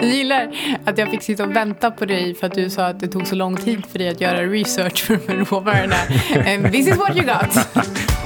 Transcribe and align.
Jag 0.00 0.08
gillar 0.08 0.56
att 0.84 0.98
jag 0.98 1.10
fick 1.10 1.22
sitta 1.22 1.44
och 1.44 1.56
vänta 1.56 1.90
på 1.90 2.04
dig 2.04 2.34
för 2.34 2.46
att 2.46 2.54
du 2.54 2.70
sa 2.70 2.86
att 2.86 3.00
det 3.00 3.08
tog 3.08 3.26
så 3.26 3.34
lång 3.34 3.56
tid 3.56 3.86
för 3.86 3.98
dig 3.98 4.08
att 4.08 4.20
göra 4.20 4.42
research 4.42 5.04
för 5.04 5.16
de 5.16 5.28
här 5.28 5.44
råvarorna. 5.44 5.96
And 6.54 6.72
this 6.72 6.88
is 6.88 6.96
what 6.96 7.16
you 7.16 7.26
got. 7.26 8.19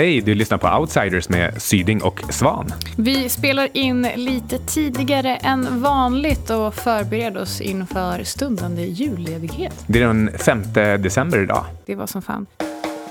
Hej, 0.00 0.20
du 0.20 0.34
lyssnar 0.34 0.58
på 0.58 0.68
Outsiders 0.68 1.28
med 1.28 1.62
Syding 1.62 2.02
och 2.02 2.22
Svan. 2.30 2.72
Vi 2.96 3.28
spelar 3.28 3.68
in 3.72 4.08
lite 4.14 4.58
tidigare 4.58 5.36
än 5.36 5.82
vanligt 5.82 6.50
och 6.50 6.74
förbereder 6.74 7.42
oss 7.42 7.60
inför 7.60 8.24
stundande 8.24 8.82
julledighet. 8.82 9.84
Det 9.86 10.02
är 10.02 10.06
den 10.06 10.30
5 10.38 10.62
december 11.02 11.42
idag. 11.42 11.64
Det 11.86 11.94
var 11.94 12.06
som 12.06 12.22
fan. 12.22 12.46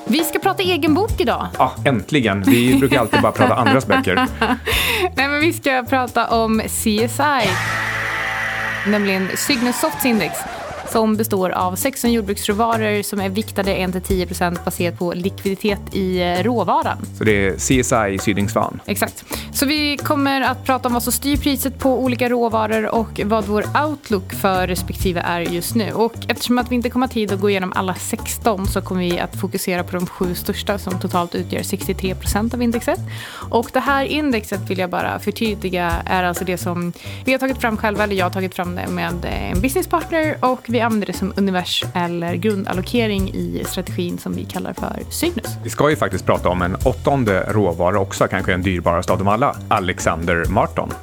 Vi 0.08 0.20
ska 0.20 0.40
prata 0.40 0.64
egen 0.64 0.94
bok 0.94 1.22
idag. 1.22 1.48
Ja, 1.58 1.74
äntligen. 1.86 2.44
Vi 2.44 2.80
brukar 2.80 3.00
alltid 3.00 3.22
bara 3.22 3.32
prata 3.32 3.56
andras 3.56 3.88
böcker. 3.88 4.16
Nej, 5.16 5.28
men 5.28 5.42
vi 5.42 5.54
ska 5.54 5.86
prata 5.90 6.28
om 6.28 6.62
CSI, 6.68 7.50
nämligen 8.88 9.28
Cygnus 9.36 9.80
Softs 9.80 10.06
index 10.06 10.34
som 10.92 11.18
består 11.18 11.50
av 11.50 11.76
16 11.76 12.12
jordbruksråvaror 12.12 13.04
som 13.04 13.20
är 13.20 13.30
viktade 13.30 13.76
1-10% 13.76 14.66
baserat 14.66 15.00
på 15.00 15.14
likviditet 15.14 15.80
i 15.92 16.22
eh, 16.22 16.44
råvaran. 16.44 16.98
Så 17.18 17.24
det 17.24 17.48
är 17.48 17.54
CSI 17.54 18.20
Sydingsvan? 18.24 18.80
Exakt. 18.86 19.26
Så 19.54 19.66
vi 19.66 19.98
kommer 19.98 20.42
att 20.42 20.66
prata 20.66 20.88
om 20.88 20.94
vad 20.94 21.04
som 21.04 21.14
styr 21.14 21.38
priset 21.38 21.80
på 21.80 22.04
olika 22.04 22.30
råvaror 22.30 22.96
och 22.96 23.22
vad 23.26 23.46
vår 23.46 23.64
outlook 23.86 24.34
för 24.34 24.68
respektive 24.68 25.22
är 25.22 25.42
just 25.42 25.76
nu. 25.76 25.92
Och 25.92 26.14
eftersom 26.28 26.58
att 26.58 26.72
vi 26.72 26.76
inte 26.76 26.90
kommer 26.90 27.08
ha 27.08 27.14
tid 27.14 27.32
att 27.32 27.40
gå 27.40 27.50
igenom 27.50 27.74
alla 27.76 27.96
16 27.96 28.68
så 28.68 28.82
kommer 28.82 29.02
vi 29.02 29.20
att 29.20 29.36
fokusera 29.36 29.84
på 29.84 29.96
de 29.96 30.08
sju 30.08 30.36
största 30.36 30.78
som 30.78 31.00
totalt 31.00 31.36
utgör 31.36 31.62
63% 31.62 32.54
av 32.54 32.62
indexet. 32.62 33.00
Och 33.50 33.70
det 33.74 33.80
här 33.80 34.06
indexet 34.06 34.70
vill 34.70 34.78
jag 34.80 34.90
bara 34.90 35.20
förtydliga 35.20 35.92
är 36.06 36.24
alltså 36.24 36.46
det 36.46 36.58
som 36.58 36.94
vi 37.26 37.32
har 37.32 37.40
tagit 37.40 37.58
fram 37.58 37.78
själva, 37.78 38.04
eller 38.04 38.16
jag 38.16 38.26
har 38.26 38.32
tagit 38.32 38.56
fram 38.56 38.76
det 38.76 38.88
med 38.88 39.26
en 39.26 39.62
businesspartner 39.62 40.38
och 40.42 40.62
vi 40.68 40.79
vi 40.80 40.84
använder 40.84 41.08
det 41.08 41.14
som 41.14 41.34
univers 41.36 41.84
eller 41.94 42.36
grundallokering 42.36 43.30
i 43.34 43.64
strategin 43.68 44.18
som 44.18 44.34
vi 44.34 44.46
kallar 44.46 44.74
för 44.74 45.00
Cygnus. 45.10 45.46
Vi 45.64 45.70
ska 45.70 45.90
ju 45.90 45.96
faktiskt 45.96 46.26
prata 46.26 46.50
om 46.50 46.62
en 46.62 46.76
åttonde 46.76 47.46
råvara 47.50 48.00
också, 48.00 48.28
kanske 48.28 48.52
den 48.52 48.62
dyrbaraste 48.62 49.14
av 49.14 49.18
dem 49.18 49.28
alla, 49.28 49.56
Alexander 49.68 50.46
Marton. 50.46 50.94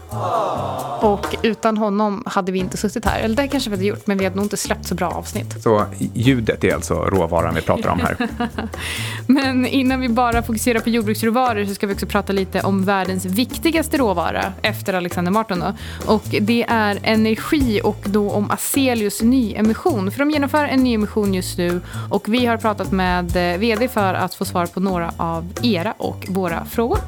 Och 1.01 1.37
utan 1.43 1.77
honom 1.77 2.23
hade 2.27 2.53
vi 2.53 2.59
inte 2.59 2.77
suttit 2.77 3.05
här. 3.05 3.21
Eller 3.21 3.37
det 3.37 3.49
kanske 3.49 3.71
vi 3.71 3.77
hade 3.77 3.87
gjort, 3.87 4.07
men 4.07 4.19
vi 4.19 4.25
hade 4.25 4.37
nog 4.37 4.45
inte 4.45 4.57
släppt 4.57 4.87
så 4.87 4.95
bra 4.95 5.09
avsnitt. 5.09 5.63
Så 5.63 5.85
ljudet 6.15 6.65
är 6.65 6.75
alltså 6.75 6.95
råvaran 6.95 7.55
vi 7.55 7.61
pratar 7.61 7.89
om 7.89 8.01
här. 8.01 8.29
men 9.27 9.67
innan 9.67 10.01
vi 10.01 10.09
bara 10.09 10.43
fokuserar 10.43 10.81
på 10.81 10.91
jordbruksråvaror 10.91 11.65
så 11.65 11.75
ska 11.75 11.87
vi 11.87 11.95
också 11.95 12.07
prata 12.07 12.33
lite 12.33 12.61
om 12.61 12.85
världens 12.85 13.25
viktigaste 13.25 13.97
råvara 13.97 14.53
efter 14.63 14.95
Alexander 14.95 15.33
Marton. 15.33 15.61
Då. 15.61 15.73
Och 16.13 16.25
det 16.41 16.65
är 16.69 16.99
energi 17.03 17.81
och 17.85 18.01
då 18.05 18.31
om 18.31 18.51
Azelius 18.51 19.23
nyemission. 19.23 19.66
För 20.11 20.19
de 20.19 20.31
genomför 20.31 20.65
en 20.65 20.85
nyemission 20.85 21.35
just 21.35 21.59
nu 21.59 21.81
och 22.11 22.29
vi 22.29 22.47
har 22.47 22.57
pratat 22.57 22.93
med 22.93 23.37
eh, 23.37 23.59
vd 23.59 23.89
för 23.89 24.15
att 24.15 24.35
få 24.35 24.45
svar 24.45 24.67
på 24.67 24.81
några 24.81 25.13
av 25.17 25.53
era 25.63 25.93
och 25.99 26.27
våra 26.29 26.65
frågor. 26.65 26.99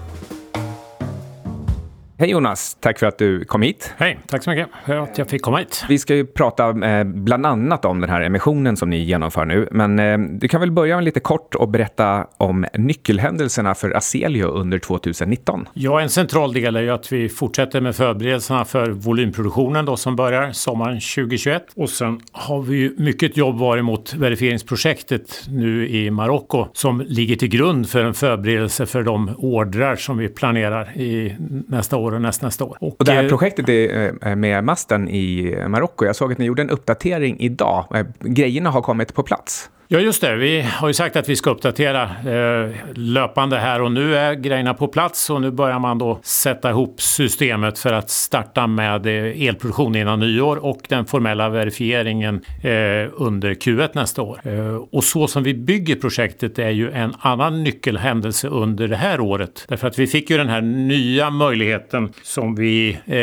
Hej 2.20 2.30
Jonas, 2.30 2.76
tack 2.80 2.98
för 2.98 3.06
att 3.06 3.18
du 3.18 3.44
kom 3.44 3.62
hit. 3.62 3.94
Hej, 3.96 4.18
tack 4.26 4.44
så 4.44 4.50
mycket 4.50 4.68
för 4.86 4.96
att 4.96 5.18
jag 5.18 5.28
fick 5.28 5.42
komma 5.42 5.58
hit. 5.58 5.84
Vi 5.88 5.98
ska 5.98 6.14
ju 6.14 6.26
prata 6.26 6.68
eh, 6.68 7.04
bland 7.04 7.46
annat 7.46 7.84
om 7.84 8.00
den 8.00 8.10
här 8.10 8.20
emissionen 8.20 8.76
som 8.76 8.90
ni 8.90 8.98
genomför 8.98 9.44
nu. 9.44 9.68
Men 9.70 9.98
eh, 9.98 10.18
du 10.18 10.48
kan 10.48 10.60
väl 10.60 10.72
börja 10.72 10.96
med 10.96 11.04
lite 11.04 11.20
kort 11.20 11.54
och 11.54 11.68
berätta 11.68 12.26
om 12.36 12.66
nyckelhändelserna 12.74 13.74
för 13.74 13.96
Aselio 13.96 14.46
under 14.46 14.78
2019. 14.78 15.68
Ja, 15.74 16.00
en 16.00 16.08
central 16.08 16.52
del 16.52 16.76
är 16.76 16.80
ju 16.80 16.90
att 16.90 17.12
vi 17.12 17.28
fortsätter 17.28 17.80
med 17.80 17.96
förberedelserna 17.96 18.64
för 18.64 18.90
volymproduktionen 18.90 19.84
då 19.84 19.96
som 19.96 20.16
börjar 20.16 20.52
sommaren 20.52 21.00
2021. 21.00 21.62
Och 21.76 21.90
sen 21.90 22.20
har 22.32 22.62
vi 22.62 22.76
ju 22.76 22.94
mycket 22.98 23.36
jobb 23.36 23.58
varit 23.58 23.84
mot 23.84 24.14
verifieringsprojektet 24.14 25.46
nu 25.48 25.88
i 25.88 26.10
Marocko 26.10 26.66
som 26.72 27.00
ligger 27.00 27.36
till 27.36 27.48
grund 27.48 27.88
för 27.88 28.04
en 28.04 28.14
förberedelse 28.14 28.86
för 28.86 29.02
de 29.02 29.30
ordrar 29.38 29.96
som 29.96 30.18
vi 30.18 30.28
planerar 30.28 30.96
i 30.96 31.36
nästa 31.68 31.96
år 31.96 32.07
år 32.08 32.14
och 32.14 32.22
nästnästa 32.22 32.64
år. 32.64 32.76
Och, 32.80 32.96
och 32.98 33.04
det 33.04 33.12
här 33.12 33.22
eh, 33.24 33.28
projektet 33.28 33.68
är 33.68 34.14
eh, 34.28 34.36
med 34.36 34.64
masten 34.64 35.08
i 35.08 35.56
Marocko. 35.68 36.04
Jag 36.04 36.16
såg 36.16 36.32
att 36.32 36.38
ni 36.38 36.44
gjorde 36.44 36.62
en 36.62 36.70
uppdatering 36.70 37.40
idag. 37.40 37.84
Eh, 37.94 38.06
grejerna 38.20 38.70
har 38.70 38.82
kommit 38.82 39.14
på 39.14 39.22
plats. 39.22 39.70
Ja, 39.90 39.98
just 39.98 40.20
det. 40.20 40.36
Vi 40.36 40.60
har 40.62 40.88
ju 40.88 40.94
sagt 40.94 41.16
att 41.16 41.28
vi 41.28 41.36
ska 41.36 41.50
uppdatera 41.50 42.02
eh, 42.02 42.70
löpande 42.94 43.58
här 43.58 43.82
och 43.82 43.92
nu 43.92 44.16
är 44.16 44.34
grejerna 44.34 44.74
på 44.74 44.88
plats 44.88 45.30
och 45.30 45.40
nu 45.40 45.50
börjar 45.50 45.78
man 45.78 45.98
då 45.98 46.20
sätta 46.22 46.70
ihop 46.70 47.00
systemet 47.00 47.78
för 47.78 47.92
att 47.92 48.10
starta 48.10 48.66
med 48.66 49.06
eh, 49.06 49.48
elproduktion 49.48 49.96
innan 49.96 50.20
nyår 50.20 50.56
och 50.56 50.80
den 50.88 51.06
formella 51.06 51.48
verifieringen 51.48 52.34
eh, 52.62 52.70
under 53.16 53.54
Q1 53.54 53.88
nästa 53.92 54.22
år. 54.22 54.40
Eh, 54.44 54.74
och 54.74 55.04
så 55.04 55.26
som 55.26 55.42
vi 55.42 55.54
bygger 55.54 55.96
projektet 55.96 56.58
är 56.58 56.70
ju 56.70 56.90
en 56.90 57.14
annan 57.18 57.64
nyckelhändelse 57.64 58.48
under 58.48 58.88
det 58.88 58.96
här 58.96 59.20
året. 59.20 59.64
Därför 59.68 59.88
att 59.88 59.98
vi 59.98 60.06
fick 60.06 60.30
ju 60.30 60.36
den 60.36 60.48
här 60.48 60.60
nya 60.60 61.30
möjligheten 61.30 62.12
som 62.22 62.54
vi 62.54 62.98
eh, 63.06 63.16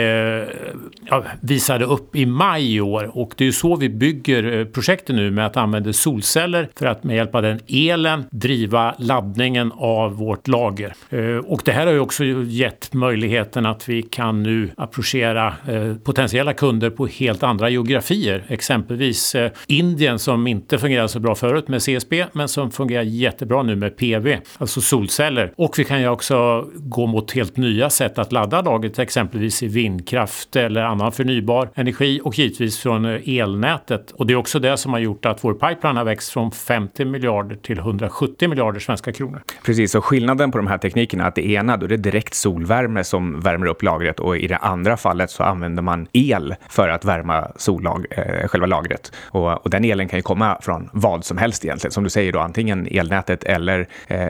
ja, 1.09 1.23
visade 1.41 1.85
upp 1.85 2.15
i 2.15 2.25
maj 2.25 2.75
i 2.75 2.81
år 2.81 3.17
och 3.17 3.33
det 3.37 3.43
är 3.43 3.45
ju 3.45 3.53
så 3.53 3.75
vi 3.75 3.89
bygger 3.89 4.59
eh, 4.59 4.65
projektet 4.65 5.15
nu 5.15 5.31
med 5.31 5.45
att 5.45 5.57
använda 5.57 5.93
solceller 5.93 6.54
solceller 6.55 6.69
för 6.75 6.85
att 6.85 7.03
med 7.03 7.15
hjälp 7.15 7.35
av 7.35 7.41
den 7.41 7.59
elen 7.67 8.25
driva 8.31 8.95
laddningen 8.97 9.71
av 9.77 10.15
vårt 10.15 10.47
lager. 10.47 10.93
Eh, 11.09 11.37
och 11.37 11.61
det 11.65 11.71
här 11.71 11.85
har 11.85 11.93
ju 11.93 11.99
också 11.99 12.23
gett 12.47 12.93
möjligheten 12.93 13.65
att 13.65 13.89
vi 13.89 14.01
kan 14.01 14.43
nu 14.43 14.71
approchera 14.77 15.53
eh, 15.67 15.95
potentiella 16.03 16.53
kunder 16.53 16.89
på 16.89 17.07
helt 17.07 17.43
andra 17.43 17.69
geografier. 17.69 18.43
Exempelvis 18.47 19.35
eh, 19.35 19.51
Indien 19.67 20.19
som 20.19 20.47
inte 20.47 20.77
fungerade 20.77 21.09
så 21.09 21.19
bra 21.19 21.35
förut 21.35 21.67
med 21.67 21.81
CSB 21.81 22.25
men 22.33 22.47
som 22.47 22.71
fungerar 22.71 23.03
jättebra 23.03 23.63
nu 23.63 23.75
med 23.75 23.97
PV, 23.97 24.37
alltså 24.57 24.81
solceller. 24.81 25.51
Och 25.57 25.79
vi 25.79 25.83
kan 25.83 26.01
ju 26.01 26.07
också 26.07 26.65
gå 26.75 27.05
mot 27.05 27.31
helt 27.31 27.57
nya 27.57 27.89
sätt 27.89 28.19
att 28.19 28.31
ladda 28.31 28.61
lagret, 28.61 28.99
exempelvis 28.99 29.63
i 29.63 29.67
vindkraft 29.67 30.55
eller 30.55 30.81
annan 30.81 31.11
förnybar 31.11 31.69
energi 31.75 32.19
och 32.23 32.39
givetvis 32.39 32.79
från 32.79 33.05
elnätet. 33.05 34.11
Och 34.11 34.27
det 34.27 34.33
är 34.33 34.37
också 34.37 34.59
det 34.59 34.77
som 34.77 34.93
har 34.93 34.99
gjort 34.99 35.25
att 35.25 35.43
vår 35.43 35.53
pipeline 35.53 35.97
har 35.97 36.05
växt 36.05 36.29
från 36.29 36.44
från 36.51 36.51
50 36.51 37.05
miljarder 37.05 37.55
till 37.55 37.79
170 37.79 38.49
miljarder 38.49 38.79
svenska 38.79 39.11
kronor. 39.11 39.41
Precis, 39.65 39.95
och 39.95 40.05
skillnaden 40.05 40.51
på 40.51 40.57
de 40.57 40.67
här 40.67 40.77
teknikerna 40.77 41.23
är 41.23 41.27
att 41.27 41.35
det 41.35 41.49
ena 41.49 41.77
då 41.77 41.85
är 41.85 41.89
det 41.89 41.97
direkt 41.97 42.33
solvärme 42.33 43.03
som 43.03 43.39
värmer 43.39 43.67
upp 43.67 43.83
lagret 43.83 44.19
och 44.19 44.37
i 44.37 44.47
det 44.47 44.57
andra 44.57 44.97
fallet 44.97 45.31
så 45.31 45.43
använder 45.43 45.83
man 45.83 46.07
el 46.13 46.55
för 46.69 46.89
att 46.89 47.05
värma 47.05 47.47
sollag, 47.55 48.05
eh, 48.09 48.47
själva 48.47 48.67
lagret. 48.67 49.11
Och, 49.21 49.65
och, 49.65 49.69
den 49.69 49.85
elen 49.85 50.07
kan 50.07 50.19
ju 50.19 50.23
komma 50.23 50.57
från 50.61 50.89
vad 50.93 51.25
som 51.25 51.37
helst 51.37 51.65
egentligen, 51.65 51.91
som 51.91 52.03
du 52.03 52.09
säger 52.09 52.31
då, 52.31 52.39
antingen 52.39 52.87
elnätet 52.87 53.43
eller 53.43 53.87
eh, 54.07 54.29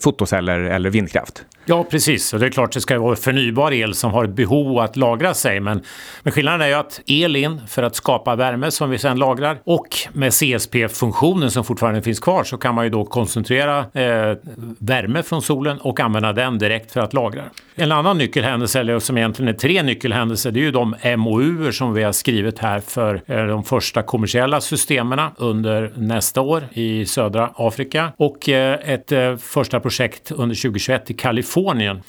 fotoceller 0.00 0.60
eller 0.60 0.90
vindkraft. 0.90 1.44
Ja, 1.70 1.84
precis. 1.84 2.32
Och 2.32 2.40
det 2.40 2.46
är 2.46 2.50
klart 2.50 2.72
det 2.72 2.80
ska 2.80 2.98
vara 2.98 3.16
förnybar 3.16 3.72
el 3.72 3.94
som 3.94 4.10
har 4.10 4.24
ett 4.24 4.30
behov 4.30 4.78
att 4.78 4.96
lagra 4.96 5.34
sig. 5.34 5.60
Men, 5.60 5.82
men 6.22 6.32
skillnaden 6.32 6.60
är 6.60 6.66
ju 6.66 6.74
att 6.74 7.00
el 7.06 7.36
in 7.36 7.60
för 7.68 7.82
att 7.82 7.96
skapa 7.96 8.36
värme 8.36 8.70
som 8.70 8.90
vi 8.90 8.98
sedan 8.98 9.18
lagrar 9.18 9.58
och 9.64 9.88
med 10.12 10.32
CSP-funktionen 10.32 11.50
som 11.50 11.64
fortfarande 11.64 12.02
finns 12.02 12.20
kvar 12.20 12.44
så 12.44 12.58
kan 12.58 12.74
man 12.74 12.84
ju 12.84 12.90
då 12.90 13.04
koncentrera 13.04 13.78
eh, 13.78 14.36
värme 14.78 15.22
från 15.22 15.42
solen 15.42 15.78
och 15.78 16.00
använda 16.00 16.32
den 16.32 16.58
direkt 16.58 16.92
för 16.92 17.00
att 17.00 17.12
lagra. 17.12 17.42
En 17.74 17.92
annan 17.92 18.18
nyckelhändelse, 18.18 18.80
eller 18.80 18.98
som 18.98 19.18
egentligen 19.18 19.54
är 19.54 19.58
tre 19.58 19.82
nyckelhändelser, 19.82 20.50
det 20.50 20.60
är 20.60 20.64
ju 20.64 20.70
de 20.70 20.94
MOU 21.16 21.72
som 21.72 21.94
vi 21.94 22.02
har 22.02 22.12
skrivit 22.12 22.58
här 22.58 22.80
för 22.80 23.22
eh, 23.26 23.46
de 23.46 23.64
första 23.64 24.02
kommersiella 24.02 24.60
systemen 24.60 25.20
under 25.36 25.92
nästa 25.96 26.40
år 26.40 26.68
i 26.72 27.06
södra 27.06 27.50
Afrika 27.54 28.12
och 28.16 28.48
eh, 28.48 28.78
ett 28.84 29.12
eh, 29.12 29.36
första 29.36 29.80
projekt 29.80 30.30
under 30.30 30.56
2021 30.56 31.10
i 31.10 31.14
Kalifornien. 31.14 31.57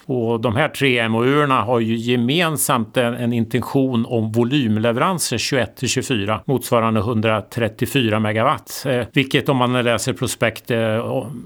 Och 0.06 0.40
de 0.40 0.56
här 0.56 0.68
tre 0.68 1.08
MOU 1.08 1.46
har 1.46 1.80
ju 1.80 1.96
gemensamt 1.96 2.96
en, 2.96 3.14
en 3.14 3.32
intention 3.32 4.06
om 4.08 4.32
volymleveranser 4.32 5.38
21 5.38 5.76
till 5.76 5.88
24 5.88 6.40
motsvarande 6.46 7.00
134 7.00 8.20
megawatt 8.20 8.86
Eh, 8.86 9.06
vilket 9.12 9.48
om 9.48 9.56
man 9.56 9.72
läser 9.84 10.12
prospekt 10.12 10.70
eh, 10.70 10.78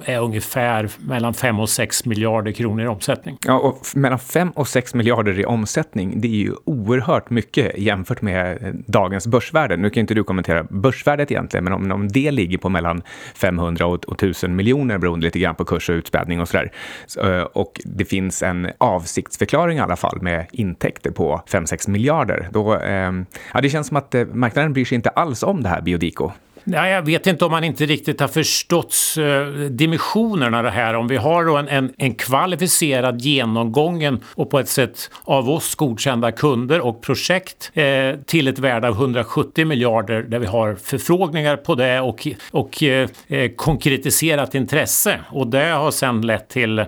är 0.05 0.21
ungefär 0.21 0.89
mellan 0.99 1.35
5 1.35 1.61
och 1.61 1.69
6 1.69 2.05
miljarder 2.05 2.53
kronor 2.53 2.85
i 2.85 2.87
omsättning. 2.87 3.39
Ja, 3.47 3.59
och 3.59 3.79
mellan 3.95 4.19
5 4.19 4.50
och 4.50 4.69
6 4.69 4.95
miljarder 4.95 5.41
i 5.41 5.45
omsättning, 5.45 6.21
det 6.21 6.29
är 6.29 6.37
ju 6.37 6.53
oerhört 6.65 7.31
mycket 7.31 7.79
jämfört 7.79 8.23
med 8.23 8.62
eh, 8.62 8.75
dagens 8.87 9.27
börsvärde. 9.27 9.77
Nu 9.77 9.91
kan 9.91 10.00
inte 10.00 10.15
du 10.15 10.25
kommentera 10.25 10.65
börsvärdet 10.65 11.31
egentligen, 11.31 11.65
men 11.65 11.73
om, 11.73 11.93
om 11.93 12.09
det 12.09 12.31
ligger 12.31 12.59
på 12.59 12.69
mellan 12.69 13.03
500 13.35 13.87
och, 13.87 14.05
och 14.05 14.15
1000 14.15 14.57
miljoner 14.57 14.99
beroende 14.99 15.27
lite 15.27 15.39
grann 15.39 15.55
på 15.55 15.65
kurs 15.65 15.91
och 15.91 15.95
utspädning 15.95 16.41
och 16.41 16.49
sådär. 16.49 16.73
Så, 17.07 17.21
eh, 17.21 17.43
och 17.43 17.81
det 17.96 18.05
finns 18.05 18.43
en 18.43 18.70
avsiktsförklaring 18.79 19.79
i 19.79 19.81
alla 19.81 19.96
fall 19.96 20.23
med 20.23 20.46
intäkter 20.52 21.11
på 21.11 21.43
5-6 21.46 21.91
miljarder. 21.91 22.49
Då, 22.52 22.75
ehm, 22.75 23.26
ja, 23.55 23.61
det 23.61 23.70
känns 23.70 23.87
som 23.87 23.96
att 23.96 24.14
eh, 24.14 24.25
marknaden 24.26 24.73
bryr 24.73 24.85
sig 24.85 24.96
inte 24.96 25.08
alls 25.08 25.43
om 25.43 25.62
det 25.62 25.69
här 25.69 25.81
Biodico. 25.81 26.31
Ja, 26.64 26.88
jag 26.88 27.02
vet 27.02 27.26
inte 27.26 27.44
om 27.44 27.50
man 27.50 27.64
inte 27.64 27.87
riktigt 27.87 28.20
har 28.20 28.28
förstått 28.28 28.94
eh, 29.19 29.25
dimensionerna 29.70 30.14
dimensionerna 30.14 30.62
det 30.62 30.70
här. 30.70 30.94
Om 30.94 31.08
vi 31.08 31.16
har 31.16 31.44
då 31.44 31.56
en, 31.56 31.69
en, 31.69 31.93
en 31.99 32.14
kvalificerad 32.14 33.20
genomgången 33.20 34.20
och 34.34 34.50
på 34.50 34.58
ett 34.58 34.69
sätt 34.69 35.11
av 35.25 35.50
oss 35.50 35.75
godkända 35.75 36.32
kunder 36.32 36.81
och 36.81 37.02
projekt 37.02 37.70
eh, 37.75 37.84
till 38.26 38.49
ett 38.49 38.58
värde 38.58 38.88
av 38.88 38.94
170 38.94 39.66
miljarder 39.66 40.22
där 40.22 40.38
vi 40.38 40.46
har 40.46 40.75
förfrågningar 40.75 41.56
på 41.56 41.75
det 41.75 42.00
och, 42.00 42.26
och 42.50 42.82
eh, 42.82 43.08
eh 43.28 43.50
konkretiserat 43.56 44.55
intresse. 44.55 45.20
Och 45.31 45.46
det 45.46 45.70
har 45.70 45.90
sedan 45.90 46.26
lett 46.26 46.49
till 46.49 46.78
eh, 46.78 46.87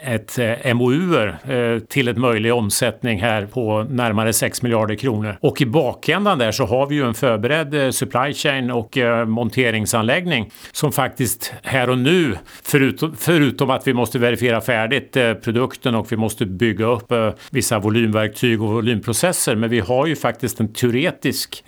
ett 0.00 0.38
eh, 0.38 0.74
MOU 0.74 1.28
eh, 1.28 1.78
till 1.88 2.08
ett 2.08 2.18
möjlig 2.18 2.54
omsättning 2.54 3.20
här 3.20 3.46
på 3.46 3.86
närmare 3.90 4.32
6 4.32 4.62
miljarder 4.62 4.94
kronor. 4.94 5.36
Och 5.40 5.60
i 5.60 5.66
bakändan 5.66 6.38
där 6.38 6.52
så 6.52 6.66
har 6.66 6.86
vi 6.86 6.94
ju 6.94 7.06
en 7.06 7.14
förberedd 7.14 7.74
eh, 7.74 7.90
supply 7.90 8.34
chain 8.34 8.70
och 8.76 8.98
eh, 8.98 9.26
monteringsanläggning 9.26 10.50
som 10.72 10.92
faktiskt 10.92 11.54
här 11.62 11.90
och 11.90 11.98
nu, 11.98 12.36
förutom, 12.62 13.16
förutom 13.16 13.70
att 13.70 13.86
vi 13.86 13.94
måste 13.94 14.18
verifiera 14.18 14.60
färdigt 14.60 15.16
eh, 15.16 15.34
produkten 15.34 15.94
och 15.94 16.12
vi 16.12 16.16
måste 16.16 16.46
bygga 16.46 16.86
upp 16.86 17.12
eh, 17.12 17.30
vissa 17.50 17.78
volymverktyg 17.78 18.62
och 18.62 18.72
volymprocesser, 18.72 19.56
men 19.56 19.70
vi 19.70 19.80
har 19.80 20.06
ju 20.06 20.16
faktiskt 20.16 20.60
en 20.60 20.72
teoretisk 20.72 21.64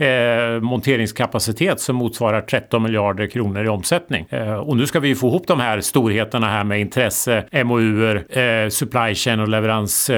monteringskapacitet 0.60 1.80
som 1.80 1.96
motsvarar 1.96 2.40
13 2.40 2.82
miljarder 2.82 3.26
kronor 3.26 3.64
i 3.64 3.68
omsättning. 3.68 4.26
och 4.62 4.76
nu 4.76 4.86
ska 4.86 5.00
vi 5.00 5.08
ju 5.08 5.14
få 5.14 5.28
ihop 5.28 5.46
de 5.46 5.60
här 5.60 5.80
storheterna 5.80 6.48
här 6.48 6.64
med 6.64 6.80
intresse, 6.80 7.64
MOUer, 7.64 8.68
supply 8.70 9.14
chain 9.14 9.40
och 9.40 9.48
leverans, 9.48 10.10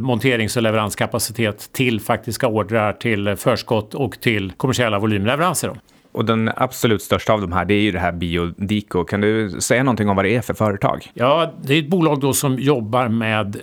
monterings 0.00 0.56
och 0.56 0.62
leveranskapacitet 0.62 1.72
till 1.72 2.00
faktiska 2.00 2.46
ordrar, 2.46 2.92
till 2.92 3.36
förskott 3.36 3.94
och 3.94 4.20
till 4.20 4.52
kommersiella 4.56 4.98
volymleveranser. 4.98 5.70
Och 6.16 6.24
den 6.24 6.50
absolut 6.56 7.02
största 7.02 7.32
av 7.32 7.40
de 7.40 7.52
här, 7.52 7.64
det 7.64 7.74
är 7.74 7.80
ju 7.80 7.92
det 7.92 7.98
här 7.98 8.12
Biodico. 8.12 9.04
Kan 9.04 9.20
du 9.20 9.50
säga 9.60 9.82
någonting 9.82 10.08
om 10.08 10.16
vad 10.16 10.24
det 10.24 10.36
är 10.36 10.40
för 10.40 10.54
företag? 10.54 11.10
Ja, 11.14 11.52
det 11.62 11.74
är 11.74 11.78
ett 11.78 11.88
bolag 11.88 12.20
då 12.20 12.32
som 12.32 12.58
jobbar 12.58 13.08
med 13.08 13.56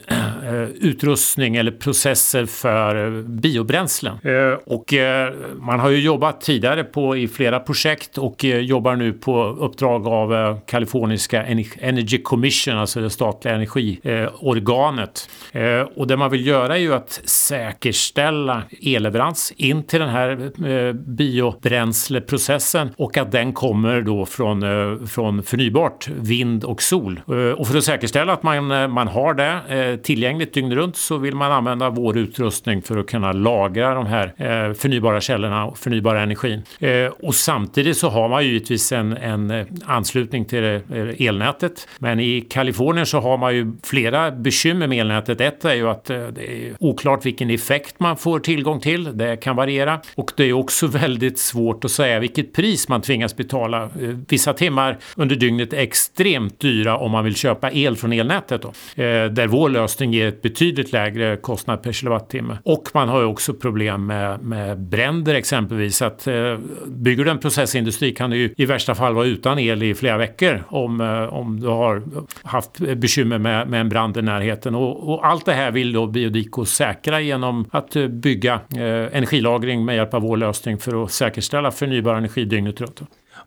utrustning 0.79 1.55
eller 1.55 1.71
processer 1.71 2.45
för 2.45 3.21
biobränslen. 3.21 4.17
Eh, 4.23 4.59
och 4.65 4.93
eh, 4.93 5.33
man 5.55 5.79
har 5.79 5.89
ju 5.89 5.99
jobbat 5.99 6.41
tidigare 6.41 6.83
på 6.83 7.17
i 7.17 7.27
flera 7.27 7.59
projekt 7.59 8.17
och 8.17 8.45
eh, 8.45 8.59
jobbar 8.59 8.95
nu 8.95 9.13
på 9.13 9.45
uppdrag 9.45 10.07
av 10.07 10.33
eh, 10.33 10.57
kaliforniska 10.65 11.43
Energy 11.79 12.21
Commission, 12.21 12.77
alltså 12.77 13.01
det 13.01 13.09
statliga 13.09 13.55
energiorganet. 13.55 15.29
Eh, 15.51 15.81
och 15.95 16.07
det 16.07 16.17
man 16.17 16.31
vill 16.31 16.47
göra 16.47 16.75
är 16.75 16.81
ju 16.81 16.93
att 16.93 17.21
säkerställa 17.25 18.63
elleverans 18.81 19.53
in 19.57 19.83
till 19.83 19.99
den 19.99 20.09
här 20.09 20.51
biobränsleprocessen 20.93 22.63
processen 22.63 22.89
och 22.97 23.17
att 23.17 23.31
den 23.31 23.53
kommer 23.53 24.01
då 24.01 24.25
från, 24.25 24.63
eh, 24.63 25.05
från 25.05 25.43
förnybart 25.43 26.07
vind 26.07 26.63
och 26.63 26.81
sol. 26.81 27.21
Eh, 27.27 27.35
och 27.35 27.67
för 27.67 27.77
att 27.77 27.83
säkerställa 27.83 28.33
att 28.33 28.43
man, 28.43 28.71
eh, 28.71 28.87
man 28.87 29.07
har 29.07 29.33
det 29.33 29.97
tillgängligt 29.97 30.32
dygnet 30.37 30.77
runt 30.77 30.95
så 30.95 31.17
vill 31.17 31.35
man 31.35 31.51
använda 31.51 31.89
vår 31.89 32.17
utrustning 32.17 32.81
för 32.81 32.97
att 32.97 33.07
kunna 33.07 33.31
lagra 33.31 33.93
de 33.93 34.05
här 34.05 34.25
eh, 34.37 34.73
förnybara 34.73 35.21
källorna 35.21 35.65
och 35.65 35.77
förnybara 35.77 36.21
energin. 36.21 36.61
Eh, 36.79 37.05
och 37.05 37.35
samtidigt 37.35 37.97
så 37.97 38.09
har 38.09 38.29
man 38.29 38.43
ju 38.43 38.49
givetvis 38.51 38.91
en, 38.91 39.17
en 39.17 39.51
eh, 39.51 39.65
anslutning 39.85 40.45
till 40.45 40.63
elnätet. 41.19 41.87
Men 41.99 42.19
i 42.19 42.41
Kalifornien 42.41 43.05
så 43.05 43.19
har 43.19 43.37
man 43.37 43.55
ju 43.55 43.71
flera 43.83 44.31
bekymmer 44.31 44.87
med 44.87 44.99
elnätet. 44.99 45.41
Ett 45.41 45.65
är 45.65 45.73
ju 45.73 45.89
att 45.89 46.05
det 46.05 46.67
är 46.67 46.73
oklart 46.79 47.25
vilken 47.25 47.49
effekt 47.49 47.99
man 47.99 48.17
får 48.17 48.39
tillgång 48.39 48.79
till. 48.79 49.17
Det 49.17 49.37
kan 49.37 49.55
variera 49.55 50.01
och 50.15 50.31
det 50.37 50.43
är 50.43 50.53
också 50.53 50.87
väldigt 51.03 51.39
svårt 51.39 51.85
att 51.85 51.91
säga 51.91 52.19
vilket 52.19 52.53
pris 52.53 52.89
man 52.89 53.01
tvingas 53.01 53.37
betala. 53.37 53.89
Vissa 54.29 54.53
timmar 54.53 54.97
under 55.15 55.35
dygnet 55.35 55.73
är 55.73 55.77
extremt 55.77 56.59
dyra 56.59 56.97
om 56.97 57.11
man 57.11 57.23
vill 57.23 57.35
köpa 57.35 57.71
el 57.71 57.95
från 57.95 58.13
elnätet. 58.13 58.61
Då, 58.61 58.73
där 58.95 59.47
vår 59.47 59.69
lösning 59.69 60.13
ger 60.13 60.22
ett 60.27 60.41
betydligt 60.41 60.91
lägre 60.91 61.37
kostnad 61.37 61.83
per 61.83 61.91
kilowattimme. 61.91 62.57
Och 62.63 62.89
man 62.93 63.09
har 63.09 63.19
ju 63.19 63.25
också 63.25 63.53
problem 63.53 64.05
med, 64.05 64.43
med 64.43 64.79
bränder 64.79 65.35
exempelvis. 65.35 66.01
Att, 66.01 66.27
eh, 66.27 66.57
bygger 66.85 67.25
du 67.25 67.31
en 67.31 67.39
processindustri 67.39 68.11
kan 68.11 68.29
du 68.29 68.37
ju 68.37 68.53
i 68.57 68.65
värsta 68.65 68.95
fall 68.95 69.13
vara 69.13 69.25
utan 69.25 69.59
el 69.59 69.83
i 69.83 69.93
flera 69.93 70.17
veckor 70.17 70.63
om, 70.67 71.01
eh, 71.01 71.33
om 71.33 71.59
du 71.59 71.67
har 71.67 72.01
haft 72.43 72.79
bekymmer 72.79 73.37
med, 73.37 73.67
med 73.67 73.81
en 73.81 73.89
brand 73.89 74.17
i 74.17 74.21
närheten. 74.21 74.75
Och, 74.75 75.09
och 75.09 75.27
allt 75.27 75.45
det 75.45 75.53
här 75.53 75.71
vill 75.71 75.93
då 75.93 76.07
Biodico 76.07 76.65
säkra 76.65 77.21
genom 77.21 77.65
att 77.71 77.95
eh, 77.95 78.07
bygga 78.07 78.53
eh, 78.53 79.17
energilagring 79.17 79.85
med 79.85 79.95
hjälp 79.95 80.13
av 80.13 80.21
vår 80.21 80.37
lösning 80.37 80.77
för 80.77 81.03
att 81.03 81.11
säkerställa 81.11 81.71
förnybar 81.71 82.15
energi 82.15 82.45
dygnet 82.45 82.81
runt. 82.81 83.01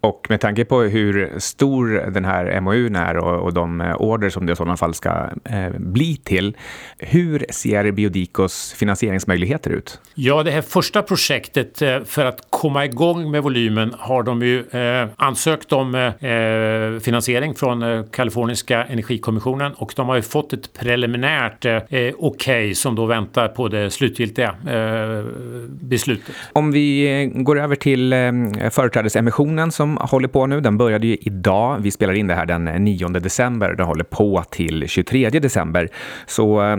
Och 0.07 0.27
med 0.29 0.41
tanke 0.41 0.65
på 0.65 0.81
hur 0.81 1.39
stor 1.39 2.11
den 2.11 2.25
här 2.25 2.61
MOU 2.61 2.97
är 2.97 3.17
och, 3.17 3.43
och 3.43 3.55
de 3.55 3.95
order 3.99 4.31
som 4.31 4.47
det 4.47 4.53
i 4.53 4.57
sådana 4.57 4.77
fall 4.77 4.95
ska 4.95 5.11
eh, 5.45 5.69
bli 5.79 6.17
till, 6.17 6.57
hur 6.99 7.47
ser 7.51 7.91
Biodicos 7.91 8.73
finansieringsmöjligheter 8.73 9.71
ut? 9.71 10.01
Ja, 10.15 10.43
det 10.43 10.51
här 10.51 10.63
första 10.63 11.03
projektet 11.03 11.83
eh, 11.83 12.05
för 12.05 12.25
att 12.25 12.47
komma 12.51 12.85
igång 12.85 13.31
med 13.31 13.43
volymen 13.43 13.95
har 13.99 14.23
de 14.23 14.43
ju 14.43 14.65
eh, 14.71 15.09
ansökt 15.17 15.73
om 15.73 15.95
eh, 15.95 17.01
finansiering 17.01 17.55
från 17.55 17.83
eh, 17.83 18.05
Kaliforniska 18.11 18.85
energikommissionen 18.85 19.73
och 19.73 19.93
de 19.97 20.09
har 20.09 20.17
ju 20.17 20.23
fått 20.23 20.53
ett 20.53 20.73
preliminärt 20.73 21.65
eh, 21.65 21.77
okej 21.89 22.15
okay 22.15 22.75
som 22.75 22.95
då 22.95 23.07
väntar 23.07 23.49
på 23.49 23.69
det 23.69 23.91
slutgiltiga 23.91 24.49
eh, 24.49 25.25
beslutet. 25.69 26.35
Om 26.53 26.73
vi 26.73 27.31
går 27.35 27.61
över 27.61 27.77
till 27.77 28.13
eh, 28.13 28.33
företrädesemissionen 28.71 29.73
som 29.73 29.96
håller 30.01 30.29
på 30.29 30.47
nu. 30.47 30.61
Den 30.61 30.79
började 30.79 31.07
ju 31.07 31.17
idag. 31.21 31.79
Vi 31.81 31.91
spelar 31.91 32.15
in 32.15 32.27
det 32.27 32.35
här 32.35 32.47
den 32.47 32.65
9 32.65 33.09
december. 33.09 33.75
Den 33.75 33.87
håller 33.87 34.05
på 34.05 34.45
till 34.51 34.89
23 34.89 35.31
december. 35.31 35.89
Så 36.27 36.63
eh, 36.63 36.77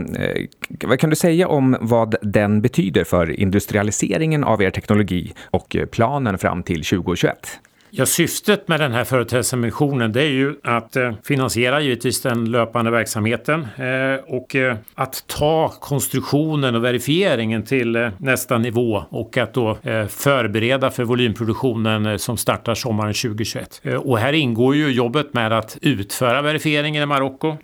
vad 0.83 0.99
kan 0.99 1.09
du 1.09 1.15
säga 1.15 1.47
om 1.47 1.77
vad 1.81 2.15
den 2.21 2.61
betyder 2.61 3.03
för 3.03 3.39
industrialiseringen 3.39 4.43
av 4.43 4.61
er 4.61 4.69
teknologi 4.69 5.33
och 5.45 5.75
eh, 5.75 5.85
planen 5.85 6.37
fram 6.37 6.63
till 6.63 6.83
2021? 6.83 7.59
Ja, 7.89 8.05
syftet 8.05 8.67
med 8.67 8.79
den 8.79 8.91
här 8.91 9.03
företrädesemissionen 9.03 10.11
det 10.11 10.21
är 10.21 10.29
ju 10.29 10.55
att 10.63 10.95
eh, 10.95 11.13
finansiera 11.23 11.81
givetvis 11.81 12.21
den 12.21 12.51
löpande 12.51 12.91
verksamheten 12.91 13.67
eh, 13.77 14.35
och 14.35 14.55
eh, 14.55 14.75
att 14.95 15.23
ta 15.27 15.73
konstruktionen 15.79 16.75
och 16.75 16.83
verifieringen 16.83 17.63
till 17.63 17.95
eh, 17.95 18.09
nästa 18.17 18.57
nivå 18.57 19.03
och 19.09 19.37
att 19.37 19.53
då 19.53 19.77
eh, 19.83 20.07
förbereda 20.07 20.91
för 20.91 21.03
volymproduktionen 21.03 22.05
eh, 22.05 22.17
som 22.17 22.37
startar 22.37 22.75
sommaren 22.75 23.13
2021. 23.13 23.81
och 23.97 24.17
här 24.17 24.33
ingår 24.33 24.75
ju 24.75 24.91
jobbet 24.91 25.33
med 25.33 25.53
att 25.53 25.77
utföra 25.81 26.41
verifieringen 26.41 27.03
i 27.03 27.05
Marocko 27.05 27.57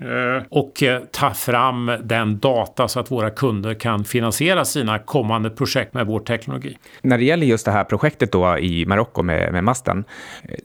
och 0.49 0.83
ta 1.11 1.33
fram 1.33 1.91
den 2.03 2.39
data 2.39 2.87
så 2.87 2.99
att 2.99 3.11
våra 3.11 3.29
kunder 3.29 3.73
kan 3.73 4.03
finansiera 4.03 4.65
sina 4.65 4.99
kommande 4.99 5.49
projekt 5.49 5.93
med 5.93 6.07
vår 6.07 6.19
teknologi. 6.19 6.77
När 7.01 7.17
det 7.17 7.23
gäller 7.23 7.45
just 7.45 7.65
det 7.65 7.71
här 7.71 7.83
projektet 7.83 8.31
då 8.31 8.57
i 8.57 8.85
Marocko 8.85 9.23
med, 9.23 9.53
med 9.53 9.63
masten, 9.63 10.05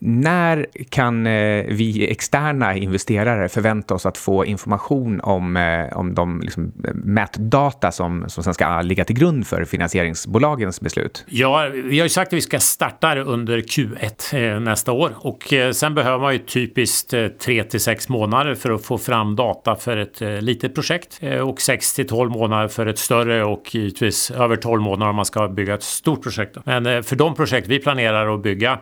när 0.01 0.67
kan 0.89 1.27
eh, 1.27 1.65
vi 1.69 2.11
externa 2.11 2.77
investerare 2.77 3.49
förvänta 3.49 3.95
oss 3.95 4.07
att 4.07 4.19
få 4.19 4.45
information 4.45 5.21
om, 5.21 5.57
eh, 5.57 5.99
om 5.99 6.15
de 6.15 6.41
liksom, 6.41 6.73
eh, 6.85 6.95
mätdata 6.95 7.93
som, 7.93 8.25
som 8.29 8.45
sen 8.45 8.55
ska 8.55 8.81
ligga 8.83 9.05
till 9.05 9.17
grund 9.17 9.47
för 9.47 9.65
finansieringsbolagens 9.65 10.81
beslut? 10.81 11.25
Ja, 11.29 11.71
vi 11.75 11.99
har 11.99 12.05
ju 12.05 12.09
sagt 12.09 12.29
att 12.29 12.37
vi 12.37 12.41
ska 12.41 12.61
starta 12.61 13.19
under 13.19 13.59
Q1 13.59 14.61
nästa 14.61 14.93
år 14.93 15.13
och 15.17 15.55
sen 15.73 15.95
behöver 15.95 16.19
man 16.19 16.33
ju 16.33 16.39
typiskt 16.39 17.15
tre 17.41 17.65
till 17.65 17.81
sex 17.81 18.09
månader 18.09 18.55
för 18.55 18.71
att 18.71 18.85
få 18.85 18.99
fram 18.99 19.37
data 19.37 19.77
för 19.77 19.97
ett 19.97 20.21
litet 20.43 20.75
projekt 20.75 21.21
och 21.43 21.61
sex 21.61 21.95
till 21.95 22.09
tolv 22.09 22.31
månader 22.31 22.69
för 22.69 22.87
ett 22.87 22.99
större 22.99 23.45
och 23.45 23.75
givetvis 23.75 24.31
över 24.31 24.57
tolv 24.57 24.83
månader 24.83 25.11
om 25.11 25.17
man 25.17 25.25
ska 25.25 25.49
bygga 25.49 25.75
ett 25.75 25.83
stort 25.83 26.23
projekt. 26.23 26.57
Men 26.65 27.05
för 27.05 27.17
de 27.17 27.35
projekt 27.35 27.69
vi 27.69 27.79
planerar 27.79 28.35
att 28.35 28.43
bygga 28.43 28.79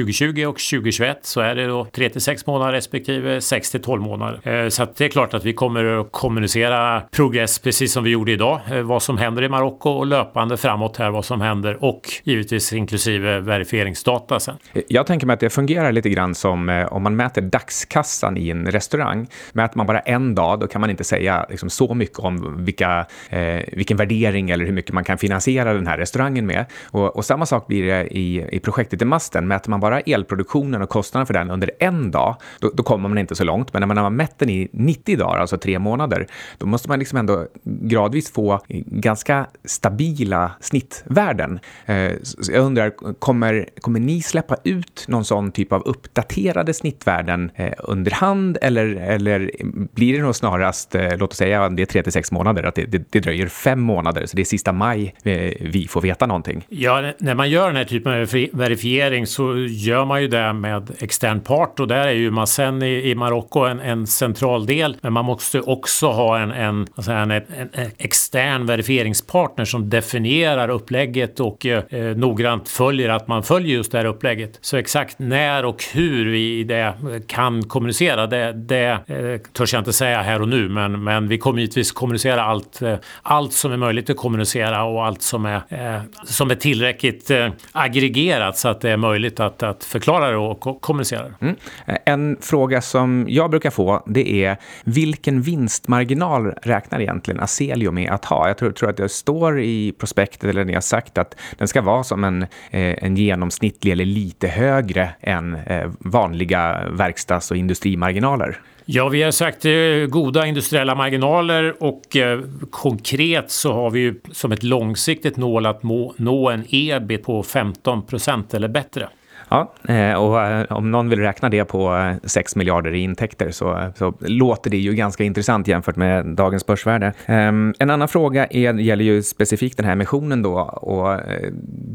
2020 0.00 0.44
och 0.46 0.58
2021 0.58 1.18
så 1.22 1.40
är 1.40 1.54
det 1.54 1.66
då 1.66 1.84
3 1.84 2.08
till 2.08 2.20
6 2.20 2.46
månader 2.46 2.72
respektive 2.72 3.40
6 3.40 3.70
till 3.70 3.82
12 3.82 4.02
månader. 4.02 4.64
Eh, 4.64 4.68
så 4.68 4.80
så 4.80 4.92
det 4.96 5.04
är 5.04 5.08
klart 5.08 5.34
att 5.34 5.44
vi 5.44 5.52
kommer 5.52 6.00
att 6.00 6.12
kommunicera 6.12 7.00
progress 7.00 7.58
precis 7.58 7.92
som 7.92 8.04
vi 8.04 8.10
gjorde 8.10 8.32
idag. 8.32 8.60
Eh, 8.70 8.82
vad 8.82 9.02
som 9.02 9.18
händer 9.18 9.42
i 9.42 9.48
Marocko 9.48 9.90
och 9.90 10.06
löpande 10.06 10.56
framåt 10.56 10.96
här 10.96 11.10
vad 11.10 11.24
som 11.24 11.40
händer 11.40 11.84
och 11.84 12.00
givetvis 12.24 12.72
inklusive 12.72 13.40
verifieringsdata 13.40 14.40
sen. 14.40 14.56
Eh, 14.72 14.82
jag 14.88 15.06
tänker 15.06 15.26
mig 15.26 15.34
att 15.34 15.40
det 15.40 15.50
fungerar 15.50 15.92
lite 15.92 16.10
grann 16.10 16.34
som 16.34 16.86
om 16.90 17.02
man 17.02 17.16
mäter 17.16 17.42
dagskassan 17.42 18.36
i 18.36 18.50
en 18.50 18.70
restaurang. 18.70 19.28
Mäter 19.52 19.76
man 19.76 19.86
bara 19.86 20.00
en 20.00 20.34
dag 20.34 20.60
då 20.60 20.66
kan 20.66 20.80
man 20.80 20.90
inte 20.90 21.04
säga 21.04 21.46
liksom 21.50 21.70
så 21.70 21.94
mycket 21.94 22.18
om 22.18 22.64
vilka, 22.64 23.06
eh, 23.28 23.62
vilken 23.72 23.96
värdering 23.96 24.50
eller 24.50 24.64
hur 24.64 24.72
mycket 24.72 24.92
man 24.92 25.04
kan 25.04 25.18
finansiera 25.18 25.74
den 25.74 25.86
här 25.86 25.98
restaurangen 25.98 26.46
med. 26.46 26.64
Och, 26.84 27.16
och 27.16 27.24
samma 27.24 27.46
sak 27.46 27.66
blir 27.66 27.86
det 27.86 28.06
i, 28.06 28.56
i 28.56 28.60
projektet 28.60 29.02
i 29.02 29.04
Masten. 29.04 29.48
Mäter 29.48 29.70
man 29.70 29.80
bara 29.80 29.89
bara 29.90 30.00
elproduktionen 30.00 30.82
och 30.82 30.88
kostnaden 30.88 31.26
för 31.26 31.34
den 31.34 31.50
under 31.50 31.70
en 31.78 32.10
dag, 32.10 32.36
då, 32.60 32.70
då 32.74 32.82
kommer 32.82 33.08
man 33.08 33.18
inte 33.18 33.34
så 33.34 33.44
långt. 33.44 33.72
Men 33.72 33.80
när 33.80 33.86
man 33.86 33.96
har 33.96 34.10
mätt 34.10 34.38
den 34.38 34.50
i 34.50 34.68
90 34.72 35.16
dagar, 35.16 35.38
alltså 35.38 35.58
tre 35.58 35.78
månader, 35.78 36.26
då 36.58 36.66
måste 36.66 36.88
man 36.88 36.98
liksom 36.98 37.18
ändå 37.18 37.46
gradvis 37.64 38.32
få 38.32 38.60
ganska 38.86 39.46
stabila 39.64 40.52
snittvärden. 40.60 41.58
Eh, 41.86 42.12
så 42.22 42.52
jag 42.52 42.64
undrar, 42.64 43.14
kommer, 43.18 43.68
kommer 43.80 44.00
ni 44.00 44.22
släppa 44.22 44.56
ut 44.64 45.04
någon 45.08 45.24
sån 45.24 45.52
typ 45.52 45.72
av 45.72 45.82
uppdaterade 45.82 46.74
snittvärden 46.74 47.50
eh, 47.54 47.72
under 47.78 48.10
hand 48.10 48.58
eller, 48.62 48.86
eller 48.86 49.50
blir 49.94 50.16
det 50.16 50.22
nog 50.22 50.36
snarast, 50.36 50.94
eh, 50.94 51.18
låt 51.18 51.30
oss 51.30 51.36
säga 51.36 51.68
det 51.68 51.82
är 51.82 51.86
tre 51.86 52.02
till 52.02 52.12
sex 52.12 52.32
månader, 52.32 52.62
att 52.62 52.74
det, 52.74 52.84
det, 52.84 53.12
det 53.12 53.20
dröjer 53.20 53.46
fem 53.48 53.80
månader, 53.80 54.26
så 54.26 54.36
det 54.36 54.42
är 54.42 54.44
sista 54.44 54.72
maj 54.72 55.14
vi 55.60 55.86
får 55.90 56.00
veta 56.00 56.26
någonting? 56.26 56.66
Ja, 56.68 57.12
när 57.18 57.34
man 57.34 57.50
gör 57.50 57.66
den 57.66 57.76
här 57.76 57.84
typen 57.84 58.12
av 58.12 58.18
verifiering 58.52 59.26
så 59.26 59.54
gör 59.80 60.04
man 60.04 60.22
ju 60.22 60.28
det 60.28 60.52
med 60.52 60.90
extern 60.98 61.40
part 61.40 61.80
och 61.80 61.88
där 61.88 62.06
är 62.06 62.12
ju 62.12 62.30
Massen 62.30 62.82
i, 62.82 63.10
i 63.10 63.14
Marocko 63.14 63.60
en, 63.60 63.80
en 63.80 64.06
central 64.06 64.66
del. 64.66 64.96
Men 65.00 65.12
man 65.12 65.24
måste 65.24 65.60
också 65.60 66.06
ha 66.06 66.38
en, 66.38 66.50
en, 66.50 66.86
en, 67.08 67.30
en, 67.30 67.42
en 67.72 67.90
extern 67.98 68.66
verifieringspartner 68.66 69.64
som 69.64 69.90
definierar 69.90 70.68
upplägget 70.68 71.40
och 71.40 71.66
eh, 71.66 72.16
noggrant 72.16 72.68
följer 72.68 73.08
att 73.08 73.28
man 73.28 73.42
följer 73.42 73.76
just 73.76 73.92
det 73.92 73.98
här 73.98 74.04
upplägget. 74.04 74.58
Så 74.60 74.76
exakt 74.76 75.18
när 75.18 75.64
och 75.64 75.84
hur 75.92 76.26
vi 76.26 76.64
det 76.64 76.94
kan 77.26 77.62
kommunicera, 77.62 78.26
det, 78.26 78.52
det 78.52 78.98
eh, 79.06 79.52
törs 79.52 79.72
jag 79.72 79.80
inte 79.80 79.92
säga 79.92 80.22
här 80.22 80.42
och 80.42 80.48
nu, 80.48 80.68
men, 80.68 81.04
men 81.04 81.28
vi 81.28 81.38
kommer 81.38 81.60
givetvis 81.60 81.92
kommunicera 81.92 82.42
allt, 82.42 82.82
eh, 82.82 82.94
allt 83.22 83.52
som 83.52 83.72
är 83.72 83.76
möjligt 83.76 84.10
att 84.10 84.16
kommunicera 84.16 84.84
och 84.84 85.06
allt 85.06 85.22
som 85.22 85.46
är, 85.46 85.62
eh, 85.68 86.00
som 86.24 86.50
är 86.50 86.54
tillräckligt 86.54 87.30
eh, 87.30 87.48
aggregerat 87.72 88.58
så 88.58 88.68
att 88.68 88.80
det 88.80 88.90
är 88.90 88.96
möjligt 88.96 89.40
att, 89.40 89.62
att 89.70 89.84
förklara 89.84 90.30
det 90.30 90.36
och 90.36 90.82
kommunicera 90.82 91.22
det. 91.22 91.34
Mm. 91.40 91.56
En 92.04 92.36
fråga 92.40 92.82
som 92.82 93.26
jag 93.28 93.50
brukar 93.50 93.70
få, 93.70 94.02
det 94.06 94.44
är 94.44 94.56
vilken 94.84 95.42
vinstmarginal 95.42 96.46
räknar 96.62 97.00
egentligen 97.00 97.40
Aselio 97.40 97.90
med 97.90 98.10
att 98.10 98.24
ha? 98.24 98.48
Jag 98.48 98.58
tror, 98.58 98.72
tror 98.72 98.90
att 98.90 98.96
det 98.96 99.08
står 99.08 99.60
i 99.60 99.92
prospektet, 99.98 100.44
eller 100.44 100.64
ni 100.64 100.74
har 100.74 100.80
sagt, 100.80 101.18
att 101.18 101.36
den 101.58 101.68
ska 101.68 101.82
vara 101.82 102.04
som 102.04 102.24
en, 102.24 102.46
en 102.70 103.16
genomsnittlig 103.16 103.92
eller 103.92 104.04
lite 104.04 104.48
högre 104.48 105.10
än 105.20 105.58
vanliga 105.98 106.88
verkstads 106.90 107.50
och 107.50 107.56
industrimarginaler. 107.56 108.60
Ja, 108.92 109.08
vi 109.08 109.22
har 109.22 109.30
sagt 109.30 109.64
eh, 109.64 109.72
goda 110.08 110.46
industriella 110.46 110.94
marginaler 110.94 111.82
och 111.82 112.16
eh, 112.16 112.40
konkret 112.70 113.50
så 113.50 113.72
har 113.72 113.90
vi 113.90 114.00
ju 114.00 114.20
som 114.32 114.52
ett 114.52 114.62
långsiktigt 114.62 115.36
mål 115.36 115.66
att 115.66 115.82
må, 115.82 116.14
nå 116.16 116.50
en 116.50 116.64
ebit 116.70 117.22
på 117.22 117.42
15 117.42 118.06
procent 118.06 118.54
eller 118.54 118.68
bättre. 118.68 119.08
Ja, 119.50 119.72
eh, 119.88 120.14
och 120.14 120.42
eh, 120.42 120.72
om 120.72 120.90
någon 120.90 121.08
vill 121.08 121.18
räkna 121.18 121.48
det 121.48 121.64
på 121.64 121.96
eh, 121.96 122.16
6 122.24 122.56
miljarder 122.56 122.94
i 122.94 122.98
intäkter 122.98 123.50
så, 123.50 123.92
så 123.96 124.14
låter 124.20 124.70
det 124.70 124.76
ju 124.76 124.94
ganska 124.94 125.24
intressant 125.24 125.68
jämfört 125.68 125.96
med 125.96 126.26
dagens 126.26 126.66
börsvärde. 126.66 127.12
Ehm, 127.26 127.74
en 127.78 127.90
annan 127.90 128.08
fråga 128.08 128.46
är, 128.46 128.74
gäller 128.74 129.04
ju 129.04 129.22
specifikt 129.22 129.76
den 129.76 129.86
här 129.86 129.92
emissionen 129.92 130.42
då 130.42 130.58
och 130.60 131.20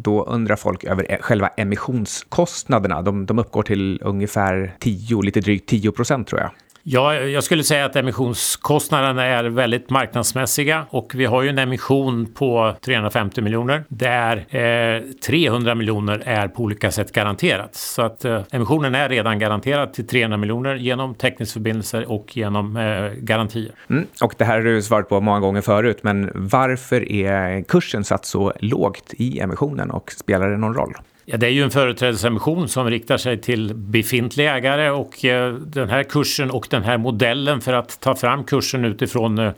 då 0.03 0.25
undrar 0.25 0.55
folk 0.55 0.83
över 0.83 1.17
själva 1.21 1.47
emissionskostnaderna. 1.47 3.01
De, 3.01 3.25
de 3.25 3.39
uppgår 3.39 3.63
till 3.63 3.99
ungefär 4.03 4.75
10, 4.79 5.21
lite 5.21 5.39
drygt 5.39 5.69
10 5.69 5.91
procent 5.91 6.27
tror 6.27 6.41
jag. 6.41 6.51
Ja, 6.87 7.15
jag 7.15 7.43
skulle 7.43 7.63
säga 7.63 7.85
att 7.85 7.95
emissionskostnaderna 7.95 9.25
är 9.25 9.43
väldigt 9.43 9.89
marknadsmässiga 9.89 10.85
och 10.89 11.15
vi 11.15 11.25
har 11.25 11.41
ju 11.41 11.49
en 11.49 11.59
emission 11.59 12.25
på 12.33 12.75
350 12.81 13.41
miljoner 13.41 13.83
där 13.87 14.37
eh, 14.37 15.01
300 15.27 15.75
miljoner 15.75 16.23
är 16.25 16.47
på 16.47 16.63
olika 16.63 16.91
sätt 16.91 17.11
garanterat. 17.11 17.75
Så 17.75 18.01
att 18.01 18.25
eh, 18.25 18.41
emissionen 18.51 18.95
är 18.95 19.09
redan 19.09 19.39
garanterad 19.39 19.93
till 19.93 20.07
300 20.07 20.37
miljoner 20.37 20.75
genom 20.75 21.15
tekniska 21.15 21.59
och 22.07 22.37
genom 22.37 22.77
eh, 22.77 23.11
garantier. 23.11 23.71
Mm, 23.89 24.05
och 24.21 24.33
det 24.37 24.45
här 24.45 24.55
har 24.55 24.61
du 24.61 24.81
svarat 24.81 25.09
på 25.09 25.21
många 25.21 25.39
gånger 25.39 25.61
förut, 25.61 25.99
men 26.01 26.31
varför 26.33 27.11
är 27.11 27.61
kursen 27.61 28.03
satt 28.03 28.25
så 28.25 28.53
lågt 28.59 29.13
i 29.13 29.39
emissionen 29.39 29.91
och 29.91 30.11
spelar 30.11 30.49
det 30.49 30.57
någon 30.57 30.73
roll? 30.73 30.93
Ja, 31.27 31.37
det 31.37 31.47
är 31.47 31.51
ju 31.51 31.63
en 31.63 31.71
företrädesemission 31.71 32.67
som 32.67 32.89
riktar 32.89 33.17
sig 33.17 33.41
till 33.41 33.73
befintliga 33.75 34.55
ägare 34.55 34.89
och 34.89 35.25
eh, 35.25 35.53
den 35.53 35.89
här 35.89 36.03
kursen 36.03 36.51
och 36.51 36.67
den 36.69 36.83
här 36.83 36.97
modellen 36.97 37.61
för 37.61 37.73
att 37.73 37.99
ta 37.99 38.15
fram 38.15 38.43
kursen 38.43 38.85
utifrån 38.85 39.39
eh, 39.39 39.53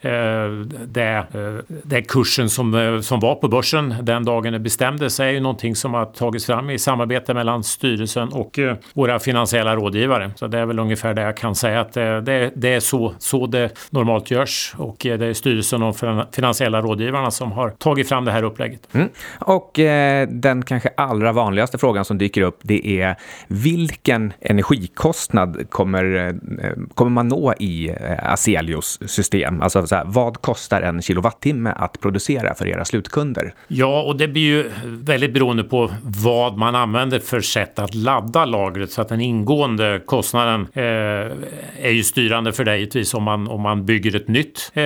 det, 0.86 1.26
eh, 1.34 1.76
det 1.84 2.02
kursen 2.02 2.50
som, 2.50 2.76
eh, 2.76 3.00
som 3.00 3.20
var 3.20 3.36
på 3.36 3.48
börsen 3.48 3.96
den 4.02 4.26
dagen 4.26 4.54
det 4.54 4.60
bestämdes 4.60 5.20
är 5.20 5.30
ju 5.30 5.40
någonting 5.40 5.76
som 5.76 5.94
har 5.94 6.06
tagits 6.06 6.46
fram 6.46 6.70
i 6.70 6.80
samarbete 6.80 7.34
mellan 7.34 7.64
styrelsen 7.64 8.30
och 8.30 8.60
eh, 8.60 8.76
våra 8.94 9.20
finansiella 9.20 9.76
rådgivare. 9.76 10.32
Så 10.36 10.48
det 10.48 10.60
är 10.60 10.66
väl 10.66 10.80
ungefär 10.80 11.14
det 11.14 11.22
jag 11.22 11.38
kan 11.38 11.56
säga 11.56 11.82
att 11.82 11.94
det, 11.94 12.22
det, 12.22 12.52
det 12.56 12.74
är 12.74 12.80
så, 12.80 13.14
så 13.20 13.48
det 13.48 13.90
normalt 13.90 14.32
görs 14.32 14.74
och 14.78 15.06
eh, 15.06 15.18
det 15.18 15.26
är 15.26 15.34
styrelsen 15.34 15.84
och 15.84 15.96
finansiella 16.32 16.82
rådgivarna 16.82 17.32
som 17.32 17.52
har 17.52 17.70
tagit 17.70 18.10
fram 18.10 18.26
det 18.26 18.32
här 18.32 18.44
upplägget. 18.44 18.88
Mm. 18.94 19.10
Och 19.40 19.80
eh, 19.80 20.28
den 20.28 20.64
kanske 20.64 20.90
allra 20.98 21.32
vanligaste 21.32 21.57
vanligaste 21.58 21.78
frågan 21.78 22.06
som 22.06 22.18
dyker 22.18 22.42
upp 22.42 22.60
det 22.62 23.02
är 23.02 23.16
vilken 23.48 24.34
energikostnad 24.42 25.70
kommer, 25.70 26.16
eh, 26.16 26.72
kommer 26.94 27.12
man 27.12 27.28
nå 27.28 27.54
i 27.60 27.90
eh, 27.90 28.32
Aselios 28.34 29.00
system? 29.06 29.62
Alltså 29.62 29.86
här, 29.92 30.04
vad 30.06 30.42
kostar 30.42 30.82
en 30.82 31.02
kilowattimme 31.02 31.74
att 31.78 32.02
producera 32.02 32.56
för 32.56 32.68
era 32.68 32.86
slutkunder? 32.86 33.54
Ja, 33.68 34.04
och 34.04 34.18
det 34.18 34.28
blir 34.28 34.42
ju 34.42 34.72
väldigt 34.86 35.34
beroende 35.34 35.64
på 35.64 35.92
vad 36.04 36.58
man 36.58 36.76
använder 36.76 37.20
för 37.20 37.42
sätt 37.42 37.80
att 37.80 37.96
ladda 37.96 38.46
lagret 38.46 38.92
så 38.92 39.02
att 39.02 39.10
den 39.10 39.22
ingående 39.22 40.02
kostnaden 40.06 40.68
eh, 40.74 40.84
är 41.82 41.92
ju 41.92 42.04
styrande 42.04 42.54
för 42.54 42.66
dig 42.66 42.88
givetvis 42.88 43.14
om 43.14 43.24
man, 43.24 43.48
om 43.48 43.62
man 43.62 43.86
bygger 43.86 44.16
ett 44.16 44.28
nytt 44.28 44.72
eh, 44.74 44.84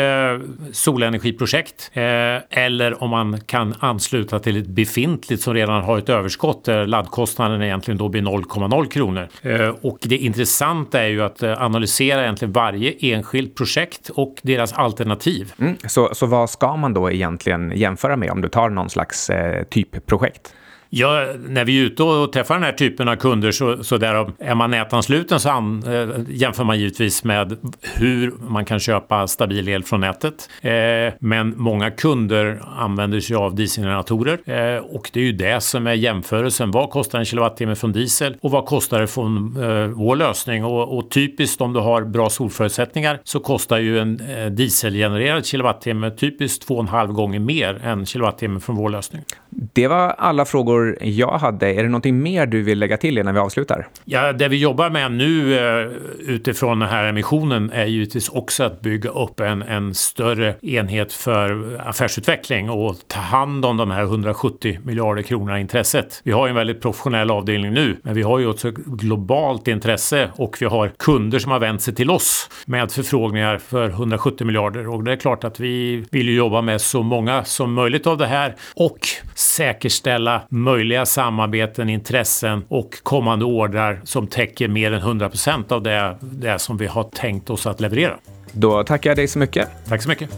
solenergiprojekt 0.72 1.92
eh, 1.94 2.04
eller 2.50 3.04
om 3.04 3.10
man 3.10 3.40
kan 3.46 3.75
ansluta 3.80 4.40
till 4.40 4.58
ett 4.58 4.68
befintligt 4.68 5.42
som 5.44 5.54
redan 5.54 5.84
har 5.84 5.98
ett 5.98 6.10
överskott 6.10 6.61
låter 6.62 6.82
eh, 6.82 6.88
laddkostnaden 6.88 7.62
egentligen 7.62 7.98
då 7.98 8.10
blir 8.10 8.22
0,0 8.22 8.86
kronor. 8.86 9.27
Eh, 9.41 9.75
och 9.82 9.98
det 10.01 10.18
intressanta 10.18 11.01
är 11.01 11.08
ju 11.08 11.24
att 11.24 11.44
eh, 11.44 11.62
analysera 11.62 12.24
egentligen 12.24 12.51
varje 12.51 12.94
enskilt 13.00 13.56
projekt 13.56 14.10
och 14.10 14.36
deras 14.41 14.74
alternativ. 14.74 15.53
Mm, 15.60 15.77
så, 15.88 16.10
så 16.13 16.25
vad 16.25 16.50
ska 16.50 16.75
man 16.75 16.94
då 16.94 17.12
egentligen 17.12 17.72
jämföra 17.75 18.15
med 18.15 18.32
om 18.32 18.41
du 18.41 18.50
tar 18.50 18.70
någon 18.70 18.89
slags 18.89 19.30
eh, 19.30 19.63
typprojekt? 19.63 20.53
Ja, 20.94 21.28
när 21.48 21.66
vi 21.66 21.80
är 21.80 21.86
ute 21.86 22.04
och 22.04 22.34
träffar 22.34 22.56
den 22.56 22.64
här 22.64 22.72
typen 22.72 23.08
av 23.08 23.16
kunder 23.16 23.52
så, 23.52 23.84
så 23.84 23.98
där 23.98 24.32
är 24.40 24.56
man 24.56 24.72
nätansluten 24.72 25.40
så 25.40 25.50
an, 25.50 25.84
eh, 25.88 26.10
jämför 26.30 26.64
man 26.64 26.80
givetvis 26.80 27.24
med 27.24 27.58
hur 27.82 28.34
man 28.50 28.66
kan 28.66 28.80
köpa 28.80 29.28
stabil 29.28 29.70
el 29.70 29.84
från 29.84 30.00
nätet. 30.00 30.50
Eh, 30.62 31.14
men 31.20 31.54
många 31.58 31.92
kunder 31.92 32.62
använder 32.78 33.20
sig 33.20 33.36
av 33.36 33.56
dieselgeneratorer 33.56 34.40
eh, 34.46 34.78
och 34.78 35.10
det 35.14 35.20
är 35.20 35.24
ju 35.24 35.32
det 35.32 35.62
som 35.62 35.88
är 35.88 35.94
jämförelsen. 35.94 36.72
Vad 36.72 36.90
kostar 36.90 37.20
en 37.20 37.26
kilowattimme 37.26 37.76
från 37.76 37.92
diesel 37.92 38.36
och 38.42 38.52
vad 38.52 38.66
kostar 38.66 39.02
det 39.02 39.08
från 39.08 39.64
eh, 39.64 39.88
vår 39.88 40.16
lösning? 40.16 40.66
Och, 40.66 40.98
och, 40.98 41.10
typiskt 41.10 41.62
om 41.62 41.74
du 41.74 41.80
har 41.80 42.02
bra 42.02 42.30
solförutsättningar 42.30 43.20
så 43.24 43.40
kostar 43.40 43.78
ju 43.78 44.00
en 44.00 44.20
eh, 44.20 44.46
dieselgenererad 44.46 45.46
kilowattimme 45.46 46.12
typiskt 46.12 46.68
två 46.68 46.74
och 46.74 46.82
en 46.82 46.88
halv 46.88 47.12
gånger 47.12 47.40
mer 47.40 47.82
än 47.84 48.06
kilowattimme 48.06 48.60
från 48.60 48.76
vår 48.76 48.90
lösning. 48.90 49.22
Det 49.50 49.88
var 49.88 50.10
alla 50.18 50.46
frågor 50.46 50.81
jag 51.02 51.38
hade. 51.38 51.68
Är 51.68 51.84
det 51.84 51.90
någonting 51.90 52.22
mer 52.22 52.46
du 52.46 52.62
vill 52.62 52.80
lägga 52.80 52.98
till 52.98 53.18
innan 53.18 53.34
vi 53.34 53.40
avslutar? 53.40 53.88
Ja, 54.06 54.34
det 54.34 54.48
vi 54.48 54.58
jobbar 54.58 54.90
med 54.90 55.12
nu 55.12 55.60
eh, 55.60 55.88
utifrån 56.20 56.80
den 56.80 56.90
här 56.90 57.06
emissionen 57.06 57.72
är 57.72 57.86
givetvis 57.86 58.30
också 58.30 58.64
att 58.64 58.82
bygga 58.82 59.10
upp 59.10 59.40
en, 59.40 59.62
en 59.62 59.94
större 59.94 60.56
enhet 60.62 61.14
för 61.14 61.78
affärsutveckling 61.86 62.70
och 62.70 62.96
ta 63.08 63.20
hand 63.20 63.66
om 63.66 63.78
de 63.78 63.92
här 63.92 64.04
170 64.04 64.80
miljarder 64.84 65.22
kronorna 65.22 65.60
intresset. 65.60 66.22
Vi 66.24 66.32
har 66.32 66.48
ju 66.48 66.50
en 66.50 66.56
väldigt 66.56 66.82
professionell 66.82 67.32
avdelning 67.32 67.74
nu, 67.74 67.98
men 68.04 68.14
vi 68.14 68.22
har 68.22 68.40
ju 68.40 68.48
också 68.48 68.72
globalt 68.72 69.68
intresse 69.68 70.30
och 70.36 70.58
vi 70.60 70.66
har 70.66 70.92
kunder 71.00 71.40
som 71.40 71.52
har 71.52 71.60
vänt 71.60 71.82
sig 71.82 71.96
till 71.96 72.12
oss 72.12 72.50
med 72.66 72.92
förfrågningar 72.92 73.58
för 73.58 73.90
170 73.90 74.48
miljarder 74.48 74.88
och 74.88 75.04
det 75.04 75.12
är 75.12 75.16
klart 75.16 75.44
att 75.44 75.60
vi 75.60 76.06
vill 76.12 76.30
ju 76.30 76.36
jobba 76.36 76.62
med 76.62 76.82
så 76.82 77.04
många 77.04 77.44
som 77.44 77.74
möjligt 77.74 78.08
av 78.08 78.18
det 78.18 78.28
här 78.28 78.56
och 78.76 79.00
säkerställa 79.36 80.42
möjliga 80.72 81.06
samarbeten, 81.06 81.90
intressen 81.90 82.63
och 82.68 83.04
kommande 83.04 83.46
ordrar 83.46 84.01
som 84.04 84.28
täcker 84.28 84.68
mer 84.68 84.92
än 84.92 85.00
100 85.00 85.30
procent 85.30 85.72
av 85.72 85.84
det, 85.84 86.18
det 86.22 86.60
som 86.60 86.78
vi 86.78 86.88
har 86.88 87.04
tänkt 87.04 87.50
oss 87.50 87.66
att 87.66 87.82
leverera. 87.82 88.18
Då 88.51 88.84
tackar 88.84 89.10
jag 89.10 89.18
dig 89.18 89.28
så 89.28 89.40
mycket. 89.40 89.70
Tack 89.88 90.01
så 90.01 90.10
mycket. 90.10 90.30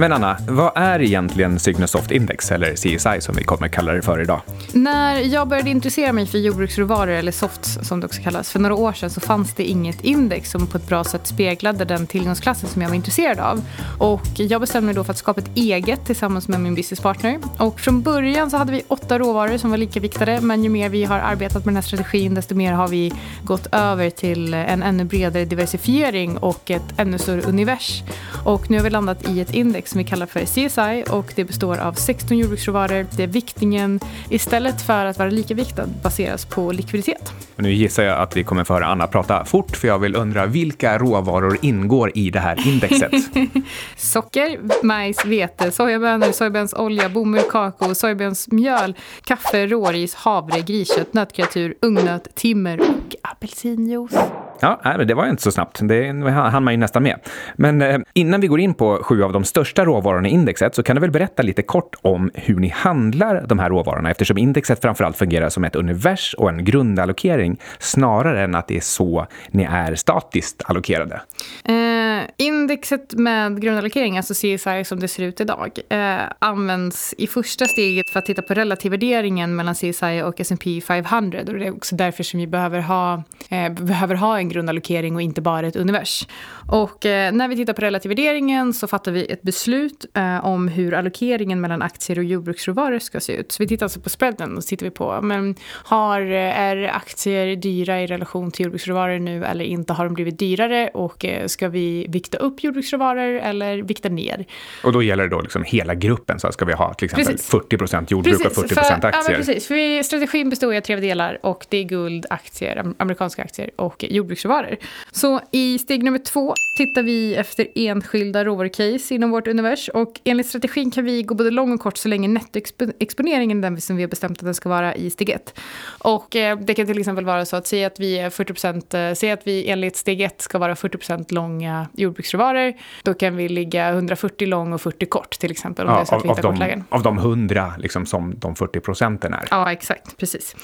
Men 0.00 0.12
Anna, 0.12 0.36
vad 0.48 0.72
är 0.74 1.02
egentligen 1.02 1.58
Signosoft 1.58 2.10
Index, 2.10 2.52
eller 2.52 2.74
CSI 2.74 3.20
som 3.20 3.34
vi 3.34 3.44
kommer 3.44 3.68
kalla 3.68 3.92
det 3.92 4.02
för 4.02 4.20
idag? 4.20 4.40
När 4.72 5.18
jag 5.18 5.48
började 5.48 5.70
intressera 5.70 6.12
mig 6.12 6.26
för 6.26 6.38
jordbruksråvaror, 6.38 7.12
eller 7.12 7.32
softs 7.32 7.78
som 7.82 8.00
det 8.00 8.06
också 8.06 8.22
kallas, 8.22 8.50
för 8.50 8.58
några 8.58 8.74
år 8.74 8.92
sedan 8.92 9.10
så 9.10 9.20
fanns 9.20 9.54
det 9.54 9.64
inget 9.64 10.04
index 10.04 10.50
som 10.50 10.66
på 10.66 10.78
ett 10.78 10.88
bra 10.88 11.04
sätt 11.04 11.26
speglade 11.26 11.84
den 11.84 12.06
tillgångsklassen 12.06 12.68
som 12.68 12.82
jag 12.82 12.88
var 12.88 12.96
intresserad 12.96 13.38
av. 13.38 13.62
Och 13.98 14.26
jag 14.36 14.60
bestämde 14.60 14.86
mig 14.86 14.94
då 14.94 15.04
för 15.04 15.12
att 15.12 15.18
skapa 15.18 15.40
ett 15.40 15.50
eget 15.56 16.06
tillsammans 16.06 16.48
med 16.48 16.60
min 16.60 16.74
businesspartner. 16.74 17.38
Och 17.58 17.80
från 17.80 18.02
början 18.02 18.50
så 18.50 18.56
hade 18.56 18.72
vi 18.72 18.82
åtta 18.88 19.18
råvaror 19.18 19.58
som 19.58 19.70
var 19.70 19.78
lika 19.78 20.00
viktade, 20.00 20.40
men 20.40 20.64
ju 20.64 20.70
mer 20.70 20.88
vi 20.88 21.04
har 21.04 21.18
arbetat 21.18 21.64
med 21.64 21.74
den 21.74 21.76
här 21.76 21.82
strategin, 21.82 22.34
desto 22.34 22.54
mer 22.54 22.72
har 22.72 22.88
vi 22.88 23.12
gått 23.44 23.66
över 23.72 24.10
till 24.10 24.54
en 24.54 24.82
ännu 24.82 25.04
bredare 25.04 25.44
diversifiering 25.44 26.38
och 26.38 26.70
ett 26.70 26.94
ännu 26.96 27.18
större 27.18 27.42
univers. 27.42 28.02
Och 28.44 28.70
nu 28.70 28.76
har 28.76 28.84
vi 28.84 28.90
landat 28.90 29.28
i 29.28 29.40
ett 29.40 29.54
index 29.54 29.89
som 29.90 29.98
vi 29.98 30.04
kallar 30.04 30.26
för 30.26 30.40
CSI 30.40 31.04
och 31.10 31.32
det 31.36 31.44
består 31.44 31.78
av 31.78 31.92
16 31.92 32.38
jordbruksråvaror 32.38 33.06
där 33.10 33.26
viktningen 33.26 34.00
istället 34.28 34.82
för 34.82 35.04
att 35.04 35.18
vara 35.18 35.30
lika 35.30 35.54
viktad 35.54 35.86
baseras 36.02 36.44
på 36.44 36.72
likviditet. 36.72 37.32
Nu 37.56 37.72
gissar 37.72 38.02
jag 38.02 38.18
att 38.18 38.36
vi 38.36 38.44
kommer 38.44 38.64
få 38.64 38.74
höra 38.74 38.86
Anna 38.86 39.06
prata 39.06 39.44
fort 39.44 39.76
för 39.76 39.88
jag 39.88 39.98
vill 39.98 40.16
undra 40.16 40.46
vilka 40.46 40.98
råvaror 40.98 41.58
ingår 41.62 42.12
i 42.14 42.30
det 42.30 42.40
här 42.40 42.68
indexet? 42.68 43.12
Socker, 43.96 44.58
majs, 44.82 45.24
vete, 45.24 45.70
sojabönor, 45.70 46.32
sojabönsolja, 46.32 47.08
bomull, 47.08 47.42
kakao, 47.50 47.94
sojabönsmjöl, 47.94 48.94
kaffe, 49.24 49.66
råris, 49.66 50.14
havre, 50.14 50.60
griskött, 50.60 51.14
nötkreatur, 51.14 51.74
ungnöt, 51.82 52.34
timmer 52.34 52.80
och 52.80 53.14
apelsinjuice. 53.22 54.18
Ja, 54.60 54.96
det 55.04 55.14
var 55.14 55.26
inte 55.26 55.42
så 55.42 55.52
snabbt. 55.52 55.78
Det 55.82 56.30
hann 56.30 56.64
man 56.64 56.74
ju 56.74 56.78
nästan 56.78 57.02
med. 57.02 57.20
Men 57.56 57.82
eh, 57.82 57.98
innan 58.14 58.40
vi 58.40 58.46
går 58.46 58.60
in 58.60 58.74
på 58.74 59.00
sju 59.02 59.22
av 59.22 59.32
de 59.32 59.44
största 59.44 59.79
råvarorna 59.84 60.28
i 60.28 60.30
indexet 60.30 60.74
så 60.74 60.82
kan 60.82 60.96
du 60.96 61.00
väl 61.00 61.10
berätta 61.10 61.42
lite 61.42 61.62
kort 61.62 61.96
om 62.02 62.30
hur 62.34 62.56
ni 62.56 62.68
handlar 62.68 63.46
de 63.46 63.58
här 63.58 63.68
råvarorna 63.68 64.10
eftersom 64.10 64.38
indexet 64.38 64.82
framförallt 64.82 65.16
fungerar 65.16 65.48
som 65.48 65.64
ett 65.64 65.76
univers 65.76 66.34
och 66.34 66.48
en 66.48 66.64
grundallokering 66.64 67.60
snarare 67.78 68.44
än 68.44 68.54
att 68.54 68.68
det 68.68 68.76
är 68.76 68.80
så 68.80 69.26
ni 69.50 69.64
är 69.64 69.94
statiskt 69.94 70.62
allokerade. 70.64 71.20
Eh, 71.64 72.30
indexet 72.36 73.14
med 73.14 73.62
grundallokering, 73.62 74.16
alltså 74.16 74.34
CSI 74.34 74.84
som 74.84 75.00
det 75.00 75.08
ser 75.08 75.22
ut 75.22 75.40
idag, 75.40 75.78
eh, 75.88 76.16
används 76.38 77.14
i 77.18 77.26
första 77.26 77.66
steget 77.66 78.10
för 78.10 78.18
att 78.18 78.26
titta 78.26 78.42
på 78.42 78.54
relativvärderingen 78.54 79.56
mellan 79.56 79.74
CSI 79.74 80.22
och 80.24 80.40
S&P 80.40 80.80
500 80.80 81.38
och 81.46 81.54
det 81.54 81.66
är 81.66 81.76
också 81.76 81.96
därför 81.96 82.22
som 82.22 82.40
vi 82.40 82.46
behöver 82.46 82.80
ha, 82.80 83.22
eh, 83.48 83.72
behöver 83.72 84.14
ha 84.14 84.38
en 84.38 84.48
grundallokering 84.48 85.14
och 85.14 85.22
inte 85.22 85.40
bara 85.40 85.66
ett 85.66 85.76
univers. 85.76 86.26
Och 86.70 87.06
eh, 87.06 87.32
när 87.32 87.48
vi 87.48 87.56
tittar 87.56 87.72
på 87.72 87.80
relativvärderingen 87.80 88.74
så 88.74 88.86
fattar 88.86 89.12
vi 89.12 89.26
ett 89.26 89.42
beslut 89.42 90.04
eh, 90.14 90.44
om 90.44 90.68
hur 90.68 90.94
allokeringen 90.94 91.60
mellan 91.60 91.82
aktier 91.82 92.18
och 92.18 92.24
jordbruksråvaror 92.24 92.98
ska 92.98 93.20
se 93.20 93.32
ut. 93.32 93.52
Så 93.52 93.62
vi 93.62 93.68
tittar 93.68 93.86
alltså 93.86 94.00
på 94.00 94.10
spreaden 94.10 94.56
och 94.56 94.64
så 94.64 94.68
tittar 94.68 94.86
vi 94.86 94.90
på, 94.90 95.20
men 95.22 95.54
har, 95.70 96.20
eh, 96.20 96.60
är 96.60 96.96
aktier 96.96 97.56
dyra 97.56 98.00
i 98.00 98.06
relation 98.06 98.50
till 98.50 98.64
jordbruksråvaror 98.64 99.18
nu 99.18 99.44
eller 99.44 99.64
inte? 99.64 99.92
Har 99.92 100.04
de 100.04 100.14
blivit 100.14 100.38
dyrare 100.38 100.90
och 100.94 101.24
eh, 101.24 101.46
ska 101.46 101.68
vi 101.68 102.06
vikta 102.08 102.38
upp 102.38 102.64
jordbruksråvaror 102.64 103.38
eller 103.38 103.82
vikta 103.82 104.08
ner? 104.08 104.46
Och 104.84 104.92
då 104.92 105.02
gäller 105.02 105.22
det 105.22 105.30
då 105.30 105.40
liksom 105.40 105.64
hela 105.64 105.94
gruppen, 105.94 106.40
så 106.40 106.52
ska 106.52 106.64
vi 106.64 106.72
ha 106.72 106.94
till 106.94 107.04
exempel 107.04 107.26
precis. 107.26 107.50
40 107.50 107.76
procent 107.76 108.10
jordbruk 108.10 108.38
precis, 108.38 108.58
och 108.58 108.62
40 108.62 108.74
procent 108.74 109.04
aktier? 109.04 109.32
Ja, 109.32 109.36
precis. 109.36 109.66
För 109.66 109.74
vi, 109.74 110.04
strategin 110.04 110.50
består 110.50 110.76
av 110.76 110.80
tre 110.80 110.96
delar 110.96 111.38
och 111.42 111.66
det 111.68 111.76
är 111.78 111.84
guld, 111.84 112.26
aktier, 112.30 112.92
amerikanska 112.98 113.42
aktier 113.42 113.70
och 113.76 114.04
jordbruksråvaror. 114.08 114.76
Så 115.12 115.40
i 115.50 115.78
steg 115.78 116.02
nummer 116.02 116.18
två 116.18 116.54
tittar 116.80 117.02
vi 117.02 117.34
efter 117.34 117.66
enskilda 117.74 118.44
råvarucase 118.44 119.14
inom 119.14 119.30
vårt 119.30 119.46
univers 119.46 119.88
och 119.88 120.20
enligt 120.24 120.46
strategin 120.46 120.90
kan 120.90 121.04
vi 121.04 121.22
gå 121.22 121.34
både 121.34 121.50
lång 121.50 121.72
och 121.72 121.80
kort 121.80 121.96
så 121.96 122.08
länge 122.08 122.28
nettoexponeringen 122.28 123.58
är 123.58 123.70
den 123.70 123.80
som 123.80 123.96
vi 123.96 124.02
har 124.02 124.08
bestämt 124.08 124.38
att 124.38 124.44
den 124.44 124.54
ska 124.54 124.68
vara 124.68 124.94
i 124.94 125.10
steg 125.10 125.30
ett. 125.30 125.60
Och 125.98 126.36
eh, 126.36 126.58
det 126.58 126.74
kan 126.74 126.86
till 126.86 126.98
exempel 126.98 127.24
vara 127.24 127.44
så 127.44 127.56
att 127.56 127.66
säga 127.66 127.86
att 127.86 128.00
vi 128.00 128.18
är 128.18 128.30
40 128.30 128.52
procent, 128.52 128.94
eh, 128.94 129.12
säg 129.12 129.30
att 129.30 129.46
vi 129.46 129.68
enligt 129.68 129.96
steg 129.96 130.20
ett 130.20 130.40
ska 130.40 130.58
vara 130.58 130.76
40 130.76 130.98
procent 130.98 131.32
långa 131.32 131.86
jordbruksråvaror. 131.92 132.72
Då 133.02 133.14
kan 133.14 133.36
vi 133.36 133.48
ligga 133.48 133.88
140 133.88 134.48
lång 134.48 134.72
och 134.72 134.80
40 134.80 135.06
kort 135.06 135.30
till 135.30 135.50
exempel. 135.50 135.86
Om 135.86 135.92
ja, 135.92 135.98
det 135.98 136.02
är 136.02 136.04
så 136.04 136.14
att 136.14 136.24
av, 136.26 136.54
vi 136.54 136.64
av, 136.64 136.68
de, 136.68 136.84
av 136.88 137.02
de 137.02 137.18
100 137.18 137.72
liksom, 137.78 138.06
som 138.06 138.38
de 138.38 138.56
40 138.56 138.80
procenten 138.80 139.34
är. 139.34 139.48
Ja, 139.50 139.72
exakt. 139.72 140.16
Precis. 140.16 140.56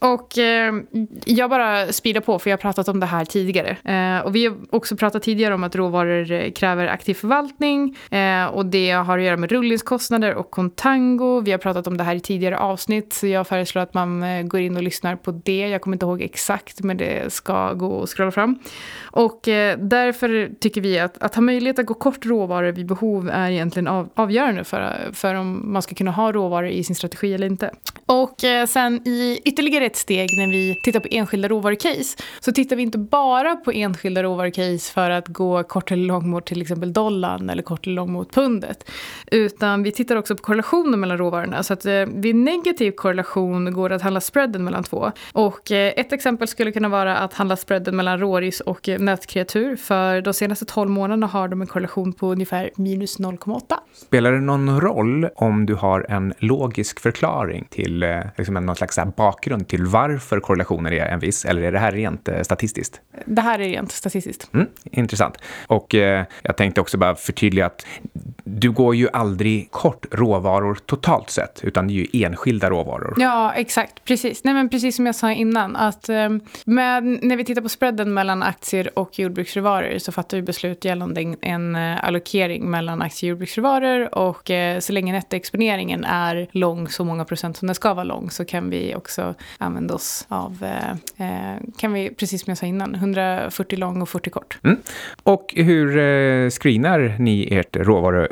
Och 0.00 0.38
eh, 0.38 0.74
jag 1.24 1.50
bara 1.50 1.92
speedar 1.92 2.20
på 2.20 2.38
för 2.38 2.50
jag 2.50 2.56
har 2.56 2.60
pratat 2.60 2.88
om 2.88 3.00
det 3.00 3.06
här 3.06 3.24
tidigare. 3.24 3.76
Eh, 3.84 4.26
och 4.26 4.34
vi 4.34 4.46
har 4.46 4.56
också 4.70 4.96
pratat 4.96 5.22
tidigare 5.22 5.43
om 5.52 5.64
att 5.64 5.76
råvaror 5.76 6.32
eh, 6.32 6.50
kräver 6.52 6.86
aktiv 6.86 7.14
förvaltning 7.14 7.96
eh, 8.10 8.46
och 8.46 8.66
det 8.66 8.90
har 8.90 9.18
att 9.18 9.24
göra 9.24 9.36
med 9.36 9.52
rullningskostnader 9.52 10.34
och 10.34 10.50
kontango. 10.50 11.40
Vi 11.40 11.50
har 11.50 11.58
pratat 11.58 11.86
om 11.86 11.96
det 11.96 12.04
här 12.04 12.14
i 12.14 12.20
tidigare 12.20 12.58
avsnitt 12.58 13.12
så 13.12 13.26
jag 13.26 13.46
föreslår 13.46 13.82
att 13.82 13.94
man 13.94 14.22
eh, 14.22 14.42
går 14.42 14.60
in 14.60 14.76
och 14.76 14.82
lyssnar 14.82 15.16
på 15.16 15.30
det. 15.30 15.68
Jag 15.68 15.80
kommer 15.80 15.94
inte 15.94 16.06
ihåg 16.06 16.22
exakt 16.22 16.82
men 16.82 16.96
det 16.96 17.32
ska 17.32 17.72
gå 17.72 18.02
att 18.02 18.08
scrolla 18.08 18.30
fram. 18.30 18.58
Och 19.02 19.48
eh, 19.48 19.78
därför 19.78 20.50
tycker 20.60 20.80
vi 20.80 20.98
att, 20.98 21.22
att 21.22 21.34
ha 21.34 21.42
möjlighet 21.42 21.78
att 21.78 21.86
gå 21.86 21.94
kort 21.94 22.26
råvaror 22.26 22.72
vid 22.72 22.86
behov 22.86 23.30
är 23.32 23.50
egentligen 23.50 23.86
av, 23.86 24.08
avgörande 24.14 24.64
för, 24.64 25.10
för 25.12 25.34
om 25.34 25.72
man 25.72 25.82
ska 25.82 25.94
kunna 25.94 26.10
ha 26.10 26.32
råvaror 26.32 26.68
i 26.68 26.84
sin 26.84 26.96
strategi 26.96 27.34
eller 27.34 27.46
inte. 27.46 27.70
Och 28.06 28.44
eh, 28.44 28.66
sen 28.66 29.08
i 29.08 29.40
ytterligare 29.44 29.86
ett 29.86 29.96
steg 29.96 30.28
när 30.38 30.46
vi 30.46 30.80
tittar 30.84 31.00
på 31.00 31.08
enskilda 31.10 31.48
råvarucase 31.48 32.18
så 32.40 32.52
tittar 32.52 32.76
vi 32.76 32.82
inte 32.82 32.98
bara 32.98 33.56
på 33.56 33.72
enskilda 33.72 34.22
råvarucase 34.22 34.92
för 34.92 35.10
att 35.10 35.28
gå 35.34 35.62
kort 35.62 35.92
eller 35.92 36.06
lång 36.06 36.28
mot 36.28 36.46
till 36.46 36.62
exempel 36.62 36.92
dollarn 36.92 37.50
eller 37.50 37.62
kort 37.62 37.86
eller 37.86 37.96
lång 37.96 38.12
mot 38.12 38.34
pundet. 38.34 38.90
Utan 39.26 39.82
vi 39.82 39.92
tittar 39.92 40.16
också 40.16 40.36
på 40.36 40.42
korrelationen 40.42 41.00
mellan 41.00 41.18
råvarorna. 41.18 41.62
Så 41.62 41.72
att 41.72 41.86
eh, 41.86 42.04
vid 42.06 42.36
negativ 42.36 42.92
korrelation 42.92 43.72
går 43.72 43.88
det 43.88 43.94
att 43.94 44.02
handla 44.02 44.20
spreaden 44.20 44.64
mellan 44.64 44.84
två. 44.84 45.12
Och 45.32 45.72
eh, 45.72 45.92
ett 45.96 46.12
exempel 46.12 46.48
skulle 46.48 46.72
kunna 46.72 46.88
vara 46.88 47.16
att 47.16 47.34
handla 47.34 47.56
spreaden 47.56 47.96
mellan 47.96 48.18
råris 48.18 48.60
och 48.60 48.88
eh, 48.88 48.98
nötkreatur. 48.98 49.76
För 49.76 50.20
de 50.20 50.34
senaste 50.34 50.64
12 50.64 50.90
månaderna 50.90 51.26
har 51.26 51.48
de 51.48 51.60
en 51.60 51.66
korrelation 51.66 52.12
på 52.12 52.32
ungefär 52.32 52.70
minus 52.76 53.18
0,8. 53.18 53.60
Spelar 53.94 54.32
det 54.32 54.40
någon 54.40 54.80
roll 54.80 55.28
om 55.36 55.66
du 55.66 55.74
har 55.74 56.06
en 56.08 56.34
logisk 56.38 57.00
förklaring 57.00 57.66
till 57.70 58.04
liksom 58.36 58.54
någon 58.54 58.76
slags 58.76 58.98
bakgrund 59.16 59.68
till 59.68 59.86
varför 59.86 60.40
korrelationen 60.40 60.92
är 60.92 61.06
en 61.06 61.20
viss? 61.20 61.44
Eller 61.44 61.62
är 61.62 61.72
det 61.72 61.78
här 61.78 61.92
rent 61.92 62.28
statistiskt? 62.42 63.00
Det 63.26 63.40
här 63.40 63.58
är 63.58 63.68
rent 63.68 63.92
statistiskt. 63.92 64.48
Mm, 64.54 64.66
intressant. 65.14 65.38
Och 65.66 65.94
eh, 65.94 66.24
jag 66.42 66.56
tänkte 66.56 66.80
också 66.80 66.98
bara 66.98 67.14
förtydliga 67.14 67.66
att 67.66 67.86
du 68.44 68.70
går 68.70 68.94
ju 68.94 69.08
aldrig 69.12 69.70
kort 69.70 70.06
råvaror 70.10 70.78
totalt 70.86 71.30
sett, 71.30 71.60
utan 71.64 71.86
det 71.86 71.92
är 71.92 71.94
ju 71.94 72.24
enskilda 72.24 72.70
råvaror. 72.70 73.14
Ja, 73.18 73.52
exakt. 73.52 74.04
Precis. 74.04 74.44
Nej, 74.44 74.54
men 74.54 74.68
precis 74.68 74.96
som 74.96 75.06
jag 75.06 75.14
sa 75.14 75.32
innan, 75.32 75.76
att 75.76 76.08
eh, 76.08 76.28
med, 76.64 77.04
när 77.04 77.36
vi 77.36 77.44
tittar 77.44 77.62
på 77.62 77.68
spreaden 77.68 78.14
mellan 78.14 78.42
aktier 78.42 78.98
och 78.98 79.18
jordbruksråvaror 79.18 79.98
så 79.98 80.12
fattar 80.12 80.36
vi 80.36 80.42
beslut 80.42 80.84
gällande 80.84 81.36
en, 81.40 81.76
uh, 81.76 82.04
allokering 82.04 82.70
mellan 82.70 83.02
aktier 83.02 83.28
och 83.28 83.30
jordbruksråvaror 83.30 84.14
och 84.14 84.50
uh, 84.50 84.78
så 84.80 84.92
länge 84.92 85.12
nettoexponeringen 85.12 86.04
är 86.04 86.48
lång 86.50 86.88
så 86.88 87.04
många 87.04 87.24
procent 87.24 87.56
som 87.56 87.66
den 87.66 87.74
ska 87.74 87.94
vara 87.94 88.04
lång 88.04 88.30
så 88.30 88.44
kan 88.44 88.70
vi 88.70 88.94
också 88.94 89.34
använda 89.58 89.94
oss 89.94 90.26
av, 90.28 90.66
kan 91.78 91.92
vi, 91.92 92.10
precis 92.14 92.44
som 92.44 92.50
jag 92.50 92.58
sa 92.58 92.66
innan, 92.66 92.94
140 92.94 93.78
lång 93.78 94.02
och 94.02 94.08
40 94.08 94.30
kort. 94.30 94.58
Mm. 94.64 94.76
Och 95.22 95.54
hur 95.56 96.50
screenar 96.50 97.16
ni 97.18 97.54
ert 97.54 97.76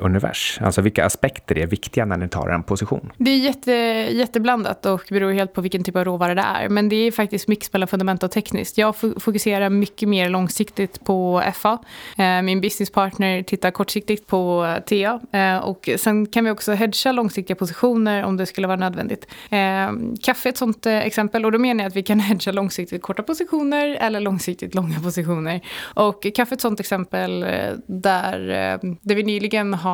univers? 0.03 0.59
Alltså 0.61 0.81
vilka 0.81 1.07
aspekter 1.07 1.59
är 1.59 1.67
viktiga 1.67 2.05
när 2.05 2.17
ni 2.17 2.29
tar 2.29 2.49
en 2.49 2.63
position? 2.63 3.13
Det 3.17 3.31
är 3.31 3.39
jätte, 3.39 3.73
jätteblandat 4.13 4.87
och 4.87 5.03
beror 5.11 5.33
helt 5.33 5.53
på 5.53 5.61
vilken 5.61 5.85
typ 5.85 5.97
av 5.97 6.05
råvara 6.05 6.35
det 6.35 6.43
är. 6.43 6.69
Men 6.69 6.89
det 6.89 6.97
är 6.97 7.11
faktiskt 7.11 7.49
mix 7.49 7.73
mellan 7.73 7.89
fundament 7.89 8.23
och 8.23 8.31
tekniskt. 8.31 8.79
Jag 8.79 8.95
fokuserar 8.97 9.71
mycket 9.71 10.09
mer 10.09 10.29
långsiktigt 10.29 11.05
på 11.05 11.43
FA. 11.55 11.79
Eh, 12.19 12.43
min 12.43 12.61
businesspartner 12.61 13.43
tittar 13.43 13.71
kortsiktigt 13.71 14.27
på 14.27 14.77
TA. 14.87 15.39
Eh, 15.39 15.57
och 15.57 15.89
sen 15.97 16.27
kan 16.27 16.45
vi 16.45 16.51
också 16.51 16.73
hedga 16.73 17.13
långsiktiga 17.13 17.57
positioner 17.57 18.25
om 18.25 18.37
det 18.37 18.47
skulle 18.47 18.67
vara 18.67 18.77
nödvändigt. 18.77 19.27
Eh, 19.51 19.91
kaffe 20.23 20.49
är 20.49 20.51
ett 20.51 20.59
sånt 20.59 20.87
exempel 20.87 21.45
och 21.45 21.53
då 21.53 21.59
menar 21.59 21.85
jag 21.85 21.89
att 21.89 21.97
vi 21.97 22.03
kan 22.03 22.21
hedga 22.31 22.53
långsiktigt 22.53 23.03
korta 23.03 23.23
positioner 23.23 23.97
eller 24.01 24.21
långsiktigt 24.21 24.75
långa 24.75 25.01
positioner. 25.01 25.61
Och 25.95 26.27
kaffe 26.35 26.53
är 26.53 26.57
ett 26.57 26.61
sånt 26.61 26.81
exempel 26.81 27.41
där, 27.87 28.39
där 29.01 29.15
vi 29.15 29.23
nyligen 29.23 29.75
har 29.75 29.92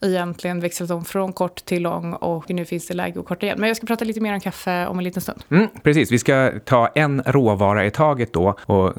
egentligen 0.00 0.60
växlat 0.60 0.90
om 0.90 1.04
från 1.04 1.32
kort 1.32 1.64
till 1.64 1.82
lång 1.82 2.12
och 2.12 2.50
nu 2.50 2.64
finns 2.64 2.86
det 2.86 2.94
läge 2.94 3.20
att 3.20 3.26
korta 3.26 3.46
igen. 3.46 3.60
Men 3.60 3.68
jag 3.68 3.76
ska 3.76 3.86
prata 3.86 4.04
lite 4.04 4.20
mer 4.20 4.34
om 4.34 4.40
kaffe 4.40 4.86
om 4.86 4.98
en 4.98 5.04
liten 5.04 5.22
stund. 5.22 5.42
Mm, 5.50 5.68
precis, 5.82 6.12
vi 6.12 6.18
ska 6.18 6.52
ta 6.64 6.88
en 6.94 7.22
råvara 7.26 7.86
i 7.86 7.90
taget 7.90 8.32
då 8.32 8.54
och 8.66 8.92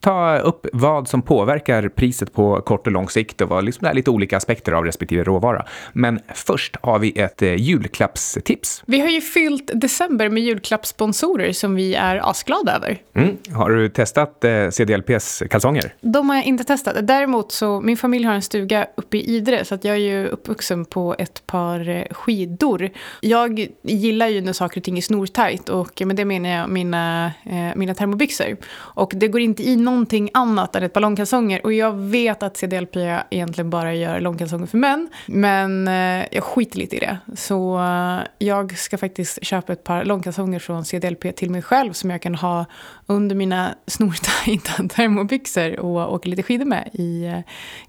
ta 0.00 0.38
upp 0.38 0.66
vad 0.72 1.08
som 1.08 1.22
påverkar 1.22 1.88
priset 1.88 2.32
på 2.32 2.60
kort 2.60 2.86
och 2.86 2.92
lång 2.92 3.08
sikt 3.08 3.40
och 3.40 3.48
vad 3.48 3.64
liksom 3.64 3.86
är 3.86 3.94
lite 3.94 4.10
olika 4.10 4.36
aspekter 4.36 4.72
av 4.72 4.84
respektive 4.84 5.24
råvara. 5.24 5.66
Men 5.92 6.20
först 6.34 6.76
har 6.82 6.98
vi 6.98 7.18
ett 7.18 7.42
eh, 7.42 7.54
julklappstips. 7.54 8.82
Vi 8.86 9.00
har 9.00 9.08
ju 9.08 9.20
fyllt 9.20 9.70
december 9.74 10.28
med 10.28 10.42
julklappssponsorer 10.42 11.52
som 11.52 11.74
vi 11.74 11.94
är 11.94 12.30
asglada 12.30 12.76
över. 12.76 12.98
Mm. 13.14 13.36
Har 13.52 13.70
du 13.70 13.88
testat 13.88 14.44
eh, 14.44 14.70
CDLPs 14.70 15.42
kalsonger? 15.50 15.94
De 16.00 16.28
har 16.28 16.36
jag 16.36 16.44
inte 16.44 16.64
testat. 16.64 16.96
Däremot 17.06 17.52
så, 17.52 17.80
min 17.80 17.96
familj 17.96 18.24
har 18.24 18.34
en 18.34 18.42
stuga 18.42 18.86
uppe 18.96 19.16
i 19.16 19.37
Idre 19.38 19.64
så 19.64 19.74
att 19.74 19.84
jag 19.84 19.94
är 19.94 20.00
ju 20.00 20.26
uppvuxen 20.26 20.84
på 20.84 21.14
ett 21.18 21.46
par 21.46 21.88
eh, 21.88 22.04
skidor. 22.10 22.90
Jag 23.20 23.68
gillar 23.82 24.28
ju 24.28 24.40
när 24.40 24.52
saker 24.52 24.80
och 24.80 24.84
ting 24.84 24.98
är 24.98 25.02
snortajt 25.02 25.68
och 25.68 26.02
med 26.06 26.16
det 26.16 26.24
menar 26.24 26.48
jag 26.48 26.70
mina, 26.70 27.32
eh, 27.44 27.76
mina 27.76 27.94
termobyxor. 27.94 28.56
Och 28.74 29.12
det 29.14 29.28
går 29.28 29.40
inte 29.40 29.62
i 29.62 29.76
någonting 29.76 30.30
annat 30.34 30.76
än 30.76 30.82
ett 30.82 30.92
par 30.92 31.00
långkalsonger 31.00 31.60
och 31.64 31.72
jag 31.72 31.92
vet 31.92 32.42
att 32.42 32.56
CDLP 32.56 32.96
egentligen 33.30 33.70
bara 33.70 33.94
gör 33.94 34.20
långkalsonger 34.20 34.66
för 34.66 34.78
män. 34.78 35.08
Men 35.26 35.88
eh, 35.88 36.26
jag 36.30 36.44
skiter 36.44 36.78
lite 36.78 36.96
i 36.96 36.98
det. 36.98 37.18
Så 37.36 37.78
eh, 37.78 38.20
jag 38.38 38.78
ska 38.78 38.98
faktiskt 38.98 39.44
köpa 39.44 39.72
ett 39.72 39.84
par 39.84 40.04
långkalsonger 40.04 40.58
från 40.58 40.84
CDLP 40.84 41.36
till 41.36 41.50
mig 41.50 41.62
själv 41.62 41.92
som 41.92 42.10
jag 42.10 42.22
kan 42.22 42.34
ha 42.34 42.66
under 43.08 43.36
mina 43.36 43.74
snortajta 43.86 44.88
termobyxor 44.88 45.80
och 45.80 46.14
åka 46.14 46.28
lite 46.28 46.42
skidor 46.42 46.64
med 46.64 46.90
i, 46.92 47.24
eh, 47.24 47.38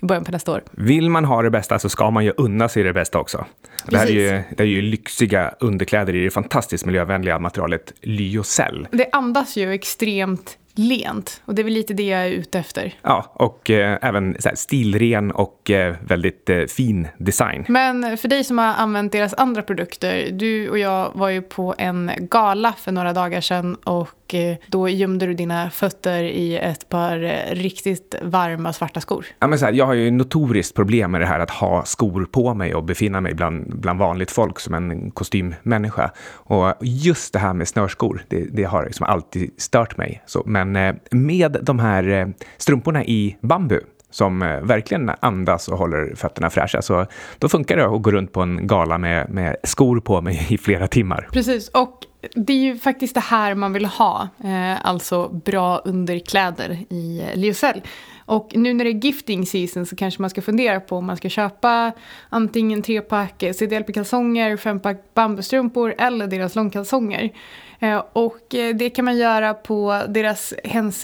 i 0.01 0.05
början 0.05 0.23
på 0.23 0.31
nästa 0.31 0.51
år. 0.51 0.63
Vill 0.71 1.09
man 1.09 1.25
ha 1.25 1.41
det 1.41 1.49
bästa 1.49 1.79
så 1.79 1.89
ska 1.89 2.11
man 2.11 2.25
ju 2.25 2.33
unna 2.37 2.69
sig 2.69 2.83
det 2.83 2.93
bästa 2.93 3.19
också. 3.19 3.45
Det 3.85 3.97
här 3.97 4.07
är 4.07 4.11
ju, 4.11 4.43
det 4.57 4.63
är 4.63 4.67
ju 4.67 4.81
lyxiga 4.81 5.53
underkläder 5.59 6.15
i 6.15 6.23
det 6.23 6.29
fantastiskt 6.29 6.85
miljövänliga 6.85 7.39
materialet 7.39 7.93
lyocell. 8.01 8.87
Det 8.91 9.09
andas 9.11 9.57
ju 9.57 9.73
extremt 9.73 10.57
lent. 10.75 11.41
Och 11.45 11.55
det 11.55 11.61
är 11.61 11.63
väl 11.63 11.73
lite 11.73 11.93
det 11.93 12.03
jag 12.03 12.21
är 12.21 12.31
ute 12.31 12.59
efter. 12.59 12.93
Ja, 13.01 13.31
och 13.33 13.69
eh, 13.69 13.97
även 14.01 14.35
här, 14.45 14.55
stilren 14.55 15.31
och 15.31 15.69
eh, 15.69 15.95
väldigt 16.01 16.49
eh, 16.49 16.65
fin 16.65 17.07
design. 17.17 17.65
Men 17.67 18.17
för 18.17 18.27
dig 18.27 18.43
som 18.43 18.57
har 18.57 18.65
använt 18.73 19.11
deras 19.11 19.33
andra 19.33 19.61
produkter, 19.61 20.29
du 20.31 20.69
och 20.69 20.77
jag 20.77 21.11
var 21.13 21.29
ju 21.29 21.41
på 21.41 21.75
en 21.77 22.11
gala 22.17 22.73
för 22.73 22.91
några 22.91 23.13
dagar 23.13 23.41
sedan 23.41 23.75
och 23.75 24.09
eh, 24.33 24.57
då 24.67 24.89
gömde 24.89 25.25
du 25.25 25.33
dina 25.33 25.69
fötter 25.69 26.23
i 26.23 26.57
ett 26.57 26.89
par 26.89 27.23
eh, 27.23 27.55
riktigt 27.55 28.15
varma 28.21 28.73
svarta 28.73 29.01
skor. 29.01 29.25
Ja, 29.39 29.47
men 29.47 29.59
så 29.59 29.65
här, 29.65 29.73
jag 29.73 29.85
har 29.85 29.93
ju 29.93 30.11
notoriskt 30.11 30.75
problem 30.75 31.11
med 31.11 31.21
det 31.21 31.27
här 31.27 31.39
att 31.39 31.49
ha 31.49 31.85
skor 31.85 32.27
på 32.31 32.53
mig 32.53 32.75
och 32.75 32.83
befinna 32.83 33.21
mig 33.21 33.33
bland, 33.33 33.79
bland 33.79 33.99
vanligt 33.99 34.31
folk 34.31 34.59
som 34.59 34.73
en 34.73 35.11
kostymmänniska. 35.11 36.11
Och 36.31 36.73
just 36.81 37.33
det 37.33 37.39
här 37.39 37.53
med 37.53 37.67
snörskor, 37.67 38.25
det, 38.27 38.45
det 38.51 38.63
har 38.63 38.85
liksom 38.85 39.05
alltid 39.05 39.51
stört 39.57 39.97
mig. 39.97 40.23
Så, 40.25 40.43
men 40.45 40.75
eh, 40.75 40.95
med 41.11 41.57
de 41.61 41.79
här 41.79 42.33
strumporna 42.57 43.05
i 43.05 43.37
bambu 43.41 43.79
som 44.11 44.39
verkligen 44.63 45.11
andas 45.19 45.67
och 45.67 45.77
håller 45.77 46.15
fötterna 46.15 46.49
fräscha. 46.49 46.81
Så 46.81 47.05
då 47.37 47.49
funkar 47.49 47.77
det 47.77 47.85
att 47.85 48.01
gå 48.01 48.11
runt 48.11 48.33
på 48.33 48.41
en 48.41 48.67
gala 48.67 48.97
med, 48.97 49.29
med 49.29 49.55
skor 49.63 49.99
på 49.99 50.21
mig 50.21 50.47
i 50.49 50.57
flera 50.57 50.87
timmar. 50.87 51.27
Precis, 51.31 51.69
och 51.69 52.05
det 52.21 52.53
är 52.53 52.57
ju 52.57 52.77
faktiskt 52.77 53.13
det 53.13 53.19
här 53.19 53.55
man 53.55 53.73
vill 53.73 53.85
ha, 53.85 54.29
eh, 54.43 54.85
alltså 54.85 55.29
bra 55.29 55.77
underkläder 55.77 56.77
i 56.89 57.21
eh, 57.21 57.39
Lyocell. 57.39 57.81
Och 58.29 58.51
nu 58.55 58.73
när 58.73 58.85
det 58.85 58.91
är 58.91 59.05
gifting 59.05 59.45
season 59.45 59.85
så 59.85 59.95
kanske 59.95 60.21
man 60.21 60.29
ska 60.29 60.41
fundera 60.41 60.79
på 60.79 60.97
om 60.97 61.05
man 61.05 61.17
ska 61.17 61.29
köpa 61.29 61.91
antingen 62.29 62.81
trepack 62.81 63.43
CDLP-kalsonger, 63.53 64.57
fempack 64.57 64.97
bambustrumpor 65.13 65.95
eller 65.97 66.27
deras 66.27 66.55
långkalsonger. 66.55 67.31
Eh, 67.79 68.03
och 68.13 68.55
eh, 68.55 68.75
det 68.75 68.89
kan 68.89 69.05
man 69.05 69.17
göra 69.17 69.53
på 69.53 70.01
deras 70.07 70.53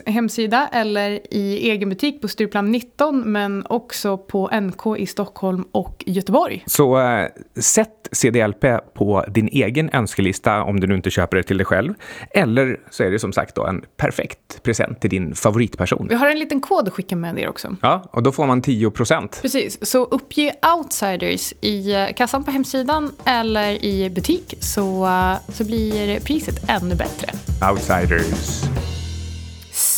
hemsida 0.05 0.69
eller 0.73 1.33
i 1.33 1.69
egen 1.69 1.89
butik 1.89 2.21
på 2.21 2.27
Stureplan 2.27 2.71
19 2.71 3.31
men 3.31 3.65
också 3.69 4.17
på 4.17 4.49
NK 4.61 4.97
i 4.97 5.05
Stockholm 5.05 5.65
och 5.71 6.03
Göteborg. 6.05 6.63
Så 6.65 6.99
äh, 6.99 7.27
sätt 7.55 8.09
CDLP 8.11 8.65
på 8.93 9.25
din 9.27 9.47
egen 9.47 9.89
önskelista 9.93 10.63
om 10.63 10.79
du 10.79 10.87
nu 10.87 10.95
inte 10.95 11.09
köper 11.09 11.37
det 11.37 11.43
till 11.43 11.57
dig 11.57 11.65
själv. 11.65 11.93
Eller 12.31 12.79
så 12.89 13.03
är 13.03 13.11
det 13.11 13.19
som 13.19 13.33
sagt 13.33 13.55
då 13.55 13.65
en 13.65 13.83
perfekt 13.97 14.63
present 14.63 15.01
till 15.01 15.09
din 15.09 15.35
favoritperson. 15.35 16.07
Vi 16.09 16.15
har 16.15 16.27
en 16.27 16.39
liten 16.39 16.61
kod 16.61 16.87
att 16.87 16.93
skicka 16.93 17.14
med 17.15 17.39
er 17.39 17.49
också. 17.49 17.75
Ja, 17.81 18.03
och 18.11 18.23
då 18.23 18.31
får 18.31 18.47
man 18.47 18.61
10 18.61 18.91
procent. 18.91 19.39
Precis, 19.41 19.85
så 19.85 20.03
uppge 20.03 20.55
outsiders 20.77 21.53
i 21.61 21.95
kassan 22.15 22.43
på 22.43 22.51
hemsidan 22.51 23.11
eller 23.25 23.85
i 23.85 24.09
butik 24.09 24.53
så, 24.59 25.09
så 25.49 25.63
blir 25.63 26.19
priset 26.19 26.69
ännu 26.69 26.95
bättre. 26.95 27.29
Outsiders. 27.71 28.63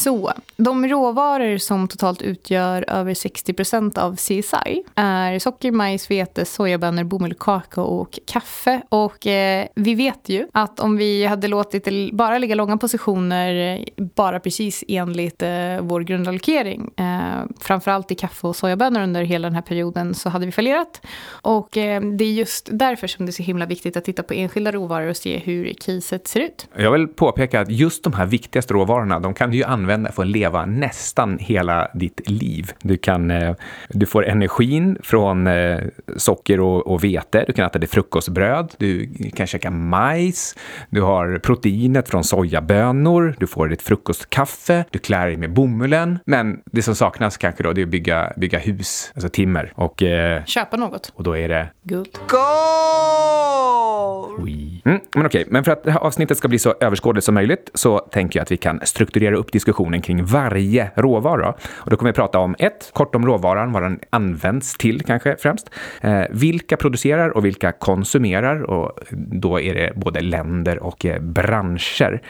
Så, 0.07 0.31
de 0.57 0.87
råvaror 0.87 1.57
som 1.57 1.87
totalt 1.87 2.21
utgör 2.21 2.85
över 2.87 3.13
60 3.13 3.53
procent 3.53 3.97
av 3.97 4.15
CSI 4.15 4.83
är 4.95 5.39
socker, 5.39 5.71
majs, 5.71 6.11
vete, 6.11 6.45
sojabönor, 6.45 7.03
bomull, 7.03 7.33
kakao 7.33 7.83
och 7.83 8.19
kaffe. 8.25 8.81
Och 8.89 9.27
eh, 9.27 9.67
vi 9.75 9.95
vet 9.95 10.29
ju 10.29 10.47
att 10.53 10.79
om 10.79 10.97
vi 10.97 11.25
hade 11.25 11.47
låtit 11.47 11.85
det 11.85 12.09
bara 12.13 12.37
ligga 12.37 12.55
långa 12.55 12.77
positioner 12.77 13.79
bara 14.15 14.39
precis 14.39 14.83
enligt 14.87 15.41
eh, 15.41 15.49
vår 15.81 16.01
grundallokering, 16.01 16.91
eh, 16.97 17.45
framförallt 17.59 18.11
i 18.11 18.15
kaffe 18.15 18.47
och 18.47 18.55
sojabönor 18.55 19.01
under 19.01 19.23
hela 19.23 19.47
den 19.47 19.55
här 19.55 19.61
perioden, 19.61 20.13
så 20.13 20.29
hade 20.29 20.45
vi 20.45 20.51
fallerat. 20.51 21.01
Och 21.29 21.77
eh, 21.77 22.01
det 22.01 22.25
är 22.25 22.31
just 22.31 22.69
därför 22.71 23.07
som 23.07 23.25
det 23.25 23.29
är 23.29 23.33
så 23.33 23.43
himla 23.43 23.65
viktigt 23.65 23.97
att 23.97 24.05
titta 24.05 24.23
på 24.23 24.33
enskilda 24.33 24.71
råvaror 24.71 25.09
och 25.09 25.17
se 25.17 25.37
hur 25.37 25.73
caset 25.73 26.27
ser 26.27 26.39
ut. 26.39 26.67
Jag 26.75 26.91
vill 26.91 27.07
påpeka 27.07 27.61
att 27.61 27.71
just 27.71 28.03
de 28.03 28.13
här 28.13 28.25
viktigaste 28.25 28.73
råvarorna, 28.73 29.19
de 29.19 29.33
kan 29.33 29.51
du 29.51 29.57
ju 29.57 29.63
använda 29.63 29.96
för 30.05 30.23
att 30.23 30.27
leva 30.29 30.65
nästan 30.65 31.37
hela 31.39 31.91
ditt 31.93 32.29
liv. 32.29 32.71
Du, 32.81 32.97
kan, 32.97 33.31
eh, 33.31 33.55
du 33.89 34.05
får 34.05 34.25
energin 34.25 34.97
från 35.03 35.47
eh, 35.47 35.79
socker 36.17 36.59
och, 36.59 36.87
och 36.87 37.03
vete, 37.03 37.43
du 37.47 37.53
kan 37.53 37.65
äta 37.65 37.79
det 37.79 37.87
frukostbröd, 37.87 38.73
du 38.77 39.09
kan 39.35 39.47
käka 39.47 39.71
majs, 39.71 40.55
du 40.89 41.01
har 41.01 41.39
proteinet 41.39 42.09
från 42.09 42.23
sojabönor, 42.23 43.35
du 43.39 43.47
får 43.47 43.67
ditt 43.67 43.81
frukostkaffe, 43.81 44.85
du 44.91 44.99
klär 44.99 45.27
dig 45.27 45.37
med 45.37 45.53
bomullen. 45.53 46.19
Men 46.25 46.61
det 46.65 46.81
som 46.81 46.95
saknas 46.95 47.37
kanske 47.37 47.63
då, 47.63 47.73
det 47.73 47.81
är 47.81 47.85
att 47.85 47.89
bygga, 47.89 48.33
bygga 48.35 48.59
hus, 48.59 49.11
alltså 49.15 49.29
timmer. 49.29 49.73
Och, 49.75 50.03
eh, 50.03 50.43
Köpa 50.45 50.77
något. 50.77 51.11
Och 51.15 51.23
då 51.23 51.37
är 51.37 51.49
det... 51.49 51.67
Guld. 51.83 52.17
Gold! 52.27 53.66
Mm, 54.85 54.99
men 55.15 55.25
okej, 55.25 55.45
men 55.47 55.63
för 55.63 55.71
att 55.71 55.83
det 55.83 55.91
här 55.91 55.99
avsnittet 55.99 56.37
ska 56.37 56.47
bli 56.47 56.59
så 56.59 56.75
överskådligt 56.79 57.25
som 57.25 57.35
möjligt 57.35 57.71
så 57.73 57.99
tänker 57.99 58.39
jag 58.39 58.43
att 58.43 58.51
vi 58.51 58.57
kan 58.57 58.79
strukturera 58.83 59.35
upp 59.35 59.51
diskussionen 59.51 60.01
kring 60.01 60.25
varje 60.25 60.91
råvara. 60.95 61.49
Och 61.75 61.89
då 61.89 61.97
kommer 61.97 62.11
vi 62.11 62.15
prata 62.15 62.39
om 62.39 62.55
ett, 62.59 62.89
kort 62.93 63.15
om 63.15 63.25
råvaran, 63.25 63.71
vad 63.71 63.83
den 63.83 63.99
används 64.09 64.77
till 64.77 65.01
kanske 65.01 65.35
främst. 65.39 65.69
Eh, 66.01 66.23
vilka 66.29 66.77
producerar 66.77 67.29
och 67.29 67.45
vilka 67.45 67.71
konsumerar 67.71 68.61
och 68.61 68.99
då 69.11 69.59
är 69.59 69.73
det 69.73 69.93
både 69.95 70.21
länder 70.21 70.79
och 70.79 71.05
eh, 71.05 71.21
branscher. 71.21 72.21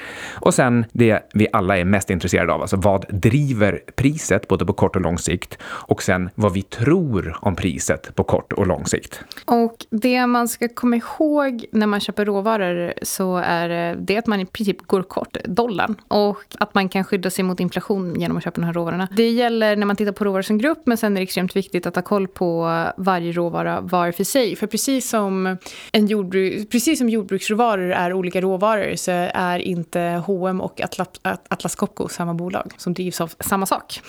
Och 0.42 0.54
sen 0.54 0.86
det 0.92 1.30
vi 1.34 1.48
alla 1.54 1.78
är 1.78 1.86
mest 1.86 2.10
intresserade 2.10 2.54
av, 2.54 2.62
alltså 2.62 2.78
vad 2.78 3.06
driver 3.10 3.80
priset 3.96 4.48
både 4.48 4.66
på 4.66 4.74
kort 4.74 4.96
och 4.96 5.02
lång 5.02 5.18
sikt 5.18 5.58
och 5.64 6.04
sen 6.04 6.30
vad 6.36 6.54
vi 6.54 6.62
tror 6.62 7.38
om 7.42 7.56
priset 7.56 8.16
på 8.16 8.24
kort 8.24 8.54
och 8.54 8.68
lång 8.68 8.86
sikt. 8.86 9.24
Och 9.46 9.76
det 9.90 10.28
man 10.28 10.48
ska 10.48 10.68
komma 10.68 10.96
ihåg 10.96 11.57
när 11.72 11.88
man 11.88 12.00
köper 12.00 12.26
råvaror 12.26 12.94
så 13.02 13.38
är 13.38 13.92
eh, 13.92 13.98
det 13.98 14.18
att 14.18 14.28
man 14.28 14.40
i 14.40 14.46
princip 14.46 14.82
går 14.82 15.04
kort 15.04 15.38
dollarn 15.46 15.96
och 16.08 16.44
att 16.60 16.74
man 16.74 16.90
kan 16.90 17.04
skydda 17.04 17.30
sig 17.30 17.44
mot 17.44 17.60
inflation 17.60 18.20
genom 18.20 18.38
att 18.38 18.44
köpa 18.44 18.62
de 18.62 18.66
här 18.66 18.74
råvarorna. 18.74 19.08
Det 19.12 19.30
gäller 19.30 19.76
när 19.76 19.86
man 19.86 19.96
tittar 19.96 20.12
på 20.12 20.24
råvaror 20.24 20.42
som 20.42 20.58
grupp, 20.58 20.82
men 20.86 20.98
sen 20.98 21.14
är 21.14 21.22
det 21.22 21.24
extremt 21.24 21.56
viktigt 21.56 21.86
att 21.86 21.96
ha 21.96 22.02
koll 22.02 22.28
på 22.28 22.84
varje 22.98 23.32
råvara 23.32 23.82
var 23.82 24.12
för 24.12 24.24
sig. 24.24 24.56
För 24.56 24.68
precis 24.68 25.10
som, 25.10 25.58
en 25.92 26.08
jordbruk, 26.08 26.70
precis 26.70 27.00
som 27.00 27.10
jordbruksråvaror 27.10 27.92
är 27.92 28.14
olika 28.14 28.42
råvaror 28.42 28.96
så 28.96 29.12
är 29.34 29.60
inte 29.60 30.24
H&M 30.26 30.62
och 30.62 30.82
Atlas, 30.82 31.08
Atlas 31.24 31.76
Copco 31.76 32.08
samma 32.10 32.34
bolag 32.34 32.72
som 32.78 32.94
drivs 32.94 33.22
av 33.22 33.34
samma 33.40 33.66
sak. 33.66 34.02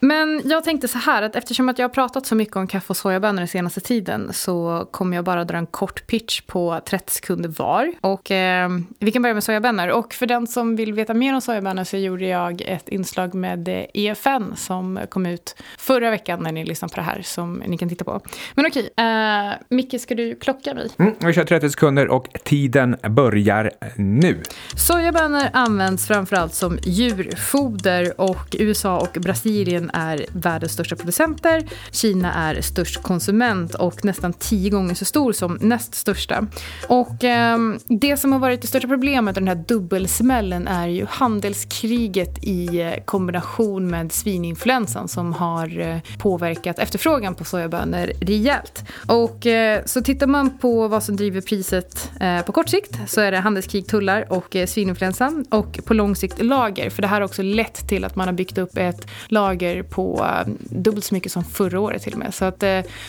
Men 0.00 0.42
jag 0.44 0.64
tänkte 0.64 0.88
så 0.88 0.98
här 0.98 1.22
att 1.22 1.36
eftersom 1.36 1.68
att 1.68 1.78
jag 1.78 1.88
har 1.88 1.94
pratat 1.94 2.26
så 2.26 2.34
mycket 2.34 2.56
om 2.56 2.66
kaffe 2.66 2.86
och 2.88 2.96
sojabönor 2.96 3.38
den 3.38 3.48
senaste 3.48 3.80
tiden 3.80 4.32
så 4.32 4.88
kommer 4.90 5.16
jag 5.16 5.24
bara 5.24 5.44
dra 5.44 5.58
en 5.58 5.66
kort 5.66 6.06
pitch 6.06 6.40
på 6.40 6.80
30 6.92 7.12
sekunder 7.12 7.48
var. 7.48 7.92
Och 8.00 8.30
eh, 8.30 8.70
vi 8.98 9.12
kan 9.12 9.22
börja 9.22 9.34
med 9.34 9.44
sojabönor. 9.44 9.88
Och 9.88 10.14
för 10.14 10.26
den 10.26 10.46
som 10.46 10.76
vill 10.76 10.92
veta 10.92 11.14
mer 11.14 11.34
om 11.34 11.40
sojabönor 11.40 11.84
så 11.84 11.96
gjorde 11.96 12.26
jag 12.26 12.60
ett 12.60 12.88
inslag 12.88 13.34
med 13.34 13.86
EFN 13.94 14.56
som 14.56 15.00
kom 15.08 15.26
ut 15.26 15.56
förra 15.78 16.10
veckan 16.10 16.42
när 16.42 16.52
ni 16.52 16.64
lyssnar 16.64 16.88
på 16.88 16.96
det 16.96 17.02
här 17.02 17.22
som 17.22 17.62
ni 17.66 17.78
kan 17.78 17.88
titta 17.88 18.04
på. 18.04 18.20
Men 18.54 18.66
okej, 18.66 18.82
uh, 18.82 19.52
Micke 19.68 20.00
ska 20.00 20.14
du 20.14 20.34
klocka 20.34 20.74
mig? 20.74 20.88
Mm, 20.98 21.14
vi 21.18 21.32
kör 21.32 21.44
30 21.44 21.70
sekunder 21.70 22.08
och 22.08 22.28
tiden 22.44 22.96
börjar 23.10 23.70
nu. 23.96 24.42
Sojabönor 24.76 25.42
används 25.52 26.06
framförallt 26.06 26.54
som 26.54 26.78
djurfoder 26.82 28.20
och 28.20 28.56
USA 28.58 28.98
och 28.98 29.20
Brasilien 29.20 29.90
är 29.94 30.26
världens 30.32 30.72
största 30.72 30.96
producenter. 30.96 31.64
Kina 31.90 32.34
är 32.34 32.60
störst 32.60 33.02
konsument 33.02 33.74
och 33.74 34.04
nästan 34.04 34.32
tio 34.32 34.70
gånger 34.70 34.94
så 34.94 35.04
stor 35.04 35.32
som 35.32 35.58
näst 35.60 35.94
största. 35.94 36.46
Och 36.88 37.24
eh, 37.24 37.58
det 37.86 38.16
som 38.16 38.32
har 38.32 38.38
varit 38.38 38.60
det 38.60 38.66
största 38.66 38.88
problemet, 38.88 39.34
den 39.34 39.48
här 39.48 39.54
dubbelsmällen, 39.54 40.68
är 40.68 40.86
ju 40.86 41.06
handelskriget 41.08 42.44
i 42.44 42.80
eh, 42.80 43.04
kombination 43.04 43.90
med 43.90 44.12
svininfluensan 44.12 45.08
som 45.08 45.32
har 45.32 45.80
eh, 45.80 45.96
påverkat 46.18 46.78
efterfrågan 46.78 47.34
på 47.34 47.44
sojabönor 47.44 48.12
rejält. 48.20 48.84
Och 49.06 49.46
eh, 49.46 49.84
så 49.84 50.02
tittar 50.02 50.26
man 50.26 50.58
på 50.58 50.88
vad 50.88 51.02
som 51.02 51.16
driver 51.16 51.40
priset 51.40 52.10
eh, 52.20 52.42
på 52.42 52.52
kort 52.52 52.68
sikt 52.68 52.98
så 53.06 53.20
är 53.20 53.32
det 53.32 53.38
handelskrig, 53.38 53.86
tullar 53.86 54.32
och 54.32 54.56
eh, 54.56 54.66
svininfluensan 54.66 55.44
och 55.50 55.80
på 55.84 55.94
lång 55.94 56.16
sikt 56.16 56.42
lager. 56.42 56.90
För 56.90 57.02
det 57.02 57.08
här 57.08 57.16
har 57.16 57.24
också 57.24 57.42
lett 57.42 57.88
till 57.88 58.04
att 58.04 58.16
man 58.16 58.28
har 58.28 58.32
byggt 58.32 58.58
upp 58.58 58.76
ett 58.76 59.06
lager 59.28 59.82
på 59.82 60.24
eh, 60.24 60.52
dubbelt 60.60 61.04
så 61.04 61.14
mycket 61.14 61.32
som 61.32 61.44
förra 61.44 61.80
året 61.80 62.02
till 62.02 62.12
och 62.12 62.18
med. 62.18 62.34
Så 62.34 62.44
att 62.44 62.60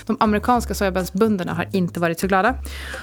de 0.05 0.17
amerikanska 0.19 0.73
sojabönsbönderna 0.73 1.53
har 1.53 1.67
inte 1.71 1.99
varit 1.99 2.19
så 2.19 2.27
glada. 2.27 2.55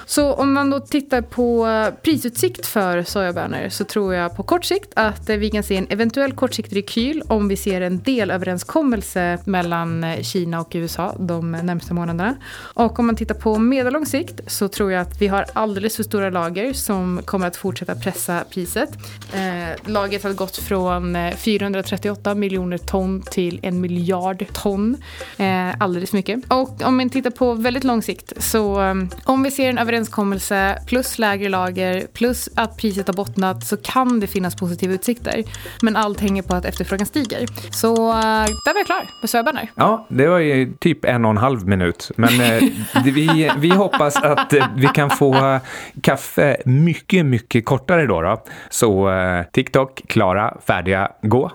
Så 0.05 0.33
om 0.33 0.53
man 0.53 0.60
man 0.61 0.69
då 0.69 0.79
tittar 0.79 1.21
på 1.21 1.67
eh, 1.67 1.93
prisutsikt 2.01 2.65
för 2.65 3.03
sojabönor 3.03 3.69
så 3.69 3.83
tror 3.83 4.13
jag 4.13 4.35
på 4.35 4.43
kort 4.43 4.65
sikt 4.65 4.91
att 4.95 5.29
eh, 5.29 5.37
vi 5.37 5.49
kan 5.49 5.63
se 5.63 5.77
en 5.77 5.87
eventuell 5.89 6.33
kortsiktig 6.33 6.77
rekyl 6.77 7.23
om 7.27 7.47
vi 7.47 7.57
ser 7.57 7.81
en 7.81 7.99
delöverenskommelse 7.99 9.37
mellan 9.45 10.03
eh, 10.03 10.21
Kina 10.21 10.61
och 10.61 10.71
USA 10.73 11.15
de 11.19 11.51
närmsta 11.51 11.93
månaderna. 11.93 12.35
Och 12.73 12.99
om 12.99 13.05
man 13.05 13.15
tittar 13.15 13.35
på 13.35 13.59
medellång 13.59 14.05
sikt 14.05 14.41
så 14.47 14.67
tror 14.67 14.91
jag 14.91 15.01
att 15.01 15.21
vi 15.21 15.27
har 15.27 15.45
alldeles 15.53 15.95
för 15.95 16.03
stora 16.03 16.29
lager 16.29 16.73
som 16.73 17.21
kommer 17.25 17.47
att 17.47 17.55
fortsätta 17.55 17.95
pressa 17.95 18.43
priset. 18.49 18.89
Eh, 19.33 19.91
lagret 19.91 20.23
har 20.23 20.33
gått 20.33 20.57
från 20.57 21.17
438 21.37 22.35
miljoner 22.35 22.77
ton 22.77 23.21
till 23.21 23.59
en 23.63 23.81
miljard 23.81 24.45
ton. 24.53 24.97
Eh, 25.37 25.77
alldeles 25.79 26.13
mycket. 26.13 26.39
Och 26.47 26.81
om 26.81 26.97
man 26.97 27.09
tittar 27.09 27.29
på 27.29 27.53
väldigt 27.53 27.83
lång 27.83 28.01
sikt 28.01 28.33
så 28.37 28.95
om 29.23 29.43
vi 29.43 29.51
ser 29.51 29.69
en 29.69 29.77
överenskommelse 29.77 30.50
plus 30.87 31.19
lägre 31.19 31.49
lager 31.49 32.07
plus 32.13 32.49
att 32.55 32.77
priset 32.77 33.07
har 33.07 33.13
bottnat 33.13 33.65
så 33.65 33.77
kan 33.77 34.19
det 34.19 34.27
finnas 34.27 34.55
positiva 34.55 34.93
utsikter. 34.93 35.43
Men 35.81 35.95
allt 35.95 36.19
hänger 36.19 36.41
på 36.41 36.55
att 36.55 36.65
efterfrågan 36.65 37.05
stiger. 37.05 37.45
Så 37.71 38.09
eh, 38.09 38.45
där 38.65 38.73
var 38.73 38.79
jag 38.79 38.85
klar 38.85 39.03
med 39.21 39.29
söbönor. 39.29 39.67
Ja, 39.75 40.05
det 40.09 40.27
var 40.27 40.39
ju 40.39 40.73
typ 40.79 41.05
en 41.05 41.25
och 41.25 41.31
en 41.31 41.37
halv 41.37 41.67
minut. 41.67 42.11
Men 42.15 42.41
eh, 42.41 42.63
vi, 43.03 43.51
vi 43.57 43.69
hoppas 43.69 44.15
att 44.15 44.53
eh, 44.53 44.65
vi 44.75 44.87
kan 44.87 45.09
få 45.09 45.35
eh, 45.35 45.61
kaffe 46.01 46.57
mycket, 46.65 47.25
mycket 47.25 47.65
kortare 47.65 48.05
då. 48.05 48.21
då. 48.21 48.43
Så 48.69 49.11
eh, 49.11 49.43
TikTok, 49.51 50.01
klara, 50.07 50.57
färdiga, 50.65 51.11
gå. 51.21 51.51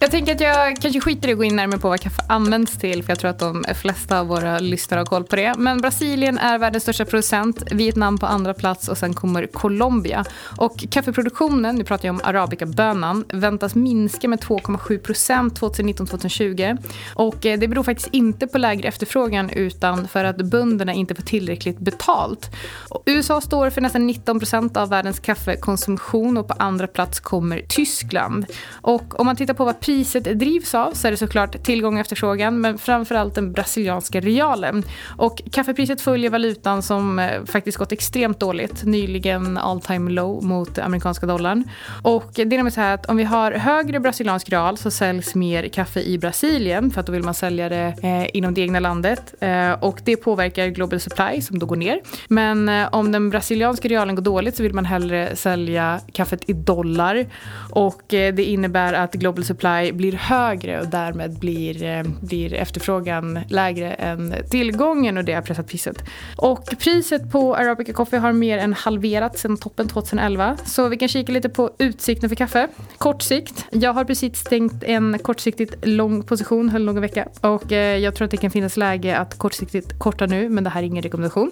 Jag 0.00 0.10
tänker 0.10 0.34
att 0.34 0.40
jag 0.40 0.76
kanske 0.76 1.00
skiter 1.00 1.28
i 1.28 1.32
att 1.32 1.38
gå 1.38 1.44
in 1.44 1.56
närmare 1.56 1.80
på 1.80 1.88
vad 1.88 2.00
kaffe 2.00 2.22
används 2.28 2.78
till, 2.78 3.02
för 3.02 3.10
jag 3.10 3.18
tror 3.18 3.30
att 3.30 3.38
de 3.38 3.64
flesta 3.74 4.20
av 4.20 4.26
våra 4.26 4.58
lyssnare 4.58 5.00
har 5.00 5.04
koll 5.04 5.24
på 5.24 5.36
det. 5.36 5.54
Men 5.58 5.80
Brasilien 5.80 6.38
är 6.38 6.58
världens 6.58 6.82
största 6.82 7.04
producent, 7.04 7.62
Vietnam 7.70 8.18
på 8.18 8.26
andra 8.26 8.54
plats 8.54 8.88
och 8.88 8.98
sen 8.98 9.14
kommer 9.14 9.46
Colombia. 9.46 10.24
Och 10.58 10.84
kaffeproduktionen, 10.90 11.76
nu 11.76 11.84
pratar 11.84 12.08
jag 12.08 12.14
om 12.14 12.20
arabicabönan, 12.24 13.24
väntas 13.28 13.74
minska 13.74 14.28
med 14.28 14.38
2,7 14.38 14.98
procent 14.98 15.60
2019-2020. 15.60 16.78
Och 17.14 17.46
eh, 17.46 17.58
det 17.58 17.68
beror 17.68 17.82
faktiskt 17.82 18.08
inte 18.12 18.46
på 18.46 18.58
lägre 18.58 18.88
efterfrågan 18.88 19.50
utan 19.50 20.08
för 20.08 20.24
att 20.24 20.36
bönderna 20.36 20.92
inte 20.92 21.14
får 21.14 21.22
tillräckligt 21.22 21.78
betalt. 21.78 22.50
Och 22.88 23.02
USA 23.06 23.40
står 23.40 23.70
för 23.70 23.80
nästan 23.80 24.06
19 24.06 24.38
procent 24.38 24.76
av 24.76 24.88
världens 24.88 25.18
kaffekonsumtion 25.18 26.36
och 26.36 26.48
på 26.48 26.54
andra 26.58 26.86
plats 26.86 27.20
kommer 27.20 27.62
Tyskland. 27.68 28.46
Och 28.72 29.20
om 29.20 29.26
man 29.26 29.36
tittar 29.36 29.54
på 29.54 29.64
vad 29.64 29.80
priset 29.88 30.24
drivs 30.24 30.74
av 30.74 30.92
så 30.92 31.06
är 31.06 31.10
det 31.10 31.16
såklart 31.16 31.62
tillgång 31.62 31.94
och 31.94 32.00
efterfrågan 32.00 32.60
men 32.60 32.78
framförallt 32.78 33.34
den 33.34 33.52
brasilianska 33.52 34.20
realen. 34.20 34.82
Och 35.16 35.42
kaffepriset 35.52 36.00
följer 36.00 36.30
valutan 36.30 36.82
som 36.82 37.18
eh, 37.18 37.44
faktiskt 37.44 37.78
gått 37.78 37.92
extremt 37.92 38.40
dåligt. 38.40 38.84
Nyligen 38.84 39.58
all 39.58 39.80
time 39.80 40.10
low 40.10 40.44
mot 40.44 40.78
amerikanska 40.78 41.26
dollarn. 41.26 41.64
Och 42.02 42.30
det 42.34 42.42
är 42.42 42.46
nämligen 42.46 42.70
så 42.70 42.80
här 42.80 42.94
att 42.94 43.06
om 43.06 43.16
vi 43.16 43.24
har 43.24 43.52
högre 43.52 44.00
brasiliansk 44.00 44.48
real 44.48 44.76
så 44.76 44.90
säljs 44.90 45.34
mer 45.34 45.68
kaffe 45.68 46.00
i 46.00 46.18
Brasilien 46.18 46.90
för 46.90 47.00
att 47.00 47.06
då 47.06 47.12
vill 47.12 47.24
man 47.24 47.34
sälja 47.34 47.68
det 47.68 47.94
eh, 48.02 48.36
inom 48.36 48.54
det 48.54 48.60
egna 48.60 48.80
landet. 48.80 49.34
Eh, 49.40 49.72
och 49.72 50.00
det 50.04 50.16
påverkar 50.16 50.66
global 50.66 51.00
supply 51.00 51.40
som 51.40 51.58
då 51.58 51.66
går 51.66 51.76
ner. 51.76 52.00
Men 52.28 52.68
eh, 52.68 52.88
om 52.92 53.12
den 53.12 53.30
brasilianska 53.30 53.88
realen 53.88 54.14
går 54.14 54.22
dåligt 54.22 54.56
så 54.56 54.62
vill 54.62 54.74
man 54.74 54.84
hellre 54.84 55.36
sälja 55.36 56.00
kaffet 56.12 56.50
i 56.50 56.52
dollar. 56.52 57.26
Och 57.70 58.14
eh, 58.14 58.34
det 58.34 58.44
innebär 58.44 58.92
att 58.92 59.12
global 59.12 59.44
supply 59.44 59.77
supply 59.78 59.92
blir 59.92 60.12
högre 60.12 60.80
och 60.80 60.86
därmed 60.86 61.38
blir, 61.38 61.84
eh, 61.84 62.02
blir 62.20 62.54
efterfrågan 62.54 63.38
lägre 63.48 63.94
än 63.94 64.34
tillgången 64.50 65.18
och 65.18 65.24
det 65.24 65.32
har 65.32 65.42
pressat 65.42 65.66
priset. 65.66 66.04
Och 66.36 66.64
priset 66.78 67.32
på 67.32 67.56
Arabica 67.56 67.92
Coffee 67.92 68.18
har 68.18 68.32
mer 68.32 68.58
än 68.58 68.72
halverats 68.72 69.40
sedan 69.40 69.56
toppen 69.56 69.88
2011. 69.88 70.56
Så 70.64 70.88
vi 70.88 70.96
kan 70.96 71.08
kika 71.08 71.32
lite 71.32 71.48
på 71.48 71.70
utsikten 71.78 72.28
för 72.28 72.36
kaffe. 72.36 72.68
Kort 72.98 73.22
sikt. 73.22 73.64
Jag 73.70 73.92
har 73.92 74.04
precis 74.04 74.36
stängt 74.36 74.84
en 74.84 75.18
kortsiktigt 75.18 75.86
lång 75.86 76.22
position, 76.22 76.68
höll 76.68 76.84
någon 76.84 77.00
vecka. 77.00 77.28
Och 77.40 77.72
eh, 77.72 77.98
jag 77.98 78.14
tror 78.14 78.24
att 78.24 78.30
det 78.30 78.36
kan 78.36 78.50
finnas 78.50 78.76
läge 78.76 79.16
att 79.16 79.38
kortsiktigt 79.38 79.98
korta 79.98 80.26
nu, 80.26 80.48
men 80.48 80.64
det 80.64 80.70
här 80.70 80.82
är 80.82 80.86
ingen 80.86 81.02
rekommendation. 81.02 81.50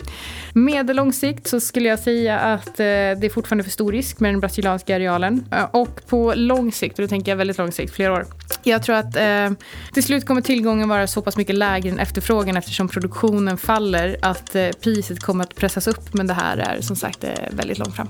Medellång 0.53 1.13
sikt 1.13 1.47
så 1.47 1.61
skulle 1.61 1.89
jag 1.89 1.99
säga 1.99 2.39
att 2.39 2.81
eh, 2.81 2.85
det 2.85 3.25
är 3.25 3.31
fortfarande 3.31 3.65
för 3.65 3.71
stor 3.71 3.93
risk 3.93 4.21
med 4.21 4.33
den 4.33 4.41
brasilianska 4.41 4.97
arealen. 4.97 5.45
Och 5.71 6.07
på 6.07 6.33
lång 6.37 6.73
sikt, 6.73 6.99
och 6.99 7.03
då 7.03 7.09
tänker 7.09 7.33
jag 7.33 7.37
väldigt 7.37 7.59
lång 7.59 7.73
sikt, 7.73 7.95
flera 7.95 8.13
år. 8.17 8.27
Jag 8.63 8.83
tror 8.83 8.97
att 8.97 9.17
eh, 9.17 9.51
till 9.93 10.03
slut 10.03 10.27
kommer 10.27 10.41
tillgången 10.41 10.89
vara 10.89 11.07
så 11.07 11.23
pass 11.23 11.37
mycket 11.37 11.55
lägre 11.55 11.91
än 11.91 11.99
efterfrågan 11.99 12.57
eftersom 12.57 12.89
produktionen 12.89 13.59
faller 13.59 14.17
att 14.23 14.55
eh, 14.55 14.69
priset 14.81 15.21
kommer 15.21 15.45
att 15.45 15.55
pressas 15.55 15.87
upp. 15.87 16.15
Men 16.15 16.27
det 16.27 16.35
här 16.35 16.57
är 16.57 16.81
som 16.81 16.97
sagt 16.97 17.25
eh, 17.25 17.31
väldigt 17.51 17.79
långt 17.79 17.97
fram. 17.97 18.09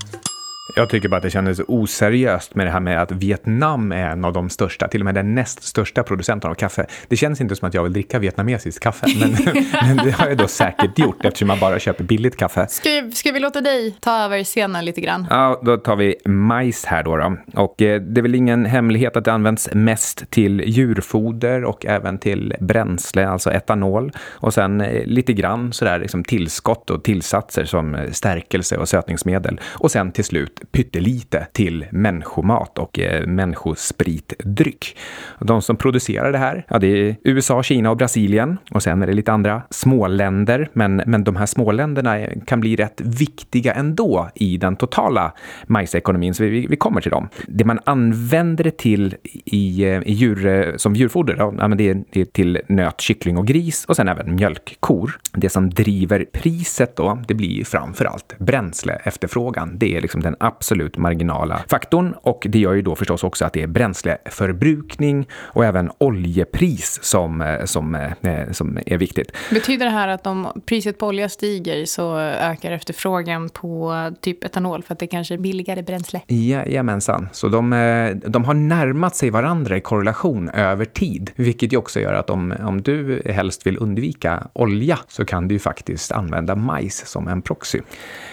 Jag 0.75 0.89
tycker 0.89 1.09
bara 1.09 1.17
att 1.17 1.23
det 1.23 1.31
kändes 1.31 1.61
oseriöst 1.69 2.55
med 2.55 2.67
det 2.67 2.71
här 2.71 2.81
med 2.81 3.03
att 3.03 3.13
Vietnam 3.13 3.93
är 3.93 4.11
en 4.11 4.25
av 4.25 4.33
de 4.33 4.51
största, 4.51 4.89
till 4.89 5.01
och 5.01 5.05
med 5.05 5.15
den 5.15 5.35
näst 5.35 5.63
största 5.63 6.03
producenten 6.03 6.51
av 6.51 6.55
kaffe. 6.55 6.87
Det 7.09 7.17
känns 7.17 7.41
inte 7.41 7.57
som 7.57 7.69
att 7.69 7.75
jag 7.75 7.83
vill 7.83 7.93
dricka 7.93 8.19
vietnamesiskt 8.19 8.83
kaffe, 8.83 9.07
men, 9.21 9.31
men 9.83 9.97
det 9.97 10.11
har 10.11 10.29
jag 10.29 10.39
då 10.39 10.49
säkert 10.49 10.99
gjort 10.99 11.25
eftersom 11.25 11.49
man 11.49 11.59
bara 11.59 11.79
köper 11.79 12.05
billigt 12.05 12.37
kaffe. 12.37 12.67
Ska, 12.69 13.11
ska 13.15 13.33
vi 13.33 13.41
låta 13.41 13.61
dig 13.61 13.97
ta 14.01 14.25
över 14.25 14.45
scenen 14.45 14.85
lite 14.85 15.01
grann? 15.01 15.27
Ja, 15.31 15.61
då 15.65 15.77
tar 15.77 15.97
vi 15.97 16.17
majs 16.25 16.85
här 16.85 17.03
då. 17.03 17.17
då. 17.17 17.37
Och 17.55 17.83
eh, 17.83 18.01
det 18.01 18.21
är 18.21 18.23
väl 18.23 18.35
ingen 18.35 18.65
hemlighet 18.65 19.17
att 19.17 19.25
det 19.25 19.33
används 19.33 19.69
mest 19.73 20.31
till 20.31 20.63
djurfoder 20.67 21.65
och 21.65 21.87
även 21.87 22.19
till 22.19 22.55
bränsle, 22.61 23.29
alltså 23.29 23.53
etanol. 23.53 24.13
Och 24.29 24.55
sen 24.55 24.81
eh, 24.81 25.05
lite 25.05 25.33
grann 25.33 25.73
sådär 25.73 25.99
liksom 25.99 26.25
tillskott 26.25 26.91
och 26.91 27.05
tillsatser 27.05 27.65
som 27.65 27.95
eh, 27.95 28.11
stärkelse 28.11 28.77
och 28.77 28.89
sötningsmedel. 28.89 29.61
Och 29.65 29.91
sen 29.91 30.13
till 30.13 30.25
slut 30.25 30.56
pyttelite 30.73 31.47
till 31.53 31.87
människomat 31.90 32.79
och 32.79 32.99
eh, 32.99 33.27
människospritdryck. 33.27 34.97
De 35.40 35.62
som 35.62 35.77
producerar 35.77 36.33
det 36.33 36.38
här, 36.38 36.66
ja, 36.69 36.79
det 36.79 36.87
är 36.87 37.16
USA, 37.25 37.62
Kina 37.62 37.90
och 37.90 37.97
Brasilien 37.97 38.59
och 38.71 38.83
sen 38.83 39.03
är 39.03 39.07
det 39.07 39.12
lite 39.12 39.33
andra 39.33 39.62
småländer. 39.71 40.71
Men, 40.73 41.03
men 41.07 41.25
de 41.25 41.37
här 41.37 41.47
småländerna 41.47 42.19
eh, 42.19 42.40
kan 42.47 42.61
bli 42.61 42.77
rätt 42.77 43.01
viktiga 43.01 43.75
ändå 43.75 44.29
i 44.35 44.57
den 44.57 44.77
totala 44.77 45.33
majsekonomin, 45.66 46.35
så 46.35 46.45
vi, 46.45 46.66
vi 46.66 46.77
kommer 46.77 47.01
till 47.01 47.11
dem. 47.11 47.29
Det 47.47 47.64
man 47.64 47.81
använder 47.85 48.64
det 48.64 48.77
till 48.77 49.14
i, 49.45 49.85
eh, 49.85 50.03
i 50.03 50.12
djur, 50.12 50.47
eh, 50.47 50.77
som 50.77 50.95
djurfoder, 50.95 51.37
ja, 51.38 51.69
men 51.69 51.79
det, 51.79 51.90
är, 51.90 52.05
det 52.11 52.21
är 52.21 52.25
till 52.25 52.61
nöt, 52.69 53.01
kyckling 53.01 53.37
och 53.37 53.47
gris 53.47 53.85
och 53.85 53.97
sen 53.97 54.09
även 54.09 54.35
mjölkkor. 54.35 55.19
Det 55.33 55.49
som 55.49 55.71
driver 55.71 56.25
priset 56.33 56.97
då, 56.97 57.23
det 57.29 57.35
blir 57.35 57.64
framför 57.64 58.05
allt 58.05 58.38
bränsleefterfrågan. 58.38 59.79
Det 59.79 59.97
är 59.97 60.01
liksom 60.01 60.23
den 60.23 60.37
absolut 60.47 60.97
marginala 60.97 61.61
faktorn 61.69 62.15
och 62.23 62.47
det 62.49 62.59
gör 62.59 62.73
ju 62.73 62.83
då 62.83 62.95
förstås 62.95 63.25
också 63.25 63.45
att 63.45 63.53
det 63.53 63.63
är 63.63 63.67
bränsleförbrukning 63.67 65.29
och 65.33 65.65
även 65.65 65.91
oljepris 65.99 66.99
som, 67.03 67.41
eh, 67.41 67.65
som, 67.65 67.95
eh, 67.95 68.51
som 68.53 68.79
är 68.87 68.99
viktigt. 68.99 69.33
Betyder 69.51 69.87
det 69.87 69.93
här 69.93 70.09
att 70.09 70.27
om 70.27 70.63
priset 70.67 70.99
på 70.99 71.07
olja 71.07 71.29
stiger 71.29 71.85
så 71.85 72.19
ökar 72.19 72.73
efterfrågan 72.73 73.49
på 73.49 73.95
typ 74.21 74.45
etanol 74.45 74.83
för 74.83 74.93
att 74.93 74.99
det 74.99 75.07
kanske 75.07 75.35
är 75.35 75.39
billigare 75.39 75.83
bränsle? 75.83 76.21
Jajamensan, 76.27 77.29
så 77.33 77.49
de, 77.49 77.73
eh, 77.73 78.17
de 78.31 78.45
har 78.45 78.55
närmat 78.55 79.17
sig 79.17 79.31
varandra 79.31 79.77
i 79.77 79.81
korrelation 79.81 80.49
över 80.49 80.85
tid, 80.85 81.31
vilket 81.37 81.73
ju 81.73 81.77
också 81.77 82.01
gör 82.01 82.15
att 82.15 82.31
om, 82.31 82.55
om 82.61 82.83
du 82.83 83.23
helst 83.27 83.67
vill 83.67 83.79
undvika 83.81 84.49
olja 84.53 84.99
så 85.09 85.25
kan 85.25 85.49
du 85.49 85.55
ju 85.55 85.59
faktiskt 85.59 86.13
använda 86.13 86.55
majs 86.55 87.07
som 87.07 87.29
en 87.29 87.43
proxy. 87.43 87.81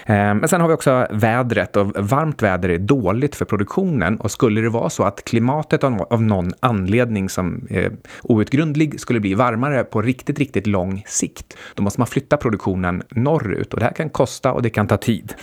Men 0.07 0.47
sen 0.47 0.61
har 0.61 0.67
vi 0.67 0.73
också 0.73 1.07
vädret 1.11 1.75
och 1.75 2.02
varmt 2.03 2.41
väder 2.41 2.69
är 2.69 2.77
dåligt 2.77 3.35
för 3.35 3.45
produktionen 3.45 4.17
och 4.17 4.31
skulle 4.31 4.61
det 4.61 4.69
vara 4.69 4.89
så 4.89 5.03
att 5.03 5.23
klimatet 5.23 5.83
av 5.83 6.21
någon 6.21 6.53
anledning 6.59 7.29
som 7.29 7.67
är 7.69 7.91
outgrundlig 8.23 8.99
skulle 8.99 9.19
bli 9.19 9.33
varmare 9.33 9.83
på 9.83 10.01
riktigt, 10.01 10.39
riktigt 10.39 10.67
lång 10.67 11.03
sikt, 11.07 11.57
då 11.75 11.83
måste 11.83 11.99
man 11.99 12.07
flytta 12.07 12.37
produktionen 12.37 13.03
norrut 13.09 13.73
och 13.73 13.79
det 13.79 13.85
här 13.85 13.93
kan 13.93 14.09
kosta 14.09 14.51
och 14.51 14.61
det 14.61 14.69
kan 14.69 14.87
ta 14.87 14.97
tid. 14.97 15.33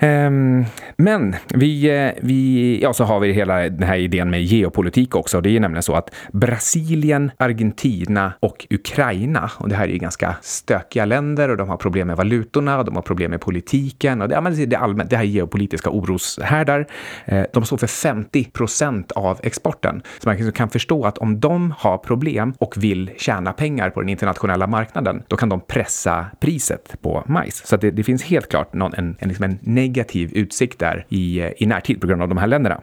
Um, 0.00 0.64
men 0.96 1.36
vi, 1.54 2.04
eh, 2.06 2.12
vi, 2.22 2.78
ja, 2.82 2.92
så 2.92 3.04
har 3.04 3.20
vi 3.20 3.32
hela 3.32 3.56
den 3.56 3.82
här 3.82 3.96
idén 3.96 4.30
med 4.30 4.42
geopolitik 4.42 5.16
också. 5.16 5.40
Det 5.40 5.50
är 5.50 5.60
nämligen 5.60 5.82
så 5.82 5.94
att 5.94 6.14
Brasilien, 6.32 7.30
Argentina 7.36 8.32
och 8.40 8.66
Ukraina, 8.70 9.50
och 9.58 9.68
det 9.68 9.74
här 9.76 9.84
är 9.84 9.92
ju 9.92 9.98
ganska 9.98 10.36
stökiga 10.42 11.04
länder 11.04 11.48
och 11.48 11.56
de 11.56 11.68
har 11.68 11.76
problem 11.76 12.06
med 12.06 12.16
valutorna 12.16 12.78
och 12.78 12.84
de 12.84 12.94
har 12.94 13.02
problem 13.02 13.30
med 13.30 13.40
politiken 13.40 14.22
och 14.22 14.28
det, 14.28 14.34
ja, 14.34 14.40
det, 14.40 14.76
är 14.76 14.78
allmänt, 14.78 15.10
det 15.10 15.16
här 15.16 15.24
är 15.24 15.28
geopolitiska 15.28 15.90
oroshärdar. 15.90 16.86
Eh, 17.24 17.44
de 17.52 17.64
står 17.64 17.76
för 17.76 17.86
50 17.86 18.44
procent 18.44 19.12
av 19.12 19.40
exporten. 19.42 20.02
Så 20.18 20.28
man 20.28 20.52
kan 20.52 20.68
förstå 20.70 21.04
att 21.04 21.18
om 21.18 21.40
de 21.40 21.74
har 21.78 21.98
problem 21.98 22.54
och 22.58 22.74
vill 22.76 23.10
tjäna 23.16 23.52
pengar 23.52 23.90
på 23.90 24.00
den 24.00 24.08
internationella 24.08 24.66
marknaden, 24.66 25.22
då 25.28 25.36
kan 25.36 25.48
de 25.48 25.60
pressa 25.60 26.26
priset 26.40 26.96
på 27.02 27.24
majs. 27.26 27.66
Så 27.66 27.76
det, 27.76 27.90
det, 27.90 28.04
finns 28.04 28.22
helt 28.22 28.48
klart 28.48 28.74
någon, 28.74 28.94
en, 28.94 29.16
en, 29.18 29.28
liksom 29.28 29.44
en, 29.44 29.58
en 29.64 29.74
negativ 29.86 30.30
utsikt 30.32 30.78
där 30.78 31.06
i, 31.08 31.52
i 31.56 31.66
närtid 31.66 32.00
på 32.00 32.06
grund 32.06 32.22
av 32.22 32.28
de 32.28 32.38
här 32.38 32.46
länderna. 32.46 32.80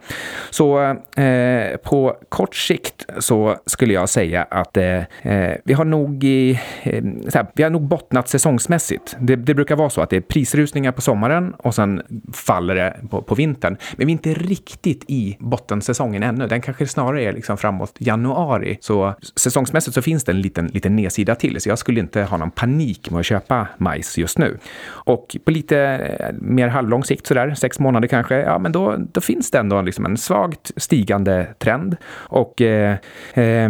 Så 0.50 0.82
eh, 1.22 1.78
på 1.84 2.18
kort 2.30 2.56
sikt 2.56 3.06
så 3.20 3.58
skulle 3.66 3.94
jag 3.94 4.10
säga 4.10 4.44
att 4.44 4.78
eh, 4.78 4.98
eh 5.22 5.56
vi 5.66 5.74
har 5.74 5.86
nog 5.86 6.24
i, 6.24 6.60
eh, 6.84 7.04
här, 7.34 7.48
vi 7.54 7.64
har 7.64 7.70
nog 7.70 7.82
bottnat 7.82 8.28
säsongsmässigt. 8.28 9.16
Det, 9.20 9.36
det, 9.36 9.54
brukar 9.54 9.76
vara 9.76 9.90
så 9.90 10.02
att 10.02 10.10
det 10.10 10.16
är 10.16 10.22
prisrusningar 10.22 10.92
på 10.92 11.02
sommaren 11.02 11.54
och 11.58 11.76
sen 11.76 12.02
faller 12.34 12.76
det 12.76 12.96
på, 13.10 13.22
på 13.22 13.36
vintern. 13.36 13.78
Men 13.98 14.08
vi 14.08 14.12
är 14.12 14.14
inte 14.14 14.34
riktigt 14.34 15.06
i 15.08 15.38
bottensäsongen 15.40 16.24
ännu. 16.24 16.48
Den 16.48 16.62
kanske 16.62 16.88
snarare 16.88 17.24
är 17.24 17.34
liksom 17.34 17.58
framåt 17.58 17.96
januari. 18.00 18.78
Så 18.82 19.14
säsongsmässigt 19.36 19.96
så 19.96 20.02
finns 20.02 20.24
det 20.24 20.32
en 20.32 20.42
liten, 20.42 20.68
liten 20.68 20.96
nedsida 20.96 21.36
till, 21.36 21.62
så 21.62 21.70
jag 21.70 21.78
skulle 21.78 22.00
inte 22.00 22.24
ha 22.24 22.38
någon 22.38 22.52
panik 22.52 23.12
med 23.12 23.20
att 23.20 23.26
köpa 23.26 23.68
majs 23.78 24.18
just 24.18 24.38
nu. 24.38 24.58
Och 24.86 25.38
på 25.46 25.52
lite 25.52 25.78
eh, 25.80 26.36
mer 26.42 26.68
halv 26.68 26.90
halvlång 26.94 27.04
sikt, 27.04 27.28
sådär, 27.28 27.54
sex 27.54 27.80
månader 27.80 28.08
kanske, 28.08 28.36
ja 28.36 28.60
men 28.60 28.72
då, 28.72 28.98
då 29.12 29.22
finns 29.22 29.52
det 29.52 29.60
ändå 29.60 29.82
liksom 29.82 30.06
en 30.06 30.18
svagt 30.18 30.72
stigande 30.78 31.48
trend. 31.58 31.98
Och 32.30 32.62
eh, 32.62 32.98
eh, 33.34 33.70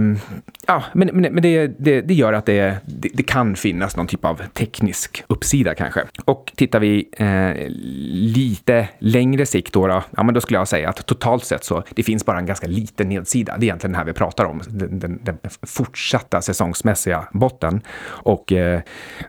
ja, 0.67 0.83
men, 0.93 1.09
men, 1.13 1.33
men 1.33 1.41
det, 1.41 1.67
det, 1.67 2.01
det, 2.01 2.13
gör 2.13 2.33
att 2.33 2.45
det, 2.45 2.77
det, 2.85 3.09
det, 3.13 3.23
kan 3.23 3.55
finnas 3.55 3.95
någon 3.97 4.07
typ 4.07 4.25
av 4.25 4.41
teknisk 4.53 5.23
uppsida 5.27 5.75
kanske. 5.75 6.03
Och 6.25 6.51
tittar 6.55 6.79
vi 6.79 7.09
eh, 7.17 7.69
lite 8.35 8.87
längre 8.99 9.45
sikt 9.45 9.73
då, 9.73 9.87
då, 9.87 10.03
ja 10.17 10.23
men 10.23 10.33
då 10.33 10.41
skulle 10.41 10.59
jag 10.59 10.67
säga 10.67 10.89
att 10.89 11.05
totalt 11.05 11.45
sett 11.45 11.63
så 11.63 11.83
det 11.95 12.03
finns 12.03 12.25
bara 12.25 12.37
en 12.37 12.45
ganska 12.45 12.67
liten 12.67 13.09
nedsida. 13.09 13.57
Det 13.57 13.65
är 13.65 13.67
egentligen 13.67 13.91
det 13.91 13.97
här 13.97 14.05
vi 14.05 14.13
pratar 14.13 14.45
om, 14.45 14.61
den, 14.67 14.99
den, 14.99 15.19
den 15.23 15.37
fortsatta 15.61 16.41
säsongsmässiga 16.41 17.27
botten. 17.31 17.81
Och 18.05 18.51
eh, 18.51 18.81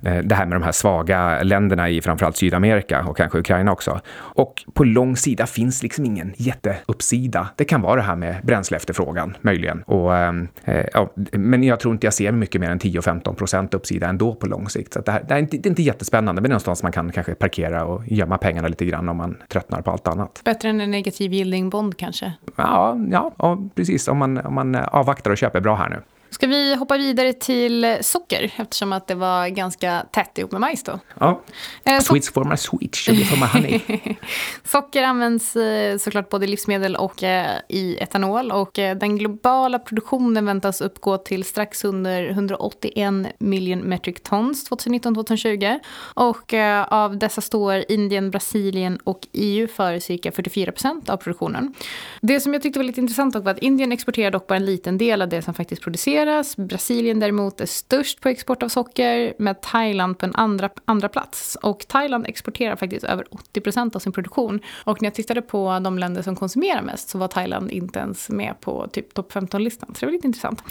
eh 0.02 0.18
det 0.24 0.34
här 0.34 0.46
med 0.46 0.56
de 0.56 0.62
här 0.62 0.72
svaga 0.72 1.42
länderna 1.42 1.88
i 1.88 2.00
framförallt 2.00 2.36
Sydamerika 2.36 3.04
och 3.04 3.16
kanske 3.16 3.38
Ukraina 3.38 3.72
också. 3.72 3.83
Och 4.16 4.64
på 4.72 4.84
lång 4.84 5.16
sida 5.16 5.46
finns 5.46 5.82
liksom 5.82 6.04
ingen 6.04 6.34
jätteuppsida. 6.36 7.48
Det 7.56 7.64
kan 7.64 7.82
vara 7.82 7.96
det 7.96 8.02
här 8.02 8.16
med 8.16 8.36
bränsleefterfrågan 8.44 9.36
möjligen. 9.40 9.82
Och, 9.82 10.16
ehm, 10.16 10.48
eh, 10.64 10.84
ja, 10.92 11.10
men 11.32 11.62
jag 11.62 11.80
tror 11.80 11.94
inte 11.94 12.06
jag 12.06 12.14
ser 12.14 12.32
mycket 12.32 12.60
mer 12.60 12.70
än 12.70 12.78
10-15 12.78 13.34
procent 13.34 13.74
uppsida 13.74 14.08
ändå 14.08 14.34
på 14.34 14.46
lång 14.46 14.68
sikt. 14.68 14.92
Så 14.92 15.00
det, 15.00 15.12
här, 15.12 15.24
det, 15.28 15.34
är 15.34 15.38
inte, 15.38 15.56
det 15.56 15.66
är 15.66 15.70
inte 15.70 15.82
jättespännande, 15.82 16.42
men 16.42 16.48
någonstans 16.48 16.82
man 16.82 16.92
kan 16.92 17.12
kanske 17.12 17.34
parkera 17.34 17.84
och 17.84 18.02
gömma 18.06 18.38
pengarna 18.38 18.68
lite 18.68 18.84
grann 18.84 19.08
om 19.08 19.16
man 19.16 19.36
tröttnar 19.48 19.82
på 19.82 19.90
allt 19.90 20.08
annat. 20.08 20.40
Bättre 20.44 20.68
än 20.68 20.80
en 20.80 20.90
negativ 20.90 21.32
yielding 21.32 21.70
bond 21.70 21.96
kanske? 21.96 22.32
Ja, 22.56 22.96
ja, 23.10 23.34
ja 23.38 23.58
precis. 23.74 24.08
Om 24.08 24.18
man, 24.18 24.38
om 24.38 24.54
man 24.54 24.74
avvaktar 24.74 25.30
och 25.30 25.38
köper 25.38 25.60
bra 25.60 25.74
här 25.74 25.88
nu. 25.88 25.96
Ska 26.34 26.46
vi 26.46 26.74
hoppa 26.74 26.96
vidare 26.96 27.32
till 27.32 27.98
socker 28.00 28.54
eftersom 28.56 28.92
att 28.92 29.06
det 29.06 29.14
var 29.14 29.48
ganska 29.48 30.06
tätt 30.12 30.38
ihop 30.38 30.52
med 30.52 30.60
majs 30.60 30.82
då? 30.82 30.98
Ja. 31.20 31.42
Eh, 31.84 32.00
Sweets 32.00 32.32
for 32.32 32.44
my 32.44 32.56
sweet, 32.56 32.94
sugar 32.94 33.24
for 33.24 33.36
my 33.36 33.46
honey. 33.46 33.80
socker 34.64 35.02
används 35.02 35.56
eh, 35.56 35.98
såklart 35.98 36.28
både 36.28 36.44
i 36.44 36.48
livsmedel 36.48 36.96
och 36.96 37.22
eh, 37.22 37.58
i 37.68 37.96
etanol 38.00 38.52
och 38.52 38.78
eh, 38.78 38.96
den 38.96 39.18
globala 39.18 39.78
produktionen 39.78 40.46
väntas 40.46 40.80
uppgå 40.80 41.18
till 41.18 41.44
strax 41.44 41.84
under 41.84 42.28
181 42.30 43.14
miljon 43.38 43.78
metric 43.78 44.16
tons 44.22 44.70
2019-2020 44.70 45.78
och 46.14 46.54
av 46.88 47.18
dessa 47.18 47.40
står 47.40 47.84
Indien, 47.88 48.30
Brasilien 48.30 48.98
och 49.04 49.20
EU 49.32 49.68
för 49.68 49.98
cirka 49.98 50.32
44 50.32 50.72
procent 50.72 51.10
av 51.10 51.16
produktionen. 51.16 51.74
Det 52.20 52.40
som 52.40 52.52
jag 52.52 52.62
tyckte 52.62 52.78
var 52.78 52.84
lite 52.84 53.00
intressant 53.00 53.34
var 53.34 53.50
att 53.50 53.58
Indien 53.58 53.92
exporterar 53.92 54.30
dock 54.30 54.46
bara 54.46 54.56
en 54.56 54.64
liten 54.64 54.98
del 54.98 55.22
av 55.22 55.28
det 55.28 55.42
som 55.42 55.54
faktiskt 55.54 55.82
produceras 55.82 56.23
exporteras. 56.24 56.56
Brasilien 56.56 57.20
däremot 57.20 57.60
är 57.60 57.66
störst 57.66 58.20
på 58.20 58.28
export 58.28 58.62
av 58.62 58.68
socker 58.68 59.34
med 59.38 59.60
Thailand 59.60 60.18
på 60.18 60.26
en 60.26 60.34
andra, 60.34 60.70
andra 60.84 61.08
plats. 61.08 61.56
Och 61.62 61.88
Thailand 61.88 62.26
exporterar 62.26 62.76
faktiskt 62.76 63.04
över 63.04 63.24
80 63.30 63.60
procent 63.60 63.96
av 63.96 64.00
sin 64.00 64.12
produktion. 64.12 64.60
Och 64.84 65.02
när 65.02 65.06
jag 65.06 65.14
tittade 65.14 65.42
på 65.42 65.78
de 65.78 65.98
länder 65.98 66.22
som 66.22 66.36
konsumerar 66.36 66.82
mest 66.82 67.08
så 67.08 67.18
var 67.18 67.28
Thailand 67.28 67.70
inte 67.70 67.98
ens 67.98 68.30
med 68.30 68.60
på 68.60 68.88
typ 68.92 69.14
topp 69.14 69.32
15-listan. 69.32 69.94
Så 69.94 70.00
det 70.00 70.06
var 70.06 70.12
lite 70.12 70.26
intressant. 70.26 70.62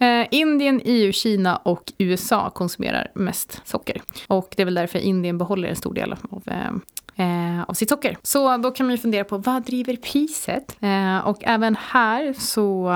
Eh, 0.00 0.26
Indien, 0.30 0.80
EU, 0.84 1.12
Kina 1.12 1.56
och 1.56 1.92
USA 1.98 2.50
konsumerar 2.50 3.10
mest 3.14 3.60
socker. 3.64 4.02
Och 4.26 4.54
det 4.56 4.62
är 4.62 4.64
väl 4.64 4.74
därför 4.74 4.98
Indien 4.98 5.38
behåller 5.38 5.68
en 5.68 5.76
stor 5.76 5.94
del 5.94 6.12
av 6.12 6.42
eh, 6.46 6.70
eh, 7.18 7.62
av 7.68 7.74
sitt 7.74 7.88
socker. 7.88 8.16
Så 8.22 8.56
då 8.56 8.70
kan 8.70 8.86
man 8.86 8.94
ju 8.94 8.98
fundera 8.98 9.24
på 9.24 9.38
vad 9.38 9.62
driver 9.62 9.96
priset? 9.96 10.76
Eh, 10.80 11.18
och 11.28 11.38
även 11.40 11.76
här 11.90 12.32
så 12.38 12.88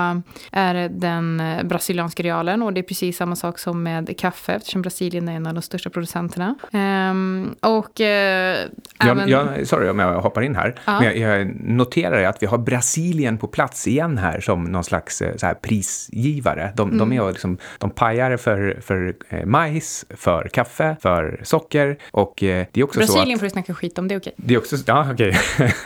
är 0.51 0.89
den 0.89 1.41
brasilianska 1.63 2.23
realen 2.23 2.61
och 2.61 2.73
det 2.73 2.81
är 2.81 2.83
precis 2.83 3.17
samma 3.17 3.35
sak 3.35 3.59
som 3.59 3.83
med 3.83 4.17
kaffe 4.17 4.53
eftersom 4.53 4.81
Brasilien 4.81 5.29
är 5.29 5.35
en 5.35 5.47
av 5.47 5.53
de 5.53 5.61
största 5.61 5.89
producenterna. 5.89 6.55
Eh, 6.71 7.69
och 7.69 8.01
även... 8.01 9.29
Jag, 9.29 9.29
jag, 9.29 9.67
sorry 9.67 9.89
om 9.89 9.99
jag 9.99 10.21
hoppar 10.21 10.41
in 10.41 10.55
här, 10.55 10.75
ja. 10.85 10.99
men 10.99 11.19
jag, 11.19 11.39
jag 11.39 11.55
noterar 11.63 12.23
att 12.23 12.43
vi 12.43 12.47
har 12.47 12.57
Brasilien 12.57 13.37
på 13.37 13.47
plats 13.47 13.87
igen 13.87 14.17
här 14.17 14.39
som 14.39 14.63
någon 14.63 14.83
slags 14.83 15.21
eh, 15.21 15.35
så 15.35 15.45
här, 15.45 15.53
prisgivare. 15.53 16.73
De, 16.75 16.87
mm. 16.87 17.09
de 17.09 17.17
är 17.17 17.31
liksom, 17.31 17.57
de 17.77 17.89
pajar 17.89 18.37
för, 18.37 18.79
för 18.81 19.15
eh, 19.29 19.45
majs, 19.45 20.05
för 20.09 20.47
kaffe, 20.47 20.95
för 21.01 21.41
socker 21.43 21.97
och 22.11 22.43
eh, 22.43 22.65
det 22.71 22.79
är 22.79 22.83
också 22.83 22.99
Brasilien 22.99 23.25
så 23.25 23.33
att... 23.33 23.39
får 23.39 23.45
du 23.45 23.49
snacka 23.49 23.73
skit 23.73 23.99
om, 23.99 24.07
det 24.07 24.12
är 24.13 24.19
okej. 24.19 24.33
Det 24.35 24.53
är 24.53 24.57
också, 24.57 24.75
ja 24.87 25.07
okej, 25.11 25.33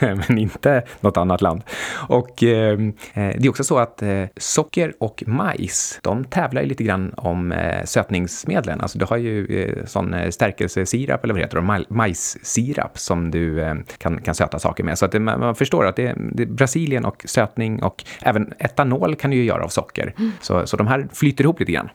men 0.28 0.38
inte 0.38 0.82
något 1.00 1.16
annat 1.16 1.40
land. 1.40 1.62
Och 2.08 2.42
eh, 2.42 2.78
det 3.14 3.44
är 3.44 3.48
också 3.48 3.64
så 3.64 3.78
att 3.78 4.02
eh, 4.02 4.24
socker 4.36 4.94
och 4.98 5.24
majs, 5.26 5.98
de 6.02 6.24
tävlar 6.24 6.62
ju 6.62 6.68
lite 6.68 6.84
grann 6.84 7.14
om 7.16 7.52
eh, 7.52 7.84
sötningsmedlen. 7.84 8.80
Alltså 8.80 8.98
du 8.98 9.04
har 9.04 9.16
ju 9.16 9.62
eh, 9.62 9.84
sån 9.86 10.14
eh, 10.14 10.30
stärkelsesirap, 10.30 11.24
eller 11.24 11.34
vad 11.34 11.42
heter 11.42 11.60
det, 11.60 11.84
majssirap 11.88 12.98
som 12.98 13.30
du 13.30 13.60
eh, 13.62 13.74
kan, 13.98 14.20
kan 14.20 14.34
söta 14.34 14.58
saker 14.58 14.84
med. 14.84 14.98
Så 14.98 15.04
att 15.04 15.12
det, 15.12 15.20
man 15.20 15.54
förstår 15.54 15.86
att 15.86 15.96
det, 15.96 16.14
det 16.32 16.42
är 16.42 16.46
Brasilien 16.46 17.04
och 17.04 17.24
sötning 17.26 17.82
och 17.82 18.04
även 18.22 18.52
etanol 18.58 19.16
kan 19.16 19.30
du 19.30 19.36
ju 19.36 19.44
göra 19.44 19.64
av 19.64 19.68
socker. 19.68 20.14
Mm. 20.18 20.32
Så, 20.40 20.66
så 20.66 20.76
de 20.76 20.86
här 20.86 21.08
flyter 21.12 21.44
ihop 21.44 21.60
lite 21.60 21.72
grann. 21.72 21.88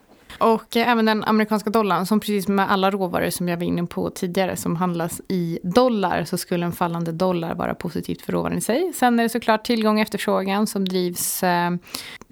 Och 0.44 0.78
eh, 0.78 0.90
även 0.90 1.06
den 1.06 1.24
amerikanska 1.24 1.70
dollarn, 1.70 2.06
som 2.06 2.20
precis 2.20 2.48
med 2.48 2.72
alla 2.72 2.92
råvaror 2.92 3.30
som 3.30 3.50
jag 3.50 3.58
var 3.58 3.64
inne 3.64 3.86
på 3.86 4.10
tidigare, 4.10 4.56
som 4.56 4.76
handlas 4.76 5.22
i 5.28 5.60
dollar, 5.64 6.24
så 6.24 6.38
skulle 6.38 6.66
en 6.66 6.72
fallande 6.72 7.12
dollar 7.12 7.56
vara 7.56 7.76
positivt 7.76 8.22
för 8.22 8.34
råvaran 8.34 8.58
i 8.58 8.62
sig. 8.62 8.94
Sen 8.96 9.20
är 9.20 9.24
det 9.24 9.30
såklart 9.30 9.66
tillgång 9.66 9.96
och 9.96 10.02
efterfrågan 10.02 10.68
som 10.68 10.88
drivs 10.88 11.44
eh, 11.44 11.72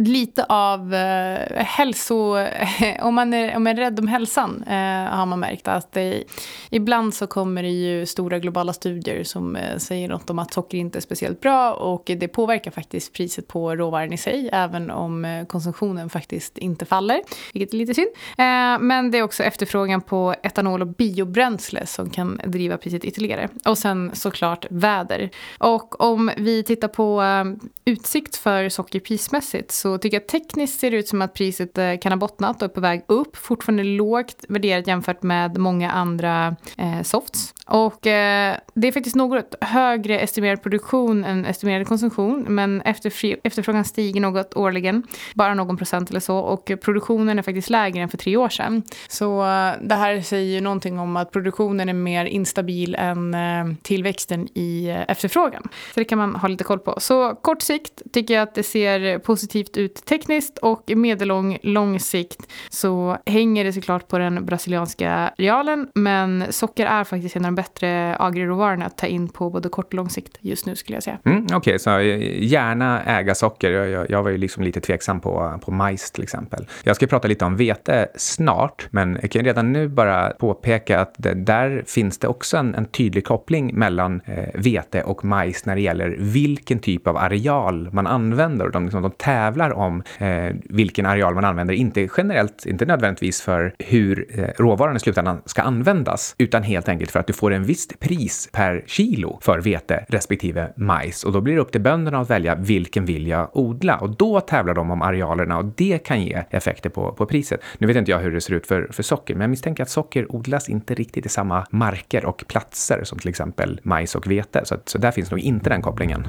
lite 0.08 0.44
av 0.44 0.94
eh, 0.94 1.64
hälso... 1.66 2.38
om, 3.02 3.16
man 3.16 3.34
är, 3.34 3.56
om 3.56 3.64
man 3.64 3.78
är 3.78 3.82
rädd 3.82 4.00
om 4.00 4.08
hälsan 4.08 4.64
eh, 4.68 5.14
har 5.18 5.26
man 5.26 5.40
märkt 5.40 5.68
att 5.68 5.92
det, 5.92 6.24
ibland 6.70 7.14
så 7.14 7.28
kommer 7.28 7.64
det 7.64 7.70
ju 7.70 8.06
stora 8.06 8.40
globala 8.40 8.74
studier 8.74 9.24
som 9.24 9.56
eh, 9.56 9.78
säger 9.78 10.08
något 10.10 10.30
om 10.30 10.40
att 10.40 10.54
socker 10.54 10.78
inte 10.78 11.00
är 11.00 11.02
speciellt 11.02 11.42
bra 11.42 11.74
och 11.74 12.04
det 12.06 12.28
påverkar 12.28 12.72
faktiskt 12.72 13.14
priset 13.14 13.48
på 13.48 13.76
råvaran 13.76 14.14
i 14.14 14.18
sig, 14.18 14.50
även 14.54 14.92
om 14.92 15.26
eh, 15.26 15.46
konsumtionen 15.46 16.10
faktiskt 16.10 16.58
inte 16.58 16.86
faller, 16.86 17.22
vilket 17.54 17.74
är 17.74 17.78
lite 17.78 17.94
synd. 17.94 18.10
Eh, 18.38 18.80
men 18.80 19.12
det 19.12 19.18
är 19.18 19.24
också 19.24 19.44
efterfrågan 19.44 20.02
på 20.02 20.36
etanol 20.44 20.82
och 20.82 20.88
biobränsle 20.88 21.86
som 21.86 22.10
kan 22.10 22.42
driva 22.46 22.78
priset 22.78 23.06
ytterligare. 23.06 23.50
Och 23.66 23.78
sen 23.78 24.12
såklart 24.14 24.66
väder. 24.70 25.30
Och 25.58 26.02
om 26.02 26.32
vi 26.38 26.64
tittar 26.64 26.88
på 26.88 27.22
eh, 27.22 27.70
utsikt 27.86 28.36
för 28.36 28.70
socker 28.70 29.00
prismässigt 29.00 29.72
så 29.72 29.91
tycker 29.98 30.18
jag 30.18 30.28
tekniskt 30.28 30.80
ser 30.80 30.92
det 30.92 30.98
ut 30.98 31.08
som 31.08 31.22
att 31.22 31.34
priset 31.34 31.78
eh, 31.78 31.98
kan 32.02 32.12
ha 32.12 32.18
bottnat 32.18 32.62
och 32.62 32.70
är 32.70 32.74
på 32.74 32.82
väg 32.82 33.04
upp. 33.08 33.36
Fortfarande 33.36 33.84
lågt 33.84 34.46
värderat 34.50 34.88
jämfört 34.88 35.24
med 35.24 35.58
många 35.58 35.92
andra 35.92 36.56
eh, 36.78 37.02
softs. 37.04 37.54
Och 37.72 38.08
eh, 38.08 38.58
det 38.74 38.88
är 38.88 38.92
faktiskt 38.92 39.16
något 39.16 39.56
högre 39.62 40.20
estimerad 40.20 40.64
produktion 40.64 41.24
än 41.24 41.46
estimerad 41.46 41.88
konsumtion. 41.88 42.46
Men 42.50 42.82
efterfrågan 42.82 43.86
stiger 43.86 44.22
något 44.22 44.56
årligen, 44.56 45.04
bara 45.34 45.54
någon 45.54 45.78
procent 45.78 46.10
eller 46.10 46.20
så. 46.20 46.38
Och 46.38 46.72
produktionen 46.82 47.40
är 47.40 47.44
faktiskt 47.44 47.70
lägre 47.70 48.02
än 48.02 48.10
för 48.10 48.18
tre 48.18 48.38
år 48.38 48.50
sedan. 48.50 48.84
Så 49.08 49.42
eh, 49.42 49.74
det 49.82 49.96
här 49.96 50.22
säger 50.22 50.54
ju 50.54 50.62
någonting 50.62 51.00
om 51.00 51.18
att 51.18 51.32
produktionen 51.32 51.90
är 51.90 51.94
mer 51.94 52.26
instabil 52.26 52.96
än 52.96 53.34
eh, 53.34 53.76
tillväxten 53.82 54.48
i 54.58 54.88
eh, 54.88 55.12
efterfrågan. 55.12 55.64
Så 55.94 56.00
det 56.00 56.06
kan 56.06 56.18
man 56.18 56.36
ha 56.36 56.48
lite 56.48 56.64
koll 56.64 56.80
på. 56.80 56.96
Så 56.98 57.36
kort 57.36 57.62
sikt 57.62 58.02
tycker 58.14 58.34
jag 58.34 58.44
att 58.44 58.56
det 58.56 58.64
ser 58.64 59.20
positivt 59.20 59.78
ut 59.78 60.06
tekniskt 60.06 60.58
och 60.58 60.92
medellång 60.96 61.58
lång 61.64 62.00
sikt 62.00 62.48
så 62.70 63.18
hänger 63.26 63.64
det 63.64 63.74
såklart 63.74 64.08
på 64.08 64.18
den 64.18 64.46
brasilianska 64.46 65.34
realen. 65.38 65.88
Men 65.96 66.46
socker 66.50 66.86
är 66.86 67.04
faktiskt 67.04 67.36
en 67.36 67.46
av 67.46 67.52
de 67.52 67.61
bättre 67.62 68.16
agriråvarorna 68.20 68.86
att 68.86 68.98
ta 68.98 69.08
in 69.08 69.30
på 69.30 69.50
både 69.50 69.70
kort 69.70 69.88
och 69.88 69.94
lång 69.94 70.10
sikt 70.10 70.38
just 70.42 70.66
nu 70.66 70.76
skulle 70.76 70.96
jag 70.96 71.04
säga. 71.04 71.20
Mm, 71.26 71.44
Okej, 71.44 71.58
okay, 71.58 71.80
så 71.80 71.98
eh, 71.98 72.44
gärna 72.44 73.04
äga 73.04 73.36
socker. 73.36 73.72
Jag, 73.72 73.90
jag, 73.90 74.10
jag, 74.10 74.24
var 74.24 74.30
ju 74.30 74.38
liksom 74.38 74.64
lite 74.64 74.82
tveksam 74.82 75.20
på, 75.20 75.60
på 75.66 75.72
majs 75.72 76.12
till 76.12 76.24
exempel. 76.24 76.68
Jag 76.84 76.96
ska 76.96 77.08
prata 77.08 77.28
lite 77.28 77.46
om 77.46 77.56
vete 77.56 78.08
snart, 78.16 78.88
men 78.92 79.18
jag 79.22 79.32
kan 79.32 79.44
redan 79.44 79.74
nu 79.74 79.88
bara 79.88 80.30
påpeka 80.30 81.00
att 81.00 81.16
det, 81.18 81.34
där 81.34 81.84
finns 81.88 82.18
det 82.18 82.28
också 82.28 82.58
en, 82.58 82.76
en 82.76 82.86
tydlig 82.86 83.26
koppling 83.26 83.76
mellan 83.76 84.22
eh, 84.26 84.50
vete 84.54 85.04
och 85.04 85.26
majs 85.26 85.66
när 85.66 85.76
det 85.76 85.82
gäller 85.82 86.16
vilken 86.20 86.80
typ 86.80 87.08
av 87.08 87.18
areal 87.18 87.90
man 87.92 88.08
använder. 88.08 88.70
De, 88.70 88.84
liksom, 88.84 89.02
de 89.02 89.12
tävlar 89.12 89.74
om 89.74 90.04
eh, 90.18 90.56
vilken 90.70 91.06
areal 91.06 91.34
man 91.34 91.46
använder, 91.46 91.74
inte 91.74 92.08
generellt, 92.18 92.66
inte 92.66 92.86
nödvändigtvis 92.86 93.42
för 93.42 93.74
hur 93.80 94.40
eh, 94.40 94.46
råvaran 94.58 94.96
i 94.96 95.00
slutändan 95.00 95.42
ska 95.46 95.62
användas, 95.62 96.36
utan 96.38 96.64
helt 96.64 96.90
enkelt 96.90 97.12
för 97.12 97.20
att 97.20 97.28
du 97.28 97.34
får 97.42 97.54
en 97.54 97.64
visst 97.64 98.00
pris 98.00 98.50
per 98.52 98.84
kilo 98.86 99.40
för 99.42 99.60
vete 99.60 100.06
respektive 100.08 100.74
majs. 100.76 101.24
Och 101.24 101.32
då 101.32 101.42
blir 101.42 101.56
det 101.56 101.62
upp 101.62 101.72
till 101.72 101.82
bönderna 101.82 102.20
att 102.20 102.30
välja 102.30 102.56
vilken 102.56 103.06
vill 103.06 103.28
jag 103.28 103.50
odla? 103.54 103.98
Och 103.98 104.10
då 104.18 104.40
tävlar 104.42 104.74
de 104.74 104.92
om 104.92 105.02
arealerna 105.02 105.58
och 105.58 105.66
det 105.66 105.98
kan 105.98 106.22
ge 106.22 106.44
effekter 106.50 106.90
på, 106.90 107.12
på 107.12 107.26
priset. 107.26 107.62
Nu 107.78 107.88
vet 107.88 107.98
inte 107.98 108.12
jag 108.12 108.20
hur 108.20 108.32
det 108.32 108.42
ser 108.42 108.54
ut 108.54 108.68
för, 108.68 108.88
för 108.92 109.04
socker, 109.04 109.34
men 109.34 109.42
jag 109.42 109.50
misstänker 109.50 109.84
att 109.84 109.90
socker 109.90 110.36
odlas 110.36 110.70
inte 110.70 110.94
riktigt 110.94 111.26
i 111.26 111.30
samma 111.30 111.66
marker 111.70 112.26
och 112.26 112.44
platser 112.48 113.04
som 113.04 113.20
till 113.20 113.30
exempel 113.30 113.80
majs 113.84 114.16
och 114.16 114.32
vete. 114.32 114.62
Så, 114.64 114.76
så 114.86 114.98
där 114.98 115.12
finns 115.12 115.32
nog 115.32 115.40
inte 115.40 115.70
den 115.70 115.82
kopplingen. 115.82 116.28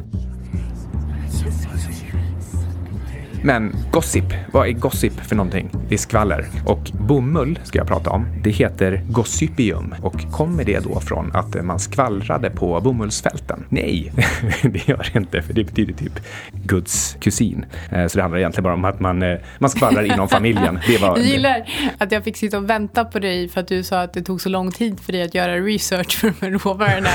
Men 3.44 3.76
gossip, 3.90 4.24
vad 4.52 4.68
är 4.68 4.72
gossip 4.72 5.20
för 5.20 5.36
någonting? 5.36 5.70
Det 5.88 5.94
är 5.94 5.98
skvaller. 5.98 6.46
Och 6.66 6.90
bomull 6.92 7.58
ska 7.64 7.78
jag 7.78 7.86
prata 7.86 8.10
om. 8.10 8.26
Det 8.42 8.50
heter 8.50 9.02
gossypium. 9.08 9.94
Och 10.02 10.30
kommer 10.32 10.64
det 10.64 10.78
då 10.84 11.00
från 11.00 11.30
att 11.34 11.64
man 11.64 11.78
skvallrade 11.78 12.50
på 12.50 12.80
bomullsfälten? 12.80 13.64
Nej, 13.68 14.12
det 14.62 14.88
gör 14.88 15.10
det 15.12 15.18
inte, 15.18 15.42
för 15.42 15.52
det 15.52 15.64
betyder 15.64 15.94
typ 15.94 16.20
Guds 16.52 17.16
kusin. 17.20 17.64
Eh, 17.90 18.06
så 18.06 18.18
det 18.18 18.22
handlar 18.22 18.38
egentligen 18.38 18.64
bara 18.64 18.74
om 18.74 18.84
att 18.84 19.00
man, 19.00 19.22
eh, 19.22 19.38
man 19.58 19.70
skvallrar 19.70 20.02
inom 20.02 20.28
familjen. 20.28 20.78
Det 20.86 20.98
var, 20.98 21.16
jag 21.16 21.26
gillar 21.26 21.68
att 21.98 22.12
jag 22.12 22.24
fick 22.24 22.36
sitta 22.36 22.58
och 22.58 22.70
vänta 22.70 23.04
på 23.04 23.18
dig 23.18 23.48
för 23.48 23.60
att 23.60 23.68
du 23.68 23.82
sa 23.82 24.02
att 24.02 24.12
det 24.12 24.22
tog 24.22 24.40
så 24.40 24.48
lång 24.48 24.70
tid 24.70 25.00
för 25.00 25.12
dig 25.12 25.22
att 25.22 25.34
göra 25.34 25.56
research 25.56 26.18
för 26.20 26.28
de 26.28 26.46
här 26.46 26.50
råvarorna. 26.58 27.10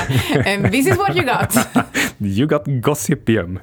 And 0.54 0.72
this 0.72 0.86
is 0.86 0.98
what 0.98 1.16
you 1.16 1.26
got. 1.26 1.68
you 2.18 2.46
got 2.46 2.62
gossypium. 2.66 3.58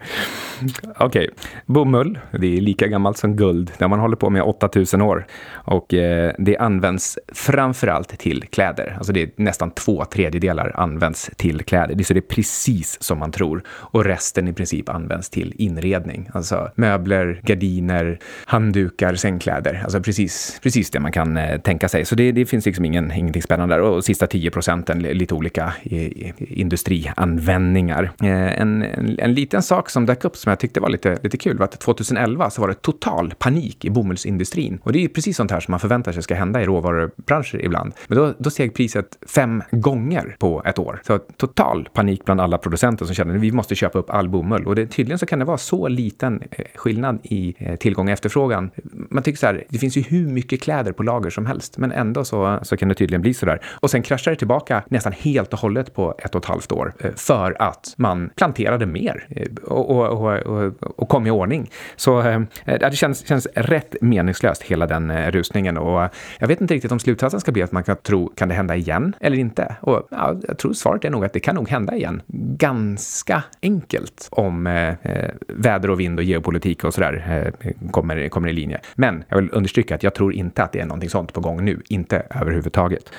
Okej, 0.83 1.05
okay. 1.05 1.27
bomull, 1.65 2.19
det 2.31 2.54
är 2.57 2.61
lika 2.61 2.87
gammalt 2.87 3.17
som 3.17 3.35
guld. 3.35 3.71
Det 3.77 3.83
har 3.83 3.89
man 3.89 3.99
hållit 3.99 4.19
på 4.19 4.29
med 4.29 4.43
8000 4.43 5.01
år. 5.01 5.27
Och 5.53 5.93
eh, 5.93 6.33
det 6.37 6.57
används 6.57 7.19
framförallt 7.33 8.19
till 8.19 8.43
kläder. 8.43 8.95
Alltså 8.97 9.13
det 9.13 9.21
är 9.21 9.29
nästan 9.35 9.71
två 9.71 10.05
tredjedelar 10.05 10.71
används 10.75 11.31
till 11.37 11.61
kläder. 11.61 12.03
Så 12.03 12.13
det 12.13 12.19
är 12.19 12.35
precis 12.35 13.03
som 13.03 13.19
man 13.19 13.31
tror. 13.31 13.63
Och 13.67 14.05
resten 14.05 14.47
i 14.47 14.53
princip 14.53 14.89
används 14.89 15.29
till 15.29 15.53
inredning. 15.57 16.29
Alltså 16.33 16.69
möbler, 16.75 17.41
gardiner, 17.43 18.19
handdukar, 18.45 19.15
sängkläder. 19.15 19.81
Alltså 19.83 20.01
precis, 20.01 20.59
precis 20.63 20.91
det 20.91 20.99
man 20.99 21.11
kan 21.11 21.37
eh, 21.37 21.61
tänka 21.61 21.89
sig. 21.89 22.05
Så 22.05 22.15
det, 22.15 22.31
det 22.31 22.45
finns 22.45 22.65
liksom 22.65 22.85
ingen, 22.85 23.11
ingenting 23.11 23.41
spännande 23.41 23.75
där. 23.75 23.81
Och 23.81 24.05
sista 24.05 24.27
10 24.27 24.51
procenten 24.51 24.99
lite 24.99 25.33
olika 25.33 25.73
eh, 25.83 26.11
industrianvändningar. 26.37 28.11
Eh, 28.21 28.61
en, 28.61 28.83
en, 28.83 29.19
en 29.19 29.33
liten 29.33 29.61
sak 29.61 29.89
som 29.89 30.05
dök 30.05 30.25
upp 30.25 30.37
som 30.37 30.49
jag 30.49 30.59
tyckte 30.59 30.79
var 30.79 30.89
lite, 30.89 31.17
lite 31.23 31.37
kul 31.37 31.57
var 31.57 31.65
att 31.65 31.79
2011 31.79 32.44
så 32.49 32.61
var 32.61 32.67
det 32.67 32.73
total 32.73 33.33
panik 33.37 33.85
i 33.85 33.89
bomullsindustrin. 33.89 34.79
Och 34.83 34.93
det 34.93 34.99
är 34.99 35.01
ju 35.01 35.09
precis 35.09 35.37
sånt 35.37 35.51
här 35.51 35.59
som 35.59 35.71
man 35.71 35.79
förväntar 35.79 36.11
sig 36.11 36.23
ska 36.23 36.35
hända 36.35 36.61
i 36.61 36.65
råvarubranscher 36.65 37.65
ibland. 37.65 37.93
Men 38.07 38.17
då, 38.17 38.33
då 38.37 38.49
steg 38.49 38.73
priset 38.73 39.17
fem 39.35 39.63
gånger 39.71 40.35
på 40.39 40.63
ett 40.65 40.79
år. 40.79 41.01
Så 41.03 41.17
total 41.17 41.89
panik 41.93 42.25
bland 42.25 42.41
alla 42.41 42.57
producenter 42.57 43.05
som 43.05 43.15
kände 43.15 43.35
att 43.35 43.41
vi 43.41 43.51
måste 43.51 43.75
köpa 43.75 43.99
upp 43.99 44.09
all 44.09 44.29
bomull. 44.29 44.67
Och 44.67 44.75
det, 44.75 44.87
tydligen 44.87 45.19
så 45.19 45.25
kan 45.25 45.39
det 45.39 45.45
vara 45.45 45.57
så 45.57 45.87
liten 45.87 46.41
eh, 46.51 46.65
skillnad 46.75 47.19
i 47.23 47.55
eh, 47.57 47.75
tillgång 47.75 48.07
och 48.07 48.13
efterfrågan. 48.13 48.71
Man 49.09 49.23
tycker 49.23 49.37
så 49.37 49.45
här, 49.45 49.63
det 49.69 49.77
finns 49.77 49.97
ju 49.97 50.01
hur 50.01 50.27
mycket 50.27 50.61
kläder 50.61 50.91
på 50.91 51.03
lager 51.03 51.29
som 51.29 51.45
helst, 51.45 51.77
men 51.77 51.91
ändå 51.91 52.25
så, 52.25 52.59
så 52.63 52.77
kan 52.77 52.89
det 52.89 52.95
tydligen 52.95 53.21
bli 53.21 53.33
så 53.33 53.45
där. 53.45 53.61
Och 53.65 53.89
sen 53.89 54.01
kraschar 54.01 54.31
det 54.31 54.37
tillbaka 54.37 54.83
nästan 54.89 55.13
helt 55.13 55.53
och 55.53 55.59
hållet 55.59 55.93
på 55.93 56.15
ett 56.17 56.35
och 56.35 56.43
ett 56.43 56.49
halvt 56.49 56.71
år 56.71 56.93
eh, 56.99 57.11
för 57.15 57.61
att 57.61 57.93
man 57.97 58.29
planterade 58.35 58.85
mer 58.85 59.27
och, 59.63 59.89
och, 59.89 60.25
och, 60.45 60.73
och, 60.81 61.09
kom 61.09 61.27
i 61.27 61.31
ordning. 61.31 61.69
Så 61.95 62.21
Eh, 62.65 62.79
det 62.79 62.95
känns, 62.95 63.27
känns 63.27 63.47
rätt 63.55 63.95
meningslöst 64.01 64.61
hela 64.63 64.87
den 64.87 65.11
eh, 65.11 65.31
rusningen 65.31 65.77
och 65.77 66.03
eh, 66.03 66.09
jag 66.39 66.47
vet 66.47 66.61
inte 66.61 66.73
riktigt 66.73 66.91
om 66.91 66.99
slutsatsen 66.99 67.39
ska 67.39 67.51
bli 67.51 67.63
att 67.63 67.71
man 67.71 67.83
kan 67.83 67.95
tro, 67.95 68.27
kan 68.35 68.49
det 68.49 68.55
hända 68.55 68.75
igen 68.75 69.15
eller 69.19 69.37
inte? 69.37 69.75
Och 69.81 70.07
ja, 70.11 70.35
jag 70.47 70.57
tror 70.57 70.73
svaret 70.73 71.05
är 71.05 71.09
nog 71.09 71.25
att 71.25 71.33
det 71.33 71.39
kan 71.39 71.55
nog 71.55 71.69
hända 71.69 71.95
igen. 71.95 72.21
Ganska 72.57 73.43
enkelt 73.61 74.27
om 74.31 74.67
eh, 74.67 74.89
eh 74.89 75.29
väder 75.47 75.89
och 75.89 75.99
vind 75.99 76.19
och 76.19 76.23
geopolitik 76.23 76.83
och 76.83 76.93
sådär 76.93 77.53
eh, 77.59 77.71
kommer, 77.91 78.29
kommer 78.29 78.49
i 78.49 78.53
linje. 78.53 78.79
Men 78.95 79.23
jag 79.29 79.37
vill 79.37 79.49
understryka 79.51 79.95
att 79.95 80.03
jag 80.03 80.13
tror 80.13 80.33
inte 80.33 80.63
att 80.63 80.71
det 80.71 80.79
är 80.79 80.85
någonting 80.85 81.09
sånt 81.09 81.33
på 81.33 81.41
gång 81.41 81.65
nu, 81.65 81.81
inte 81.89 82.23
överhuvudtaget. 82.29 83.11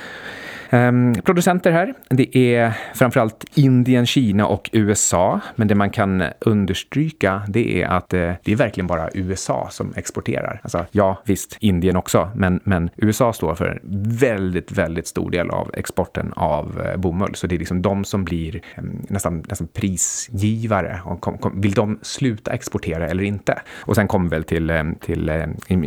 Um, 0.71 1.15
producenter 1.15 1.73
här, 1.73 1.95
det 2.09 2.37
är 2.37 2.73
framförallt 2.95 3.45
Indien, 3.55 4.07
Kina 4.07 4.47
och 4.47 4.71
USA. 4.73 5.41
Men 5.57 5.69
det 5.69 5.75
man 5.75 5.91
kan 5.91 6.25
understryka, 6.41 7.43
det 7.49 7.83
är 7.83 7.87
att 7.87 8.15
uh, 8.15 8.33
det 8.43 8.53
är 8.53 8.57
verkligen 8.57 8.87
bara 8.87 9.11
USA 9.15 9.69
som 9.71 9.93
exporterar. 9.97 10.61
Alltså, 10.63 10.87
ja, 10.91 11.23
visst, 11.25 11.57
Indien 11.61 11.97
också, 11.97 12.31
men, 12.35 12.61
men 12.65 12.91
USA 12.97 13.33
står 13.33 13.55
för 13.55 13.67
en 13.67 13.81
väldigt, 14.19 14.73
väldigt 14.73 15.07
stor 15.07 15.31
del 15.31 15.51
av 15.51 15.71
exporten 15.75 16.33
av 16.37 16.83
uh, 16.87 16.97
bomull. 16.97 17.35
Så 17.35 17.47
det 17.47 17.55
är 17.55 17.59
liksom 17.59 17.83
de 17.83 18.05
som 18.05 18.25
blir 18.25 18.61
um, 18.79 19.07
nästan, 19.09 19.45
nästan 19.49 19.67
prisgivare. 19.67 21.01
Och 21.05 21.21
kom, 21.21 21.39
kom, 21.39 21.61
vill 21.61 21.73
de 21.73 21.99
sluta 22.03 22.53
exportera 22.53 23.09
eller 23.09 23.25
inte? 23.25 23.59
Och 23.77 23.95
sen 23.95 24.09
kommer 24.09 24.31
vi 24.31 24.37
väl 24.37 24.45
till, 24.45 24.71
um, 24.71 24.95
till 24.95 25.31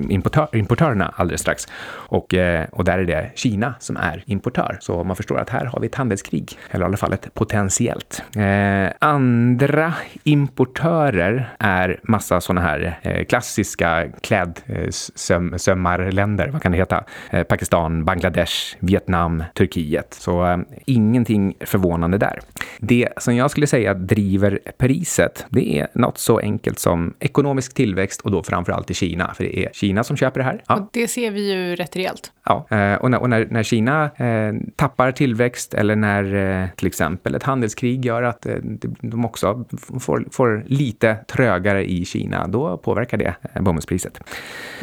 importör, 0.09 0.47
importörerna 0.53 1.13
alldeles 1.15 1.41
strax. 1.41 1.67
Och, 1.89 2.33
uh, 2.33 2.61
och 2.71 2.83
där 2.83 2.97
är 2.97 3.05
det 3.05 3.31
Kina 3.35 3.73
som 3.79 3.97
är 3.97 4.23
importör 4.25 4.68
gör. 4.69 4.77
Så 4.81 5.03
man 5.03 5.15
förstår 5.15 5.37
att 5.37 5.49
här 5.49 5.65
har 5.65 5.79
vi 5.79 5.87
ett 5.87 5.95
handelskrig, 5.95 6.57
eller 6.71 6.85
i 6.85 6.87
alla 6.87 6.97
fall 6.97 7.13
ett 7.13 7.33
potentiellt. 7.33 8.23
Eh, 8.35 8.89
andra 8.99 9.93
importörer 10.23 11.49
är 11.59 11.99
massa 12.03 12.41
sådana 12.41 12.61
här 12.61 12.99
eh, 13.01 13.25
klassiska 13.25 14.07
klädsömmarländer, 14.21 16.47
eh, 16.47 16.53
vad 16.53 16.61
kan 16.61 16.71
det 16.71 16.77
heta? 16.77 17.03
Eh, 17.29 17.43
Pakistan, 17.43 18.05
Bangladesh, 18.05 18.75
Vietnam, 18.79 19.43
Turkiet. 19.53 20.13
Så 20.13 20.45
eh, 20.45 20.57
ingenting 20.85 21.55
förvånande 21.59 22.17
där. 22.17 22.39
Det 22.79 23.09
som 23.17 23.35
jag 23.35 23.51
skulle 23.51 23.67
säga 23.67 23.93
driver 23.93 24.59
priset, 24.77 25.45
det 25.49 25.79
är 25.79 25.87
något 25.93 26.17
så 26.17 26.39
enkelt 26.39 26.79
som 26.79 27.13
ekonomisk 27.19 27.73
tillväxt 27.73 28.21
och 28.21 28.31
då 28.31 28.43
framförallt 28.43 28.91
i 28.91 28.93
Kina, 28.93 29.33
för 29.33 29.43
det 29.43 29.65
är 29.65 29.69
Kina 29.73 30.03
som 30.03 30.17
köper 30.17 30.39
det 30.39 30.43
här. 30.43 30.63
Ja. 30.67 30.75
Och 30.75 30.89
det 30.93 31.07
ser 31.07 31.31
vi 31.31 31.51
ju 31.51 31.75
rätt 31.75 31.95
rejält. 31.95 32.31
Ja, 32.49 32.65
eh, 32.69 32.95
och 32.95 33.11
när, 33.11 33.21
och 33.21 33.29
när, 33.29 33.47
när 33.49 33.63
Kina 33.63 34.03
eh, 34.15 34.53
tappar 34.75 35.11
tillväxt 35.11 35.73
eller 35.73 35.95
när 35.95 36.35
eh, 36.63 36.67
till 36.75 36.87
exempel 36.87 37.35
ett 37.35 37.43
handelskrig 37.43 38.05
gör 38.05 38.23
att 38.23 38.45
eh, 38.45 38.55
de 39.01 39.25
också 39.25 39.65
får, 39.99 40.25
får, 40.31 40.63
lite 40.65 41.15
trögare 41.15 41.91
i 41.91 42.05
Kina, 42.05 42.47
då 42.47 42.77
påverkar 42.77 43.17
det 43.17 43.35
eh, 43.53 43.61
bomullspriset. 43.61 44.19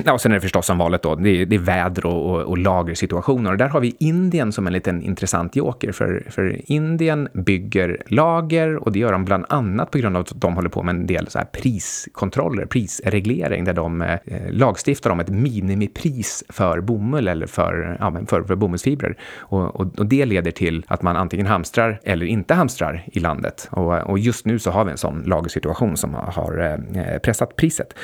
Ja, 0.05 0.12
och 0.12 0.21
sen 0.21 0.33
är 0.33 0.37
det 0.37 0.41
förstås 0.41 0.67
som 0.67 0.79
valet 0.79 1.03
då, 1.03 1.14
det 1.14 1.31
är, 1.31 1.47
det 1.47 1.57
är 1.57 1.61
väder 1.61 2.07
och, 2.07 2.31
och, 2.31 2.43
och 2.43 2.59
lagersituationer. 2.59 3.51
Och 3.51 3.59
där 3.59 3.69
har 3.69 3.81
vi 3.81 3.97
Indien 3.99 4.53
som 4.53 4.67
en 4.67 4.73
liten 4.73 5.03
intressant 5.03 5.57
joker, 5.57 5.93
för, 5.93 6.27
för 6.31 6.71
Indien 6.73 7.29
bygger 7.33 8.03
lager 8.07 8.77
och 8.77 8.93
det 8.93 8.99
gör 8.99 9.12
de 9.12 9.25
bland 9.25 9.45
annat 9.49 9.91
på 9.91 9.99
grund 9.99 10.17
av 10.17 10.23
att 10.23 10.33
de 10.35 10.55
håller 10.55 10.69
på 10.69 10.83
med 10.83 10.95
en 10.95 11.07
del 11.07 11.27
så 11.29 11.39
här 11.39 11.47
priskontroller, 11.47 12.67
prisreglering, 12.67 13.64
där 13.64 13.75
de 13.75 14.03
eh, 14.03 14.19
lagstiftar 14.51 15.11
om 15.11 15.21
ett 15.21 15.31
minimipris 15.31 16.45
för 16.49 16.81
bomull 16.81 17.29
eller 17.29 17.47
för, 17.57 17.97
ja, 18.01 18.13
för, 18.27 18.43
för 18.43 18.57
bomullsfibrer. 18.57 19.17
Och, 19.39 19.81
och, 19.81 19.99
och, 19.99 20.07
det 20.07 20.25
leder 20.25 20.51
till 20.51 20.85
att 20.89 21.03
man 21.03 21.17
antingen 21.17 21.47
hamstrar 21.47 22.01
eller 22.05 22.27
inte 22.27 22.55
hamstrar 22.55 23.05
i 23.13 23.21
landet. 23.21 23.69
Och, 23.71 24.11
och 24.11 24.19
just 24.19 24.47
nu 24.47 24.59
så 24.59 24.71
har 24.71 24.85
vi 24.85 24.91
en 24.91 24.99
sån 24.99 25.23
lagersituation 25.23 25.97
som 25.97 26.15
har 26.15 26.79
eh, 26.95 27.19
pressat 27.19 27.57
priset. 27.57 27.95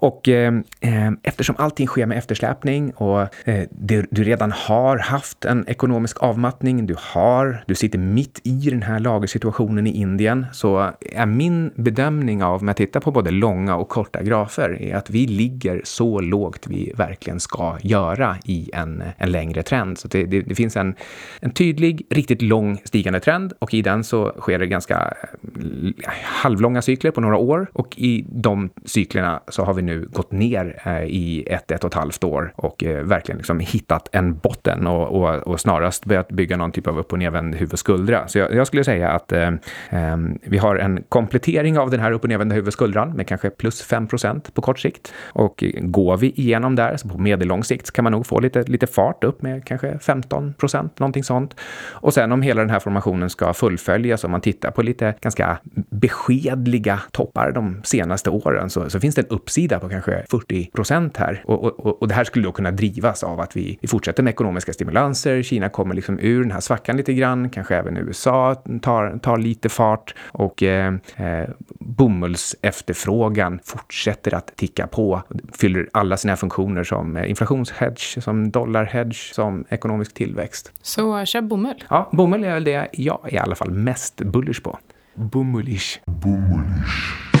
Och 0.00 0.28
eh, 0.28 0.52
eh, 0.80 1.10
eftersom 1.22 1.54
allting 1.58 1.86
sker 1.86 2.06
med 2.06 2.18
eftersläpning 2.18 2.90
och 2.90 3.20
eh, 3.48 3.64
det, 3.70 4.06
du 4.10 4.24
redan 4.24 4.52
har 4.52 4.98
haft 4.98 5.44
en 5.44 5.64
ekonomisk 5.68 6.22
avmattning, 6.22 6.86
du 6.86 6.96
har, 6.98 7.64
du 7.66 7.74
sitter 7.74 7.98
mitt 7.98 8.40
i 8.44 8.70
den 8.70 8.82
här 8.82 8.98
lagersituationen 9.00 9.86
i 9.86 9.90
Indien, 9.90 10.46
så 10.52 10.90
är 11.00 11.26
min 11.26 11.72
bedömning 11.76 12.42
av, 12.42 12.60
om 12.60 12.68
jag 12.68 12.76
tittar 12.76 13.00
på 13.00 13.10
både 13.10 13.30
långa 13.30 13.76
och 13.76 13.88
korta 13.88 14.22
grafer, 14.22 14.82
är 14.82 14.96
att 14.96 15.10
vi 15.10 15.26
ligger 15.26 15.80
så 15.84 16.20
lågt 16.20 16.66
vi 16.66 16.92
verkligen 16.96 17.40
ska 17.40 17.78
göra 17.80 18.36
i 18.44 18.70
en 18.72 18.93
en, 19.00 19.12
en 19.18 19.32
längre 19.32 19.62
trend. 19.62 19.98
Så 19.98 20.08
det, 20.08 20.24
det, 20.24 20.40
det, 20.40 20.54
finns 20.54 20.76
en, 20.76 20.94
en 21.40 21.50
tydlig, 21.50 22.06
riktigt 22.10 22.42
lång 22.42 22.80
stigande 22.84 23.20
trend 23.20 23.52
och 23.58 23.74
i 23.74 23.82
den 23.82 24.04
så 24.04 24.32
sker 24.38 24.58
det 24.58 24.66
ganska 24.66 24.94
eh, 24.94 26.12
halvlånga 26.22 26.82
cykler 26.82 27.10
på 27.10 27.20
några 27.20 27.36
år 27.36 27.66
och 27.72 27.98
i 27.98 28.24
de 28.28 28.70
cyklerna 28.84 29.40
så 29.48 29.64
har 29.64 29.74
vi 29.74 29.82
nu 29.82 30.08
gått 30.12 30.32
ner 30.32 30.82
eh, 30.84 31.04
i 31.04 31.46
ett, 31.46 31.70
ett 31.70 31.84
och 31.84 31.90
ett 31.90 31.94
halvt 31.94 32.24
år 32.24 32.52
och 32.56 32.84
eh, 32.84 33.04
verkligen 33.04 33.36
liksom 33.36 33.60
hittat 33.60 34.08
en 34.12 34.38
botten 34.38 34.86
och, 34.86 35.08
och, 35.08 35.34
och 35.34 35.60
snarast 35.60 36.04
börjat 36.04 36.28
bygga 36.28 36.56
någon 36.56 36.72
typ 36.72 36.86
av 36.86 36.98
upp 36.98 37.12
och 37.12 37.18
nervänd 37.18 37.54
huvudskuldra. 37.54 38.28
Så 38.28 38.38
jag, 38.38 38.54
jag 38.54 38.66
skulle 38.66 38.84
säga 38.84 39.10
att 39.10 39.32
eh, 39.32 39.50
ehm, 39.90 40.38
vi 40.42 40.58
har 40.58 40.76
en 40.76 41.02
komplettering 41.08 41.78
av 41.78 41.90
den 41.90 42.00
här 42.00 42.12
upp 42.12 42.22
och 42.22 42.28
nervända 42.28 42.54
huvudskuldran 42.54 43.10
med 43.10 43.26
kanske 43.26 43.50
plus 43.50 43.82
5 43.82 44.06
procent 44.06 44.54
på 44.54 44.62
kort 44.62 44.78
sikt. 44.78 45.12
Och 45.26 45.64
går 45.80 46.16
vi 46.16 46.30
igenom 46.30 46.76
där, 46.76 46.96
så 46.96 47.08
på 47.08 47.18
medellång 47.18 47.64
sikt, 47.64 47.90
kan 47.90 48.02
man 48.02 48.12
nog 48.12 48.26
få 48.26 48.40
lite, 48.40 48.62
lite 48.74 48.86
fart 48.86 49.24
upp 49.24 49.42
med 49.42 49.64
kanske 49.64 49.98
15 49.98 50.54
procent, 50.54 50.98
någonting 50.98 51.24
sånt. 51.24 51.56
Och 51.92 52.14
sen 52.14 52.32
om 52.32 52.42
hela 52.42 52.60
den 52.60 52.70
här 52.70 52.80
formationen 52.80 53.30
ska 53.30 53.52
fullföljas, 53.52 54.24
om 54.24 54.30
man 54.30 54.40
tittar 54.40 54.70
på 54.70 54.82
lite 54.82 55.14
ganska 55.20 55.58
beskedliga 55.90 57.00
toppar 57.12 57.52
de 57.52 57.80
senaste 57.84 58.30
åren, 58.30 58.70
så, 58.70 58.90
så 58.90 59.00
finns 59.00 59.14
det 59.14 59.22
en 59.22 59.28
uppsida 59.28 59.80
på 59.80 59.88
kanske 59.88 60.24
40 60.30 60.70
procent 60.70 61.16
här. 61.16 61.42
Och, 61.46 61.64
och, 61.64 62.02
och 62.02 62.08
det 62.08 62.14
här 62.14 62.24
skulle 62.24 62.44
då 62.44 62.52
kunna 62.52 62.70
drivas 62.70 63.24
av 63.24 63.40
att 63.40 63.56
vi, 63.56 63.78
vi 63.82 63.88
fortsätter 63.88 64.22
med 64.22 64.30
ekonomiska 64.30 64.72
stimulanser. 64.72 65.42
Kina 65.42 65.68
kommer 65.68 65.94
liksom 65.94 66.18
ur 66.18 66.42
den 66.42 66.50
här 66.50 66.60
svackan 66.60 66.96
lite 66.96 67.14
grann, 67.14 67.50
kanske 67.50 67.76
även 67.76 67.96
USA 67.96 68.54
tar, 68.82 69.18
tar 69.18 69.36
lite 69.36 69.68
fart 69.68 70.14
och 70.26 70.62
eh, 70.62 70.94
eh, 71.16 71.48
bomullsefterfrågan 71.80 73.60
fortsätter 73.64 74.34
att 74.34 74.56
ticka 74.56 74.86
på, 74.86 75.22
fyller 75.52 75.88
alla 75.92 76.16
sina 76.16 76.36
funktioner 76.36 76.84
som 76.84 77.16
eh, 77.16 77.30
inflationshedge, 77.30 78.20
som 78.20 78.50
dollarhedge, 78.64 79.34
som 79.34 79.64
ekonomisk 79.68 80.14
tillväxt. 80.14 80.72
Så 80.82 81.24
kör 81.24 81.40
bomull? 81.40 81.84
Ja, 81.90 82.08
bomull 82.12 82.44
är 82.44 82.54
väl 82.54 82.64
det 82.64 82.88
jag 82.92 83.20
är 83.24 83.34
i 83.34 83.38
alla 83.38 83.54
fall 83.54 83.70
mest 83.70 84.16
bullish 84.16 84.62
på. 84.62 84.78
Bomullish. 85.14 86.00
Bomullish. 86.06 87.33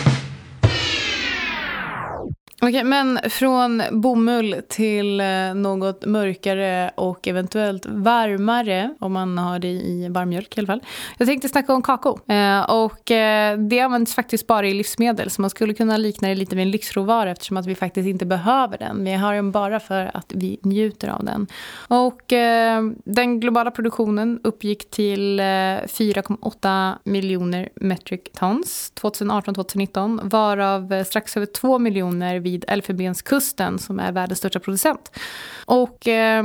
Okej, 2.68 2.84
men 2.84 3.18
från 3.30 3.82
bomull 3.90 4.56
till 4.68 5.20
eh, 5.20 5.54
något 5.54 6.06
mörkare 6.06 6.90
och 6.94 7.28
eventuellt 7.28 7.86
varmare, 7.86 8.94
om 9.00 9.12
man 9.12 9.38
har 9.38 9.58
det 9.58 9.68
i 9.68 10.08
varmmjölk 10.08 10.56
i 10.56 10.60
alla 10.60 10.66
fall. 10.66 10.82
Jag 11.18 11.28
tänkte 11.28 11.48
snacka 11.48 11.74
om 11.74 11.82
kakao. 11.82 12.18
Eh, 12.28 12.70
och 12.70 13.10
eh, 13.10 13.58
det 13.58 13.80
används 13.80 14.14
faktiskt 14.14 14.46
bara 14.46 14.66
i 14.66 14.74
livsmedel, 14.74 15.30
så 15.30 15.40
man 15.40 15.50
skulle 15.50 15.74
kunna 15.74 15.96
likna 15.96 16.28
det 16.28 16.34
lite 16.34 16.56
vid 16.56 16.62
en 16.62 16.70
lyxråvara 16.70 17.30
eftersom 17.30 17.56
att 17.56 17.66
vi 17.66 17.74
faktiskt 17.74 18.08
inte 18.08 18.26
behöver 18.26 18.78
den. 18.78 19.04
Vi 19.04 19.12
har 19.12 19.34
den 19.34 19.50
bara 19.50 19.80
för 19.80 20.10
att 20.14 20.32
vi 20.34 20.58
njuter 20.62 21.08
av 21.08 21.24
den. 21.24 21.46
Och 21.88 22.32
eh, 22.32 22.82
den 23.04 23.40
globala 23.40 23.70
produktionen 23.70 24.40
uppgick 24.44 24.90
till 24.90 25.40
eh, 25.40 25.44
4,8 25.44 26.94
miljoner 27.04 27.68
metric 27.74 28.20
tons 28.38 28.92
2018-2019, 29.00 30.20
varav 30.22 31.04
strax 31.04 31.36
över 31.36 31.46
2 31.46 31.78
miljoner 31.78 32.40
vid 32.40 32.53
vid 32.54 32.64
Elfenbenskusten 32.68 33.78
som 33.78 34.00
är 34.00 34.12
världens 34.12 34.38
största 34.38 34.60
producent. 34.60 35.10
Och 35.66 36.08
eh, 36.08 36.42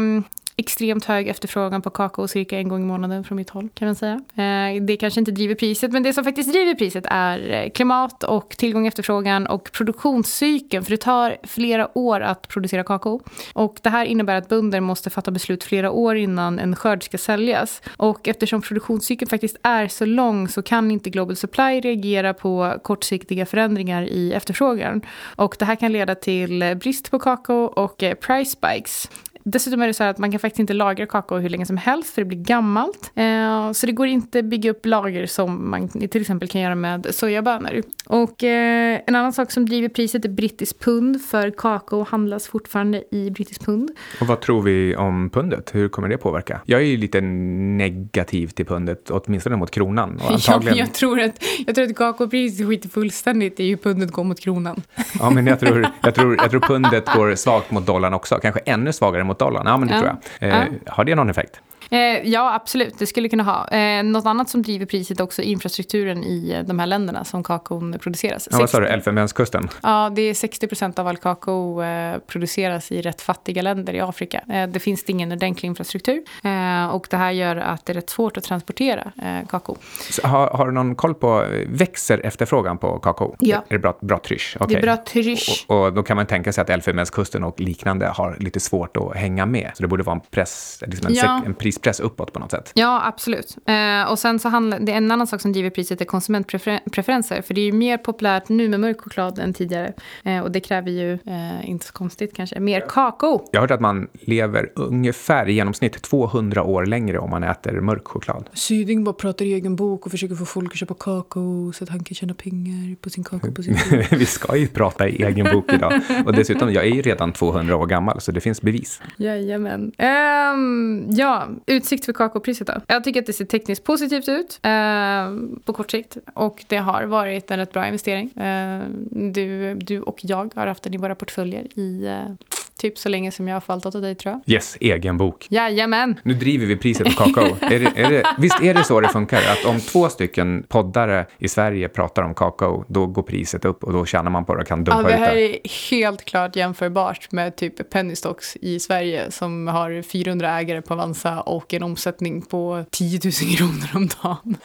extremt 0.60 1.06
hög 1.06 1.28
efterfrågan 1.28 1.82
på 1.82 1.90
kakao 1.90 2.28
cirka 2.28 2.58
en 2.58 2.68
gång 2.70 2.82
i 2.82 2.86
månaden 2.86 3.24
från 3.24 3.36
mitt 3.36 3.50
håll 3.50 3.70
kan 3.74 3.88
man 3.88 3.96
säga. 3.96 4.22
Eh, 4.36 4.82
det 4.82 4.98
kanske 4.98 5.20
inte 5.20 5.32
driver 5.32 5.56
priset 5.56 5.92
men 5.92 6.04
det 6.04 6.14
som 6.14 6.24
faktiskt 6.24 6.52
driver 6.52 6.76
priset 6.76 7.06
är 7.10 7.52
eh, 7.52 7.70
klimat 7.70 8.24
och 8.24 8.50
tillgång 8.50 8.88
efterfrågan 8.88 9.48
och 9.48 9.72
produktionscykeln 9.72 10.84
för 10.84 10.92
det 10.92 10.98
tar 10.98 11.38
flera 11.44 11.98
år 11.98 12.22
att 12.22 12.48
producera 12.48 12.84
kakao. 12.84 13.22
Och 13.54 13.80
det 13.82 13.90
här 13.90 14.06
innebär 14.06 14.36
att 14.36 14.50
bönder 14.50 14.80
måste 14.80 15.10
fatta 15.10 15.32
beslut 15.32 15.64
flera 15.64 15.92
år 15.92 16.16
innan 16.16 16.60
en 16.60 16.76
skörd 16.76 17.04
ska 17.04 17.18
säljas. 17.18 17.82
Och 17.98 18.28
eftersom 18.28 18.62
produktionscykeln 18.62 19.30
faktiskt 19.30 19.58
är 19.64 19.88
så 19.88 20.06
lång 20.06 20.48
så 20.48 20.62
kan 20.62 20.92
inte 20.92 21.10
Global 21.10 21.36
Supply 21.36 21.80
reagera 21.80 22.34
på 22.34 22.80
kortsiktiga 22.84 23.46
förändringar 23.46 24.04
i 24.04 24.34
efterfrågan. 24.34 25.02
Och 25.36 25.56
det 25.60 25.66
här 25.66 25.76
kan 25.76 25.92
leda 25.92 26.16
till 26.16 26.62
eh, 26.62 26.74
brist 26.74 27.12
på 27.12 27.20
kakao 27.20 27.64
och 27.64 28.04
price 28.22 28.52
spikes. 28.52 29.10
Dessutom 29.44 29.82
är 29.82 29.88
det 29.88 29.94
så 29.94 30.04
att 30.04 30.18
man 30.18 30.32
kan 30.32 30.40
faktiskt 30.40 30.60
inte 30.60 30.74
lagra 30.74 31.06
kakao 31.06 31.38
hur 31.38 31.50
länge 31.50 31.66
som 31.66 31.78
helst 31.78 32.14
för 32.14 32.22
det 32.22 32.26
blir 32.26 32.38
gammalt. 32.38 33.12
Eh, 33.16 33.72
så 33.72 33.86
det 33.86 33.92
går 33.92 34.08
inte 34.08 34.40
att 34.40 34.46
bygga 34.46 34.72
upp 34.72 34.86
lager 34.86 35.26
som 35.26 35.70
man 35.70 35.88
till 35.88 36.22
exempel 36.22 36.48
kan 36.50 36.62
göra 36.62 36.76
med 36.76 37.08
sojabönor. 37.16 37.82
Och 38.06 38.44
eh, 38.44 39.02
en 39.08 39.16
annan 39.16 39.34
sak 39.34 39.52
som 39.52 39.66
driver 39.66 39.90
priset 39.90 40.26
är 40.26 40.30
brittisk 40.30 40.80
pund 40.80 41.22
för 41.22 41.52
kakao 41.52 42.06
handlas 42.10 42.48
fortfarande 42.48 43.04
i 43.12 43.32
brittisk 43.32 43.66
pund. 43.66 43.92
Och 44.22 44.28
vad 44.28 44.42
tror 44.42 44.62
vi 44.62 44.96
om 44.96 45.30
pundet? 45.30 45.70
Hur 45.76 45.90
kommer 45.90 46.10
det 46.10 46.18
påverka? 46.18 46.62
Jag 46.66 46.82
är 46.82 46.86
ju 46.86 46.98
lite 46.98 47.22
negativ 47.22 48.48
till 48.48 48.66
pundet, 48.66 49.10
åtminstone 49.10 49.56
mot 49.56 49.72
kronan. 49.72 50.20
Och 50.26 50.32
antagligen... 50.32 50.78
ja, 50.78 50.84
jag, 50.84 50.94
tror 50.94 51.20
att, 51.20 51.44
jag 51.68 51.76
tror 51.76 51.86
att 51.86 51.96
kakaopriset 51.96 52.68
skiter 52.68 52.90
fullständigt 52.90 53.60
i 53.60 53.70
hur 53.70 53.78
pundet 53.78 54.12
går 54.12 54.24
mot 54.24 54.40
kronan. 54.40 54.82
ja, 55.20 55.30
men 55.30 55.48
jag 55.48 55.60
tror, 55.60 55.88
jag, 56.02 56.16
tror, 56.16 56.36
jag 56.36 56.52
tror 56.52 56.60
pundet 56.60 57.06
går 57.16 57.36
svagt 57.36 57.72
mot 57.72 57.86
dollarn 57.86 58.14
också, 58.14 58.40
kanske 58.42 58.60
ännu 58.60 58.94
svagare 58.94 59.24
mot 59.30 59.40
dollarn. 59.40 59.64
Ja, 59.68 59.78
men 59.78 59.88
det 59.88 59.94
ja. 59.94 60.00
tror 60.00 60.18
jag. 60.40 60.50
Eh. 60.50 60.66
Har 60.88 61.04
det 61.04 61.16
någon 61.16 61.30
effekt? 61.30 61.62
Eh, 61.90 62.00
ja, 62.24 62.54
absolut. 62.54 63.00
Det 63.00 63.06
skulle 63.06 63.30
kunna 63.30 63.44
ha. 63.44 63.68
Eh, 63.68 64.04
något 64.04 64.26
annat 64.26 64.50
som 64.50 64.62
driver 64.62 64.86
priset 64.86 65.20
är 65.20 65.24
också 65.24 65.42
infrastrukturen 65.42 66.24
i 66.24 66.52
eh, 66.52 66.64
de 66.64 66.80
här 66.80 66.88
länderna 66.88 67.26
som 67.26 67.44
kakaon 67.44 68.00
produceras. 68.00 68.48
Ja, 68.52 68.58
vad 68.60 68.70
sa 68.70 68.80
du? 68.80 68.88
Elfenbenskusten? 68.88 69.70
Ja, 69.84 70.12
det 70.16 70.22
är 70.22 70.34
60 70.34 70.68
procent 70.68 71.00
av 71.00 71.08
all 71.08 71.18
kakao 71.18 71.84
eh, 71.84 72.18
produceras 72.28 72.92
i 72.92 73.02
rätt 73.02 73.22
fattiga 73.22 73.62
länder 73.62 73.94
i 73.94 74.00
Afrika. 74.00 74.42
Eh, 74.50 74.68
det 74.68 74.80
finns 74.80 75.04
ingen 75.04 75.32
ordentlig 75.32 75.68
infrastruktur 75.68 76.24
eh, 76.44 76.88
och 76.88 77.08
det 77.10 77.18
här 77.18 77.32
gör 77.32 77.56
att 77.56 77.86
det 77.86 77.92
är 77.92 77.96
rätt 77.96 78.10
svårt 78.10 78.38
att 78.38 78.44
transportera 78.44 79.12
eh, 79.22 79.48
kakao. 79.48 79.78
Så, 80.10 80.28
har, 80.28 80.48
har, 80.48 80.66
du 80.66 80.72
någon 80.72 80.96
koll 80.96 81.16
på, 81.16 81.46
växer 81.68 82.26
efterfrågan 82.26 82.78
på 82.78 83.00
kakao? 83.00 83.36
Ja. 83.40 83.58
Är 83.58 83.74
det 83.74 83.80
bra, 83.80 83.98
bra 84.02 84.20
trysch? 84.20 84.58
Okay. 84.60 84.68
Det 84.68 84.80
är 84.80 84.82
bra 84.82 84.98
trysch. 84.98 85.66
Och, 85.68 85.86
och, 85.86 85.94
då 85.94 86.04
kan 86.04 86.18
man 86.18 86.26
tänka 86.26 86.54
sig 86.54 86.62
att 86.62 86.70
Elfenbenskusten 86.70 87.44
och 87.44 87.60
liknande 87.60 88.08
har 88.08 88.38
lite 88.40 88.60
svårt 88.60 88.98
att 88.98 89.16
hänga 89.16 89.46
med. 89.46 89.72
Så 89.76 89.84
det 89.84 89.88
borde 89.88 90.04
vara 90.04 90.16
en, 90.16 90.22
press, 90.32 90.84
liksom 90.88 91.08
en, 91.08 91.14
ja. 91.14 91.42
en 91.46 91.54
pris 91.54 91.79
prispress 91.80 92.00
uppåt 92.00 92.34
på 92.34 92.40
något 92.40 92.52
sätt. 92.52 92.72
Ja, 92.76 93.02
absolut. 93.06 93.58
Eh, 93.66 94.12
och 94.12 94.20
sen 94.20 94.40
så 94.40 94.50
handlar 94.50 94.80
det 94.80 94.92
en 94.92 95.12
annan 95.12 95.28
sak 95.28 95.42
som 95.42 95.52
driver 95.52 95.70
priset 95.70 96.02
är 96.02 96.06
konsumentpreferenser. 96.06 97.42
För 97.42 97.54
det 97.54 97.62
är 97.62 97.66
ju 97.66 97.72
mer 97.72 97.98
populärt 97.98 98.50
nu 98.50 98.70
med 98.70 98.80
mörk 98.80 99.02
choklad 99.02 99.40
än 99.40 99.54
tidigare. 99.54 99.94
Eh, 100.24 100.40
och 100.40 100.52
det 100.52 100.60
kräver 100.60 100.92
ju, 100.92 101.14
eh, 101.14 101.70
inte 101.70 101.86
så 101.86 101.94
konstigt 101.94 102.36
kanske, 102.36 102.60
mer 102.60 102.82
kakao. 102.90 103.50
Jag 103.52 103.60
har 103.60 103.68
hört 103.68 103.72
att 103.72 103.82
man 103.82 104.08
lever 104.14 104.72
ungefär 104.76 105.50
i 105.50 105.54
genomsnitt 105.54 106.02
200 106.02 106.64
år 106.64 106.86
längre 106.86 107.20
om 107.20 107.30
man 107.30 107.44
äter 107.44 107.82
mörk 107.82 108.08
choklad. 108.08 108.50
Syding 108.54 109.04
bara 109.04 109.14
pratar 109.14 109.46
i 109.46 109.54
egen 109.54 109.76
bok 109.76 110.06
och 110.06 110.12
försöker 110.12 110.36
få 110.36 110.46
folk 110.46 110.72
att 110.72 110.80
köpa 110.80 110.94
kakao 110.94 111.72
så 111.74 111.84
att 111.84 111.90
han 111.90 112.04
kan 112.04 112.16
tjäna 112.16 112.34
pengar 112.34 112.96
på 113.02 113.10
sin 113.10 113.24
kakao 113.24 113.52
på 113.52 113.64
sin 113.64 113.78
Vi 114.12 114.26
ska 114.26 114.58
ju 114.58 114.68
prata 114.68 115.08
i 115.08 115.24
egen 115.24 115.54
bok 115.54 115.74
idag. 115.74 116.02
Och 116.26 116.34
dessutom, 116.34 116.74
jag 116.74 116.86
är 116.86 116.90
ju 116.90 117.02
redan 117.02 117.34
200 117.34 117.76
år 117.76 117.86
gammal 117.86 118.22
så 118.22 118.32
det 118.32 118.42
finns 118.42 118.62
bevis. 118.62 119.02
Jajamän. 119.18 119.92
Um, 119.98 121.06
ja, 121.10 121.48
utsikt 121.70 122.06
för 122.06 122.14
kakaopriset 122.14 122.68
då? 122.68 122.74
Jag 122.88 123.04
tycker 123.04 123.20
att 123.20 123.26
det 123.26 123.34
ser 123.34 123.46
tekniskt 123.46 123.84
positivt 123.84 124.30
ut 124.30 124.60
eh, 124.64 125.32
på 125.66 125.74
kort 125.74 125.92
sikt. 125.92 126.18
Och 126.34 126.66
det 126.68 126.78
har 126.78 127.04
varit 127.04 127.52
en 127.52 127.58
rätt 127.58 127.72
bra 127.74 127.86
investering. 127.86 128.32
Eh, 128.32 128.84
du, 129.12 129.76
du 129.76 130.02
och 130.02 130.20
jag 130.22 130.52
har 130.56 130.68
haft 130.68 130.84
den 130.84 130.94
i 130.94 130.98
våra 130.98 131.16
portföljer 131.16 131.80
i 131.80 132.06
eh, 132.08 132.34
Typ 132.80 132.98
så 132.98 133.10
länge 133.10 133.32
som 133.32 133.48
jag 133.48 133.56
har 133.56 133.62
förvaltat 133.62 133.96
av 133.96 134.02
dig 134.02 134.16
tror 134.16 134.34
jag. 134.34 134.56
Yes, 134.56 134.78
egen 134.80 135.18
bok. 135.18 135.48
Jajamän. 135.50 136.20
Nu 136.24 136.34
driver 136.34 136.66
vi 136.66 136.76
priset 136.76 137.16
på 137.16 137.24
kakao. 137.24 137.58
är 137.62 137.80
det, 137.80 137.92
är 137.96 138.10
det, 138.10 138.24
visst 138.38 138.62
är 138.62 138.74
det 138.74 138.84
så 138.84 139.02
det 139.02 139.08
funkar? 139.08 139.38
Att 139.38 139.66
om 139.66 139.80
två 139.80 140.10
stycken 140.10 140.64
poddare 140.68 141.26
i 141.38 141.48
Sverige 141.48 141.90
pratar 141.90 142.24
om 142.24 142.34
kakao, 142.34 142.86
då 142.88 143.06
går 143.08 143.24
priset 143.24 143.66
upp 143.66 143.84
och 143.84 143.94
då 143.94 144.06
tjänar 144.06 144.32
man 144.32 144.46
på 144.46 144.56
det 144.56 144.62
och 144.62 144.68
kan 144.68 144.84
dumpa 144.84 145.02
ut 145.02 145.08
det. 145.08 145.12
Ja, 145.12 145.20
det 145.20 145.26
här 145.26 145.36
är 145.36 145.58
helt 145.92 146.26
klart 146.26 146.56
jämförbart 146.56 147.32
med 147.32 147.56
typ 147.56 147.90
Penny 147.90 148.16
Stocks 148.16 148.56
i 148.56 148.80
Sverige 148.80 149.32
som 149.32 149.68
har 149.68 150.02
400 150.02 150.60
ägare 150.60 150.82
på 150.82 150.94
Avanza 150.94 151.42
och 151.42 151.74
en 151.74 151.84
omsättning 151.84 152.42
på 152.42 152.86
10 152.92 153.20
000 153.24 153.32
kronor 153.58 153.90
om 153.94 154.10
dagen. 154.24 154.58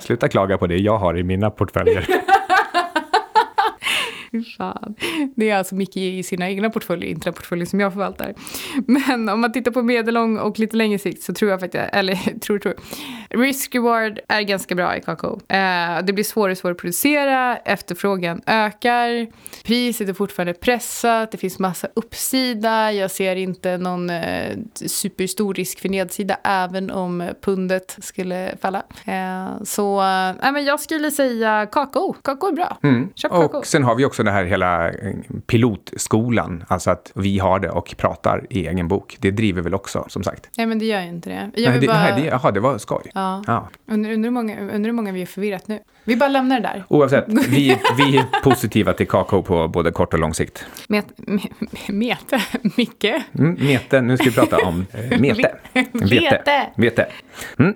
Sluta 0.00 0.28
klaga 0.28 0.58
på 0.58 0.66
det 0.66 0.76
jag 0.76 0.98
har 0.98 1.18
i 1.18 1.22
mina 1.22 1.50
portföljer. 1.50 2.06
fan. 4.58 4.94
Det 5.36 5.50
är 5.50 5.56
alltså 5.56 5.74
Micke 5.74 5.96
i 5.96 6.22
sina 6.22 6.50
egna 6.50 6.70
portföljer, 6.70 7.10
inte 7.10 7.24
den 7.24 7.34
portföljen 7.34 7.66
som 7.66 7.80
jag 7.80 7.92
förvaltar. 7.92 8.34
Men 8.86 9.28
om 9.28 9.40
man 9.40 9.52
tittar 9.52 9.70
på 9.70 9.82
medellång 9.82 10.38
och 10.38 10.58
lite 10.58 10.76
längre 10.76 10.98
sikt 10.98 11.22
så 11.22 11.34
tror 11.34 11.50
jag 11.50 11.60
faktiskt, 11.60 11.84
eller 11.92 12.14
tror, 12.40 12.58
tror. 12.58 12.74
Risk 13.30 13.74
reward 13.74 14.20
är 14.28 14.42
ganska 14.42 14.74
bra 14.74 14.96
i 14.96 15.00
kakao. 15.00 15.40
Eh, 15.48 16.04
det 16.04 16.12
blir 16.12 16.24
svårare 16.24 16.52
och 16.52 16.58
svårare 16.58 16.72
att 16.72 16.80
producera, 16.80 17.56
efterfrågan 17.56 18.40
ökar, 18.46 19.26
priset 19.64 20.08
är 20.08 20.12
fortfarande 20.12 20.54
pressat, 20.54 21.32
det 21.32 21.38
finns 21.38 21.58
massa 21.58 21.88
uppsida, 21.94 22.92
jag 22.92 23.10
ser 23.10 23.36
inte 23.36 23.76
någon 23.78 24.10
eh, 24.10 24.58
superstor 24.74 25.54
risk 25.54 25.80
för 25.80 25.88
nedsida 25.88 26.36
även 26.44 26.90
om 26.90 27.30
pundet 27.40 27.96
skulle 28.00 28.56
falla. 28.62 28.82
Eh, 29.04 29.62
så 29.64 30.00
äh, 30.00 30.52
men 30.52 30.64
jag 30.64 30.80
skulle 30.80 31.10
säga 31.10 31.66
kakao, 31.72 32.12
kakao 32.12 32.48
är 32.48 32.52
bra. 32.52 32.78
Mm. 32.82 33.08
Köp 33.14 33.30
kakao. 33.30 33.58
Och 33.58 33.66
sen 33.66 33.84
har 33.84 33.94
vi 33.94 34.04
också 34.04 34.19
också 34.20 34.24
den 34.24 34.34
här 34.34 34.44
hela 34.44 34.88
eh, 34.88 35.14
pilotskolan, 35.46 36.64
alltså 36.68 36.90
att 36.90 37.12
vi 37.14 37.38
har 37.38 37.60
det 37.60 37.70
och 37.70 37.94
pratar 37.96 38.46
i 38.50 38.66
egen 38.66 38.88
bok. 38.88 39.16
Det 39.20 39.30
driver 39.30 39.62
väl 39.62 39.74
också, 39.74 40.04
som 40.08 40.22
sagt. 40.22 40.50
Nej, 40.56 40.66
men 40.66 40.78
det 40.78 40.86
gör 40.86 41.00
ju 41.00 41.08
inte 41.08 41.30
det. 41.30 41.50
Jag 41.54 41.70
nej, 41.70 41.80
det, 41.80 41.86
bara... 41.86 42.02
nej, 42.02 42.22
det, 42.22 42.30
aha, 42.30 42.50
det 42.50 42.60
var 42.60 42.78
skoj. 42.78 43.10
Ja. 43.14 43.42
ja. 43.46 43.68
Undrar, 43.86 44.12
undrar, 44.12 44.26
hur 44.26 44.30
många, 44.30 44.60
undrar 44.60 44.88
hur 44.88 44.92
många 44.92 45.12
vi 45.12 45.20
har 45.20 45.26
förvirrat 45.26 45.68
nu. 45.68 45.78
Vi 46.04 46.16
bara 46.16 46.28
lämnar 46.28 46.60
det 46.60 46.68
där. 46.68 46.84
Oavsett, 46.88 47.24
vi, 47.48 47.78
vi 47.98 48.16
är 48.16 48.42
positiva 48.42 48.92
till 48.92 49.08
kakao 49.08 49.42
på 49.42 49.68
både 49.68 49.90
kort 49.90 50.14
och 50.14 50.20
lång 50.20 50.34
sikt. 50.34 50.66
Met, 50.88 51.06
mete? 51.88 52.42
Micke? 52.76 53.04
Mm, 53.38 53.56
mete, 53.60 54.00
nu 54.00 54.16
ska 54.16 54.24
vi 54.24 54.34
prata 54.36 54.58
om 54.58 54.86
eh, 54.92 55.20
mete. 55.20 55.54
Vete. 55.92 56.70
Vete. 56.76 57.06
Mm. 57.58 57.74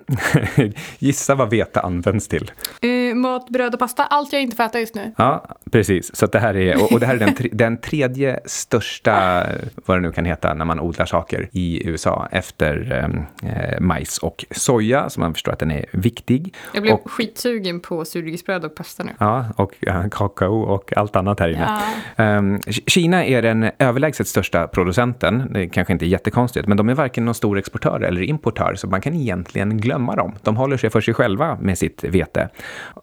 Gissa 0.99 1.35
vad 1.35 1.49
vete 1.49 1.81
används 1.81 2.27
till. 2.27 2.51
Uh, 2.85 3.15
mat, 3.15 3.49
bröd 3.49 3.73
och 3.73 3.79
pasta. 3.79 4.05
Allt 4.05 4.33
jag 4.33 4.41
inte 4.41 4.55
får 4.55 4.63
äta 4.63 4.79
just 4.79 4.95
nu. 4.95 5.11
Ja, 5.17 5.45
precis. 5.71 6.15
Så 6.15 6.25
det 6.35 6.39
här 6.39 6.55
är, 6.55 6.93
och, 6.93 6.99
det 6.99 7.05
här 7.05 7.15
är 7.15 7.19
den, 7.19 7.35
den 7.51 7.77
tredje 7.77 8.39
största, 8.45 9.43
vad 9.85 9.97
det 9.97 10.01
nu 10.01 10.11
kan 10.11 10.25
heta, 10.25 10.53
när 10.53 10.65
man 10.65 10.79
odlar 10.79 11.05
saker 11.05 11.49
i 11.51 11.87
USA 11.87 12.27
efter 12.31 13.03
eh, 13.43 13.79
majs 13.79 14.17
och 14.17 14.45
soja, 14.51 15.09
så 15.09 15.19
man 15.19 15.33
förstår 15.33 15.51
att 15.51 15.59
den 15.59 15.71
är 15.71 15.85
viktig. 15.91 16.53
Jag 16.73 16.83
blev 16.83 16.93
och, 16.93 17.11
skitsugen 17.11 17.79
på 17.79 18.05
surdegsbröd 18.05 18.65
och 18.65 18.75
pasta 18.75 19.03
nu. 19.03 19.11
Ja, 19.17 19.45
och 19.55 19.73
ja, 19.79 20.03
kakao 20.11 20.61
och 20.61 20.97
allt 20.97 21.15
annat 21.15 21.39
här 21.39 21.49
inne. 21.49 21.81
Ja. 22.15 22.37
Um, 22.37 22.59
Kina 22.87 23.25
är 23.25 23.41
den 23.41 23.71
överlägset 23.79 24.27
största 24.27 24.67
producenten. 24.67 25.49
Det 25.53 25.67
kanske 25.67 25.93
inte 25.93 26.05
är 26.05 26.07
jättekonstigt, 26.07 26.67
men 26.67 26.77
de 26.77 26.89
är 26.89 26.93
varken 26.93 27.25
någon 27.25 27.35
stor 27.35 27.57
exportör 27.57 28.01
eller 28.01 28.21
importör, 28.21 28.75
så 28.75 28.87
man 28.87 29.01
kan 29.01 29.13
egentligen 29.13 29.77
glömma 29.77 30.15
dem. 30.15 30.35
De 30.41 30.57
håller 30.57 30.77
sig 30.77 30.89
för 30.89 31.01
sig 31.01 31.13
själva 31.13 31.57
med 31.61 31.77
sitt 31.77 32.03
vete. 32.03 32.49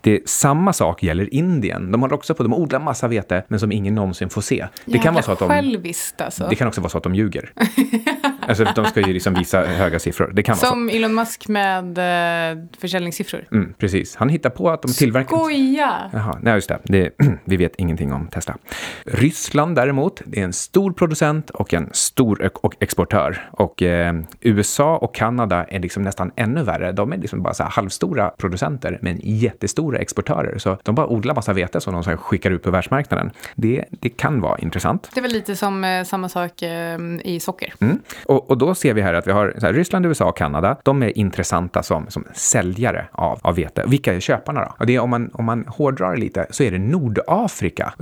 Det, 0.01 0.29
samma 0.29 0.73
sak 0.73 1.03
gäller 1.03 1.35
Indien. 1.35 1.93
De 1.93 2.01
håller 2.01 2.15
också 2.15 2.35
på, 2.35 2.43
de 2.43 2.55
odlar 2.55 2.81
massa 2.81 3.09
vete, 3.09 3.22
men 3.49 3.61
som 3.61 3.73
ingen 3.73 3.95
någonsin 3.95 4.31
får 4.31 4.41
se. 4.43 4.67
Det 4.85 4.99
kan 4.99 5.15
vara 5.15 5.25
så 5.25 5.33
att 5.33 5.39
de, 5.39 5.49
själviskt 5.49 6.21
alltså. 6.21 6.47
Det 6.51 6.57
kan 6.57 6.69
också 6.69 6.81
vara 6.81 6.91
så 6.91 6.99
att 6.99 7.05
de 7.05 7.15
ljuger. 7.15 7.53
alltså, 8.49 8.65
de 8.75 8.85
ska 8.85 9.01
ju 9.01 9.13
liksom 9.13 9.35
visa 9.35 9.65
höga 9.65 9.99
siffror. 9.99 10.33
Det 10.35 10.43
kan 10.43 10.57
som 10.57 10.87
vara 10.87 10.91
så. 10.91 10.97
Elon 10.97 11.15
Musk 11.15 11.49
med 11.49 11.99
uh, 11.99 12.65
försäljningssiffror. 12.79 13.45
Mm, 13.53 13.75
precis. 13.79 14.17
Han 14.17 14.29
hittar 14.29 14.51
på 14.51 14.71
att 14.71 14.83
de 14.83 14.93
tillverkar... 14.93 15.37
Skoja! 15.37 16.11
Jaha, 16.13 16.39
nej 16.43 16.55
just 16.55 16.69
det. 16.69 16.79
det. 16.85 17.11
Vi 17.45 17.57
vet 17.57 17.73
ingenting 17.77 18.13
om 18.13 18.27
Tesla. 18.27 18.57
Ryssland 19.05 19.77
däremot, 19.77 20.23
det 20.25 20.41
är 20.41 20.45
en 20.45 20.53
stor 20.53 20.93
producent 20.93 21.51
och 21.51 21.75
en 21.75 21.91
stor 21.93 22.51
och 22.63 22.75
exportör. 22.81 23.49
Och 23.51 23.83
eh, 23.83 24.15
USA 24.41 24.97
och 24.97 25.15
Kanada 25.15 25.65
är 25.65 25.81
liksom 25.81 26.03
nästan 26.03 26.31
ännu 26.37 26.63
värre. 26.63 26.93
De 26.93 27.13
är 27.13 27.17
liksom 27.17 27.43
bara 27.43 27.55
så 27.55 27.65
halvstora 27.65 28.31
producenter, 28.31 28.99
men 29.03 29.21
jättestora 29.23 29.99
exportörer. 29.99 30.59
Så 30.59 30.79
de 30.83 30.95
bara 30.95 31.07
odlar 31.07 31.35
massa 31.35 31.53
vete 31.53 31.81
som 31.81 31.95
de 31.95 32.05
så 32.05 32.17
skickar 32.17 32.51
ut 32.51 32.63
på 32.63 32.71
världsmarknaden. 32.71 33.31
Det, 33.55 33.85
det 33.91 34.09
kan 34.09 34.41
vara 34.41 34.59
intressant. 34.59 35.11
Det 35.15 35.21
är 35.21 35.23
väl 35.23 35.33
lite 35.33 35.57
som 35.57 35.85
eh, 35.85 36.05
samma 36.05 36.29
sak 36.29 36.63
eh, 36.63 36.99
i 37.25 37.41
socker. 37.41 37.75
Mm. 37.81 37.99
Och, 38.33 38.51
och, 38.51 38.59
då 38.59 38.75
ser 38.75 38.95
vi 38.95 39.03
här 39.03 39.15
att 39.15 39.27
vi 39.27 39.33
har 39.33 39.55
här, 39.63 39.73
Ryssland, 39.73 40.07
USA 40.07 40.29
och 40.29 40.37
Kanada. 40.37 40.77
De 40.83 41.03
är 41.03 41.19
intressanta 41.19 41.83
som, 41.83 42.07
som 42.09 42.25
säljare 42.33 43.07
av, 43.13 43.39
av 43.43 43.55
vete. 43.55 43.85
Vilka 43.87 44.15
är 44.15 44.21
köparna 44.21 44.61
då? 44.61 44.75
Och 44.79 44.87
det 44.87 44.95
är, 44.95 45.01
om, 45.01 45.11
man, 45.11 45.31
om 45.33 45.45
man 45.45 45.65
hårdrar 45.69 46.17
lite 46.17 46.47
så 46.51 46.63
är 46.63 46.71
det 46.71 46.79
Nordafrika. 46.79 47.93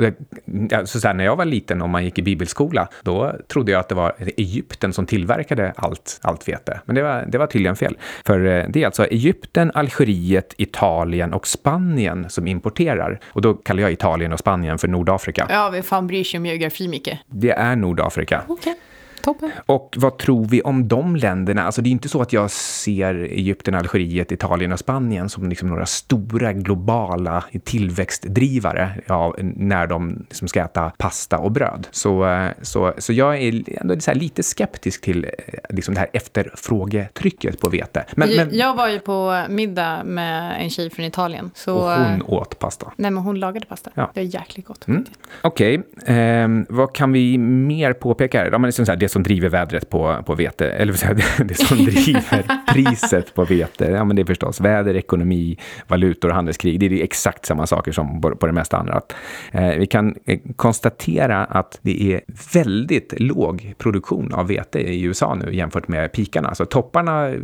Alltså 0.75 1.01
så 1.01 1.07
här, 1.07 1.15
när 1.15 1.25
jag 1.25 1.37
var 1.37 1.45
liten 1.45 1.83
och 1.83 1.89
man 1.89 2.05
gick 2.05 2.19
i 2.19 2.23
bibelskola, 2.23 2.89
då 3.03 3.33
trodde 3.49 3.73
jag 3.73 3.81
att 3.81 3.89
det 3.89 3.95
var 3.95 4.15
Egypten 4.19 4.93
som 4.93 5.07
tillverkade 5.07 5.73
allt, 5.77 6.19
allt 6.23 6.49
vete. 6.49 6.81
Men 6.85 6.95
det 6.95 7.03
var, 7.03 7.25
det 7.29 7.39
var 7.39 7.47
tydligen 7.47 7.77
fel. 7.77 7.97
För 8.27 8.47
eh, 8.47 8.65
det 8.69 8.83
är 8.83 8.87
alltså 8.87 9.07
Egypten, 9.07 9.71
Algeriet, 9.75 10.55
Italien 10.57 11.33
och 11.33 11.47
Spanien 11.47 12.31
som 12.31 12.47
importerar. 12.47 13.21
Och 13.27 13.43
då 13.43 13.55
kallar 13.55 13.83
jag 13.83 13.93
Italien 13.93 14.33
och 14.33 14.39
Spanien 14.39 14.79
för 14.79 14.89
Nordafrika. 14.89 15.47
Ja, 15.51 15.71
vem 15.71 15.83
fan 15.83 16.07
bryr 16.07 16.25
sig 16.25 16.39
om 16.39 16.47
geografi, 16.47 16.89
Micke? 16.89 17.19
Det 17.27 17.51
är 17.51 17.77
Nordafrika. 17.77 18.43
Okay. 18.49 18.75
Toppen. 19.23 19.51
Och 19.67 19.97
vad 19.99 20.19
tror 20.19 20.45
vi 20.45 20.63
om 20.63 20.89
de 20.89 21.17
länderna? 21.17 21.63
Alltså 21.63 21.83
det 21.83 21.89
är 21.89 21.93
inte 21.93 22.09
så 22.09 22.23
att 22.23 22.33
jag 22.33 22.51
ser 22.51 23.15
Egypten, 23.15 23.75
Algeriet, 23.75 24.33
Italien 24.33 24.73
och 24.73 24.79
Spanien 24.79 25.29
som 25.29 25.49
liksom 25.49 25.69
några 25.69 25.87
stora 25.87 26.53
globala 26.53 27.45
tillväxtdrivare 27.65 28.91
ja, 29.07 29.35
när 29.39 29.87
de 29.87 30.27
liksom 30.29 30.49
ska 30.49 30.65
äta 30.65 30.93
pasta 30.99 31.39
och 31.39 31.53
bröd. 31.53 31.87
Så, 31.91 32.27
eh, 32.27 32.51
så, 32.63 32.95
så 32.99 33.13
jag 33.13 33.43
är 33.43 33.63
ändå 33.81 33.95
lite 34.15 34.43
skeptisk 34.43 35.01
till 35.03 35.25
eh, 35.25 35.31
liksom 35.69 35.95
det 35.95 36.01
här 36.01 36.11
efterfrågetrycket 36.13 37.61
på 37.61 37.69
vete. 37.69 38.05
Men, 38.17 38.37
men, 38.37 38.49
jag 38.53 38.75
var 38.75 38.89
ju 38.89 38.99
på 38.99 39.45
middag 39.49 40.05
med 40.05 40.63
en 40.63 40.71
tjej 40.71 40.91
från 40.91 41.05
Italien. 41.05 41.51
Så, 41.55 41.77
och 41.77 41.91
hon 41.91 42.23
åt 42.23 42.59
pasta? 42.59 42.93
Nej, 42.97 43.11
men 43.11 43.23
hon 43.23 43.41
lagade 43.41 43.67
pasta. 43.67 43.91
Ja. 43.95 44.11
Det 44.15 44.21
är 44.21 44.25
jäkligt 44.25 44.67
gott. 44.67 44.89
Mm. 44.89 45.05
Okej, 45.43 45.79
okay. 45.79 46.17
eh, 46.17 46.49
vad 46.69 46.95
kan 46.95 47.13
vi 47.13 47.39
mer 47.39 47.93
påpeka? 47.93 48.45
Ja, 48.45 48.59
men 48.59 48.69
liksom 48.69 48.87
så 48.87 48.93
här, 48.93 48.97
det 48.97 49.09
som 49.11 49.23
driver 49.23 49.49
vädret 49.49 49.91
på, 49.91 50.23
på 50.27 50.35
vete, 50.35 50.71
eller 50.71 50.93
säga, 50.93 51.15
det, 51.45 51.55
som 51.55 51.77
driver 51.85 52.73
priset 52.75 53.35
på 53.35 53.45
vete, 53.45 53.85
ja 53.85 54.05
men 54.05 54.17
det 54.17 54.23
är 54.23 54.27
förstås 54.27 54.61
väder, 54.61 54.97
ekonomi, 54.97 55.59
valutor 55.89 56.29
och 56.29 56.35
handelskrig. 56.35 56.81
Det 56.81 56.87
är 56.87 57.05
exakt 57.05 57.47
samma 57.47 57.67
saker 57.67 57.93
som 57.93 58.21
på, 58.21 58.37
på 58.37 58.47
det 58.47 58.53
mesta 58.53 58.77
andra. 58.77 58.95
Att, 58.95 59.15
eh, 59.53 59.69
vi 59.69 59.87
kan 59.87 60.15
eh, 60.27 60.39
konstatera 60.57 61.45
att 61.45 61.79
det 61.83 62.13
är 62.13 62.21
väldigt 62.55 63.21
låg 63.21 63.75
produktion 63.79 64.35
av 64.35 64.49
vete 64.49 64.79
i 64.79 65.03
USA 65.03 65.35
nu 65.35 65.55
jämfört 65.55 65.89
med 65.89 66.13
pikarna. 66.13 66.55
Så 66.55 66.65
topparna 66.65 67.29
eh, 67.29 67.39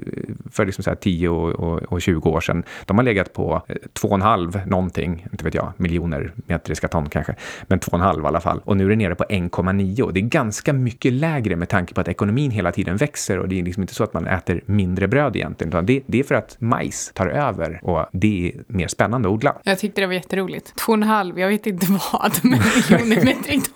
för 0.50 0.66
liksom 0.66 0.84
så 0.84 0.94
10 0.94 1.28
och, 1.28 1.50
och, 1.50 1.82
och, 1.82 2.02
20 2.02 2.30
år 2.30 2.40
sedan, 2.40 2.64
de 2.84 2.96
har 2.98 3.04
legat 3.04 3.32
på 3.32 3.62
2,5 4.00 4.56
eh, 4.56 4.66
någonting, 4.66 5.26
inte 5.32 5.44
vet 5.44 5.54
jag, 5.54 5.72
miljoner 5.76 6.32
metriska 6.36 6.88
ton 6.88 7.08
kanske, 7.08 7.34
men 7.66 7.80
2,5 7.80 8.24
i 8.24 8.26
alla 8.26 8.40
fall. 8.40 8.60
Och 8.64 8.76
nu 8.76 8.84
är 8.84 8.90
det 8.90 8.96
nere 8.96 9.14
på 9.14 9.24
1,9. 9.24 10.12
Det 10.12 10.20
är 10.20 10.22
ganska 10.22 10.72
mycket 10.72 11.12
lägre 11.12 11.55
med 11.58 11.68
tanke 11.68 11.94
på 11.94 12.00
att 12.00 12.08
ekonomin 12.08 12.50
hela 12.50 12.72
tiden 12.72 12.96
växer 12.96 13.38
och 13.38 13.48
det 13.48 13.58
är 13.58 13.62
liksom 13.62 13.82
inte 13.82 13.94
så 13.94 14.04
att 14.04 14.14
man 14.14 14.26
äter 14.26 14.60
mindre 14.66 15.08
bröd 15.08 15.36
egentligen, 15.36 15.68
utan 15.68 15.86
det, 15.86 16.02
det 16.06 16.20
är 16.20 16.24
för 16.24 16.34
att 16.34 16.56
majs 16.60 17.12
tar 17.14 17.26
över 17.26 17.80
och 17.82 18.06
det 18.12 18.48
är 18.48 18.62
mer 18.66 18.88
spännande 18.88 19.28
att 19.28 19.32
odla. 19.32 19.56
Jag 19.62 19.78
tyckte 19.78 20.00
det 20.00 20.06
var 20.06 20.14
jätteroligt. 20.14 20.74
Två 20.76 20.92
och 20.92 20.98
en 20.98 21.02
halv, 21.02 21.38
jag 21.40 21.48
vet 21.48 21.66
inte 21.66 21.86
vad, 22.12 22.32
men 22.42 22.60
miljoner 22.90 23.24
metric 23.24 23.70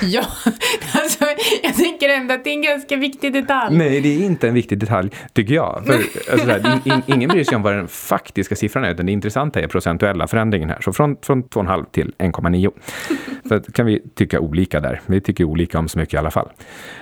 Ja, 0.00 0.24
alltså, 0.92 1.23
jag 1.62 1.76
tycker 1.76 2.08
ändå 2.08 2.34
att 2.34 2.44
det 2.44 2.50
är 2.50 2.54
en 2.54 2.62
ganska 2.62 2.96
viktig 2.96 3.32
detalj. 3.32 3.76
Nej, 3.76 4.00
det 4.00 4.08
är 4.08 4.26
inte 4.26 4.48
en 4.48 4.54
viktig 4.54 4.78
detalj, 4.78 5.10
tycker 5.32 5.54
jag. 5.54 5.82
För, 5.86 5.94
alltså, 6.32 6.48
här, 6.48 6.80
in, 6.84 7.02
ingen 7.06 7.30
bryr 7.30 7.44
sig 7.44 7.56
om 7.56 7.62
vad 7.62 7.74
den 7.74 7.88
faktiska 7.88 8.56
siffran 8.56 8.84
är, 8.84 8.90
utan 8.90 9.06
det 9.06 9.12
intressanta 9.12 9.60
är 9.60 9.66
procentuella 9.68 10.26
förändringen 10.26 10.70
här. 10.70 10.80
Så 10.80 10.92
från, 10.92 11.16
från 11.22 11.44
2,5 11.44 11.84
till 11.90 12.12
1,9. 12.18 12.72
Så 13.48 13.72
kan 13.72 13.86
vi 13.86 14.02
tycka 14.14 14.40
olika 14.40 14.80
där. 14.80 15.00
Vi 15.06 15.20
tycker 15.20 15.44
olika 15.44 15.78
om 15.78 15.88
så 15.88 15.98
mycket 15.98 16.14
i 16.14 16.16
alla 16.16 16.30
fall. 16.30 16.48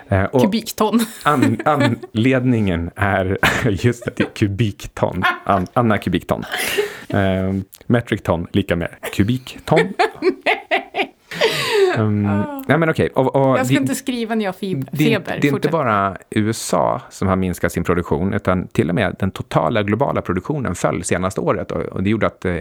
Eh, 0.08 0.40
kubikton. 0.40 1.00
An, 1.22 1.58
anledningen 1.64 2.90
är, 2.96 3.38
just 3.68 4.04
det, 4.04 4.12
det 4.16 4.22
är 4.22 4.28
kubikton. 4.34 5.22
An, 5.44 5.66
Anna 5.72 5.98
kubikton. 5.98 6.44
Eh, 7.08 7.52
metric 7.86 8.22
ton 8.22 8.46
lika 8.52 8.76
med 8.76 8.88
kubikton. 9.14 9.80
Um, 11.98 12.26
oh. 12.26 12.62
nej 12.68 12.78
men. 12.78 12.88
Okay. 12.88 13.08
Och, 13.08 13.36
och 13.36 13.58
jag 13.58 13.66
ska 13.66 13.74
det, 13.74 13.80
inte 13.80 13.94
skriva 13.94 14.34
när 14.34 14.44
jag 14.44 14.52
har 14.52 14.58
feber. 14.58 14.86
Det, 14.92 15.40
det 15.40 15.48
är 15.48 15.54
inte 15.54 15.68
bara 15.68 16.16
USA 16.30 17.02
som 17.10 17.28
har 17.28 17.36
minskat 17.36 17.72
sin 17.72 17.84
produktion, 17.84 18.34
utan 18.34 18.66
till 18.66 18.88
och 18.88 18.94
med 18.94 19.16
den 19.18 19.30
totala 19.30 19.82
globala 19.82 20.22
produktionen 20.22 20.74
föll 20.74 21.04
senaste 21.04 21.40
året. 21.40 21.70
Och, 21.70 21.82
och 21.82 22.02
det 22.02 22.10
gjorde 22.10 22.26
att 22.26 22.44
eh, 22.44 22.54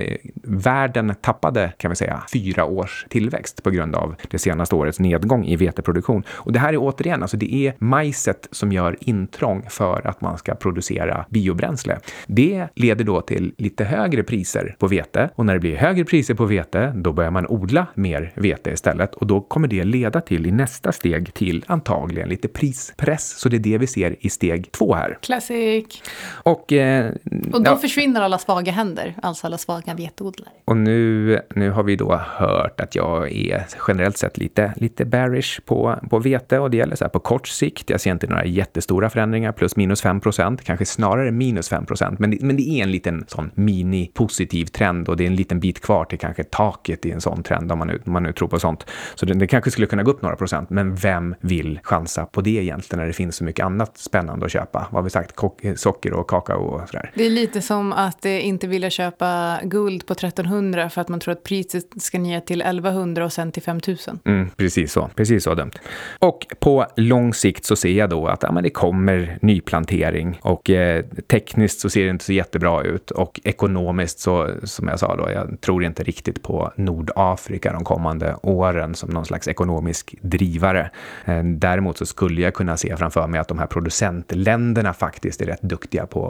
världen 0.44 1.14
tappade, 1.22 1.74
kan 1.78 1.90
vi 1.90 1.96
säga, 1.96 2.24
fyra 2.34 2.66
års 2.66 3.06
tillväxt 3.10 3.64
på 3.64 3.70
grund 3.70 3.96
av 3.96 4.16
det 4.30 4.40
senaste 4.40 4.76
årets 4.76 5.00
nedgång 5.00 5.46
i 5.46 5.56
veteproduktion. 5.56 6.24
Och 6.32 6.52
det 6.52 6.60
här 6.60 6.74
är 6.74 6.78
återigen, 6.78 7.22
alltså 7.22 7.38
det 7.38 7.54
är 7.54 7.74
majset 7.78 8.48
som 8.52 8.72
gör 8.72 8.98
intrång 9.00 9.66
för 9.70 10.08
att 10.08 10.22
man 10.22 10.38
ska 10.38 10.56
producera 10.56 11.26
biobränsle. 11.30 12.00
Det 12.28 12.68
leder 12.76 13.06
då 13.06 13.22
till 13.22 13.54
lite 13.58 13.84
högre 13.84 14.24
priser 14.24 14.76
på 14.80 14.88
vete 14.88 15.30
och 15.36 15.46
när 15.46 15.54
det 15.54 15.60
blir 15.60 15.76
högre 15.76 16.06
priser 16.06 16.34
på 16.34 16.46
vete, 16.46 16.94
då 16.96 17.14
börjar 17.14 17.32
man 17.32 17.48
odla 17.48 17.88
mer 17.94 18.32
vete 18.36 18.72
istället 18.72 19.16
och 19.22 19.28
då 19.28 19.42
kommer 19.42 19.68
det 19.68 19.84
leda 19.84 20.22
till 20.22 20.46
i 20.48 20.52
nästa 20.52 20.92
steg 20.92 21.34
till 21.34 21.66
antagligen 21.68 22.30
lite 22.30 22.48
prispress. 22.48 23.40
Så 23.40 23.50
det 23.50 23.58
är 23.58 23.60
det 23.60 23.78
vi 23.78 23.88
ser 23.88 24.16
i 24.20 24.30
steg 24.30 24.72
två 24.72 24.94
här. 24.94 25.18
Classic. 25.22 26.04
Och, 26.44 26.74
eh, 26.74 27.12
och 27.54 27.64
då 27.64 27.72
ja. 27.72 27.78
försvinner 27.78 28.22
alla 28.22 28.38
svaga 28.38 28.72
händer, 28.72 29.16
alltså 29.22 29.48
alla 29.48 29.58
svaga 29.58 29.94
veteodlare. 29.94 30.50
Och 30.66 30.78
nu, 30.78 31.40
nu 31.56 31.70
har 31.70 31.84
vi 31.84 31.96
då 31.96 32.16
hört 32.16 32.82
att 32.82 32.96
jag 32.96 33.32
är 33.32 33.66
generellt 33.88 34.18
sett 34.18 34.38
lite, 34.38 34.74
lite 34.76 35.06
bearish 35.06 35.62
på, 35.66 36.00
på 36.10 36.20
vete 36.20 36.60
och 36.60 36.72
det 36.72 36.78
gäller 36.78 36.96
så 36.96 37.04
här 37.04 37.10
på 37.10 37.20
kort 37.20 37.48
sikt. 37.48 37.90
Jag 37.90 38.02
ser 38.02 38.12
inte 38.12 38.28
några 38.28 38.46
jättestora 38.46 39.10
förändringar, 39.10 39.52
plus 39.52 39.76
minus 39.76 40.02
5 40.02 40.20
procent, 40.20 40.64
kanske 40.64 40.86
snarare 40.86 41.32
minus 41.32 41.70
5 41.70 41.86
procent. 41.86 42.20
Men, 42.20 42.38
men 42.42 42.58
det 42.58 42.70
är 42.70 42.84
en 42.84 42.92
liten 42.92 43.26
sån 43.28 43.52
mini-positiv 43.56 44.66
trend 44.66 45.10
och 45.10 45.18
det 45.18 45.24
är 45.24 45.28
en 45.28 45.36
liten 45.36 45.60
bit 45.60 45.82
kvar 45.82 46.06
till 46.06 46.20
kanske 46.20 46.44
taket 46.44 47.06
i 47.06 47.12
en 47.12 47.22
sån 47.22 47.44
trend 47.44 47.72
om 47.72 47.80
man 47.80 47.88
nu, 47.88 48.02
om 48.06 48.14
man 48.14 48.24
nu 48.24 48.34
tror 48.34 48.48
på 48.48 48.60
sånt. 48.60 48.86
Så 49.16 49.26
det, 49.26 49.34
det 49.34 49.48
kanske 49.48 49.72
skulle 49.72 49.88
kunna 49.88 50.04
gå 50.04 50.12
upp 50.12 50.22
några 50.22 50.36
procent, 50.36 50.70
men 50.70 50.96
vem 50.96 51.36
vill 51.42 51.80
chansa 51.84 52.26
på 52.26 52.42
det 52.42 52.50
egentligen 52.50 53.00
när 53.00 53.08
det 53.08 53.14
finns 53.14 53.36
så 53.36 53.44
mycket 53.44 53.66
annat 53.66 53.98
spännande 53.98 54.46
att 54.46 54.52
köpa? 54.52 54.88
Vad 54.92 55.00
har 55.00 55.04
vi 55.04 55.10
sagt? 55.10 55.36
socker 55.76 56.14
och 56.14 56.30
kakao 56.30 56.64
och 56.64 56.90
sådär. 56.90 57.12
Det 57.16 57.26
är 57.26 57.30
lite 57.30 57.62
som 57.62 57.94
att 57.94 58.26
inte 58.26 58.68
vilja 58.68 58.90
köpa 58.90 59.60
guld 59.64 60.06
på 60.06 60.14
1300 60.14 60.90
för 60.90 61.02
att 61.02 61.10
man 61.10 61.20
tror 61.20 61.32
att 61.32 61.44
priset 61.44 62.02
ska 62.02 62.20
ner 62.20 62.40
till 62.40 62.62
1100 62.62 63.26
och 63.26 63.34
sen 63.34 63.52
till 63.52 63.64
5000. 63.64 64.20
Mm, 64.26 64.50
precis 64.50 64.92
så, 64.92 65.10
precis 65.16 65.44
så 65.44 65.56
dömt. 65.56 65.80
Och 66.20 66.46
på 66.60 66.86
lång 66.96 67.34
sikt 67.34 67.66
så 67.66 67.76
ser 67.76 67.92
jag 67.92 68.10
då 68.10 68.28
att 68.28 68.44
ja, 68.44 68.52
men 68.52 68.64
det 68.64 68.70
kommer 68.70 69.38
nyplantering 69.42 70.40
och 70.42 70.70
eh, 70.70 71.06
tekniskt 71.28 71.80
så 71.80 71.90
ser 71.90 72.04
det 72.04 72.10
inte 72.10 72.26
så 72.26 72.34
jättebra 72.34 72.84
ut 72.84 73.12
och 73.12 73.42
ekonomiskt 73.44 74.20
så, 74.20 74.50
som 74.64 74.88
jag 74.88 75.00
sa 75.00 75.16
då, 75.16 75.30
jag 75.32 75.62
tror 75.62 75.84
inte 75.84 76.04
riktigt 76.04 76.44
på 76.44 76.72
Nordafrika 76.76 77.74
de 77.74 77.84
kommande 77.84 78.36
åren 78.44 78.96
som 79.02 79.10
någon 79.10 79.26
slags 79.26 79.48
ekonomisk 79.48 80.16
drivare. 80.22 80.90
Eh, 81.26 81.44
däremot 81.44 81.98
så 81.98 82.06
skulle 82.06 82.42
jag 82.42 82.54
kunna 82.54 82.78
se 82.78 82.98
framför 82.98 83.28
mig 83.28 83.40
att 83.40 83.48
de 83.48 83.60
här 83.60 83.68
producentländerna 83.68 84.94
faktiskt 84.94 85.42
är 85.42 85.46
rätt 85.46 85.62
duktiga 85.62 86.06
på 86.06 86.22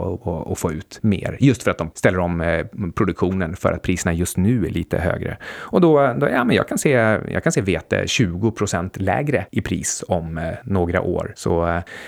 att 0.52 0.58
få 0.58 0.72
ut 0.72 0.98
mer, 1.02 1.36
just 1.40 1.62
för 1.62 1.70
att 1.70 1.78
de 1.78 1.90
ställer 1.94 2.18
om 2.18 2.40
eh, 2.40 2.66
produktionen 2.94 3.56
för 3.56 3.72
att 3.72 3.82
priserna 3.82 4.12
just 4.12 4.36
nu 4.36 4.66
är 4.66 4.70
lite 4.70 4.98
högre. 4.98 5.36
Och 5.44 5.80
då, 5.80 6.14
då 6.16 6.28
ja, 6.28 6.44
men 6.44 6.56
jag 6.56 6.68
kan 6.68 6.78
se, 6.78 6.90
jag 7.28 7.42
kan 7.42 7.52
se 7.52 7.60
vete 7.60 8.02
20 8.06 8.50
procent 8.50 8.96
lägre 9.00 9.46
i 9.50 9.60
pris 9.60 10.04
om 10.08 10.38
eh, 10.38 10.44
några 10.64 11.00
år. 11.00 11.32
Så 11.36 11.62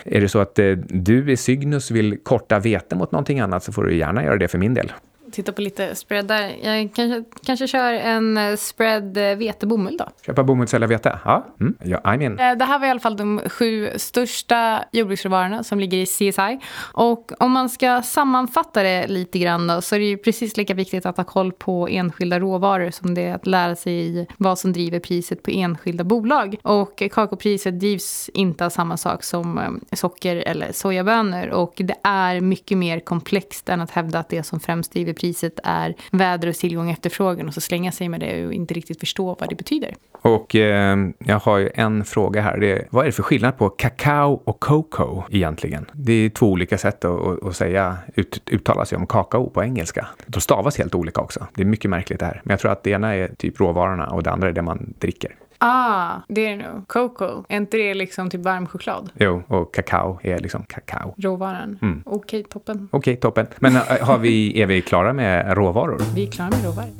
är 0.04 0.20
det 0.20 0.28
så 0.28 0.38
att 0.38 0.58
du 0.88 1.32
i 1.32 1.36
Cygnus 1.36 1.90
vill 1.90 2.18
korta 2.22 2.58
vete 2.58 2.96
mot 2.96 3.12
någonting 3.12 3.40
annat 3.40 3.62
så 3.62 3.72
får 3.72 3.84
du 3.84 3.96
gärna 3.96 4.24
göra 4.24 4.36
det 4.36 4.48
för 4.48 4.58
min 4.58 4.74
del 4.74 4.92
titta 5.34 5.52
på 5.52 5.62
lite 5.62 5.94
spreadar. 5.94 6.52
Jag 6.62 6.90
kanske, 6.94 7.24
kanske 7.44 7.68
kör 7.68 7.92
en 7.92 8.36
eh, 8.36 8.56
spread 8.56 9.16
eh, 9.16 9.36
vete-bomull 9.36 9.96
då. 9.96 10.08
Köpa 10.26 10.44
bomullsceller 10.44 10.86
vete? 10.86 11.18
Ja, 11.24 11.46
mm. 11.60 11.74
ja 11.84 12.14
I 12.14 12.18
mean. 12.18 12.38
Eh, 12.38 12.56
det 12.56 12.64
här 12.64 12.78
var 12.78 12.86
i 12.86 12.90
alla 12.90 13.00
fall 13.00 13.16
de 13.16 13.40
sju 13.48 13.90
största 13.96 14.84
jordbruksråvarorna 14.92 15.64
som 15.64 15.80
ligger 15.80 15.98
i 15.98 16.06
CSI. 16.06 16.58
Och 16.92 17.32
om 17.38 17.52
man 17.52 17.68
ska 17.68 18.02
sammanfatta 18.02 18.82
det 18.82 19.06
lite 19.06 19.38
grann 19.38 19.66
då, 19.66 19.80
så 19.80 19.94
är 19.94 19.98
det 19.98 20.04
ju 20.04 20.16
precis 20.16 20.56
lika 20.56 20.74
viktigt 20.74 21.06
att 21.06 21.16
ha 21.16 21.24
koll 21.24 21.52
på 21.52 21.88
enskilda 21.88 22.40
råvaror 22.40 22.90
som 22.90 23.14
det 23.14 23.22
är 23.22 23.34
att 23.34 23.46
lära 23.46 23.76
sig 23.76 24.26
vad 24.36 24.58
som 24.58 24.72
driver 24.72 25.00
priset 25.00 25.42
på 25.42 25.50
enskilda 25.50 26.04
bolag. 26.04 26.56
Och 26.62 26.98
kakaopriset 26.98 27.80
drivs 27.80 28.30
inte 28.34 28.66
av 28.66 28.70
samma 28.70 28.96
sak 28.96 29.24
som 29.24 29.80
socker 29.92 30.36
eller 30.36 30.72
sojabönor. 30.72 31.48
Och 31.48 31.72
det 31.76 31.96
är 32.02 32.40
mycket 32.40 32.78
mer 32.78 33.00
komplext 33.00 33.68
än 33.68 33.80
att 33.80 33.90
hävda 33.90 34.18
att 34.18 34.28
det 34.28 34.42
som 34.42 34.60
främst 34.60 34.92
driver 34.92 35.12
priset 35.12 35.23
priset 35.24 35.60
är 35.64 35.94
väder 36.10 36.48
och 36.48 36.54
tillgång 36.54 36.86
och 36.86 36.92
efterfrågan 36.92 37.48
och 37.48 37.54
så 37.54 37.60
slänga 37.60 37.92
sig 37.92 38.08
med 38.08 38.20
det 38.20 38.46
och 38.46 38.52
inte 38.52 38.74
riktigt 38.74 39.00
förstå 39.00 39.36
vad 39.40 39.48
det 39.48 39.54
betyder. 39.54 39.94
Och 40.22 40.54
eh, 40.54 40.96
jag 41.18 41.38
har 41.38 41.58
ju 41.58 41.70
en 41.74 42.04
fråga 42.04 42.40
här. 42.40 42.58
Det 42.58 42.72
är, 42.72 42.88
vad 42.90 43.02
är 43.02 43.06
det 43.06 43.12
för 43.12 43.22
skillnad 43.22 43.58
på 43.58 43.68
kakao 43.68 44.42
och 44.44 44.60
cocoa 44.60 45.24
egentligen? 45.30 45.86
Det 45.92 46.12
är 46.12 46.30
två 46.30 46.46
olika 46.46 46.78
sätt 46.78 47.04
att, 47.04 47.44
att 47.44 47.56
säga, 47.56 47.96
ut, 48.14 48.42
uttala 48.46 48.84
sig 48.84 48.98
om 48.98 49.06
kakao 49.06 49.50
på 49.50 49.62
engelska. 49.62 50.06
De 50.26 50.40
stavas 50.40 50.78
helt 50.78 50.94
olika 50.94 51.20
också. 51.20 51.46
Det 51.54 51.62
är 51.62 51.66
mycket 51.66 51.90
märkligt 51.90 52.20
det 52.20 52.26
här. 52.26 52.40
Men 52.44 52.52
jag 52.52 52.60
tror 52.60 52.72
att 52.72 52.82
det 52.82 52.90
ena 52.90 53.14
är 53.14 53.28
typ 53.38 53.60
råvarorna 53.60 54.06
och 54.06 54.22
det 54.22 54.30
andra 54.30 54.48
är 54.48 54.52
det 54.52 54.62
man 54.62 54.94
dricker. 54.98 55.36
Ah, 55.58 56.20
det 56.28 56.46
är 56.46 56.56
det 56.56 56.68
nog. 56.68 56.88
Cocoa. 56.88 57.44
Är 57.48 57.56
inte 57.56 57.76
det 57.76 57.94
liksom 57.94 58.30
typ 58.30 58.40
varm 58.40 58.66
choklad? 58.66 59.10
Jo, 59.14 59.42
och 59.48 59.74
kakao 59.74 60.20
är 60.22 60.38
liksom 60.38 60.64
kakao. 60.68 61.14
Råvaran. 61.18 61.78
Mm. 61.82 62.02
Okej, 62.06 62.40
okay, 62.40 62.42
toppen. 62.42 62.88
Okej, 62.92 63.12
okay, 63.12 63.20
toppen. 63.20 63.46
Men 63.58 63.76
äh, 63.76 63.82
har 64.00 64.18
vi, 64.18 64.62
är 64.62 64.66
vi 64.66 64.82
klara 64.82 65.12
med 65.12 65.56
råvaror? 65.56 66.02
Vi 66.14 66.26
är 66.26 66.30
klara 66.30 66.50
med 66.50 66.64
råvaror. 66.64 66.90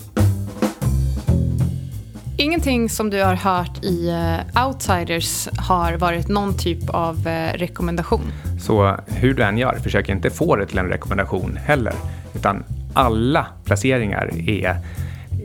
Ingenting 2.38 2.88
som 2.88 3.10
du 3.10 3.22
har 3.22 3.34
hört 3.34 3.84
i 3.84 4.10
uh, 4.10 4.66
Outsiders 4.66 5.48
har 5.58 5.92
varit 5.92 6.28
någon 6.28 6.56
typ 6.58 6.90
av 6.90 7.16
uh, 7.16 7.58
rekommendation. 7.58 8.32
Så 8.60 8.96
hur 9.06 9.34
du 9.34 9.42
än 9.42 9.58
gör, 9.58 9.74
försök 9.74 10.08
inte 10.08 10.30
få 10.30 10.56
det 10.56 10.66
till 10.66 10.78
en 10.78 10.88
rekommendation 10.88 11.56
heller. 11.56 11.94
Utan 12.34 12.64
alla 12.94 13.46
placeringar 13.64 14.30
är 14.48 14.76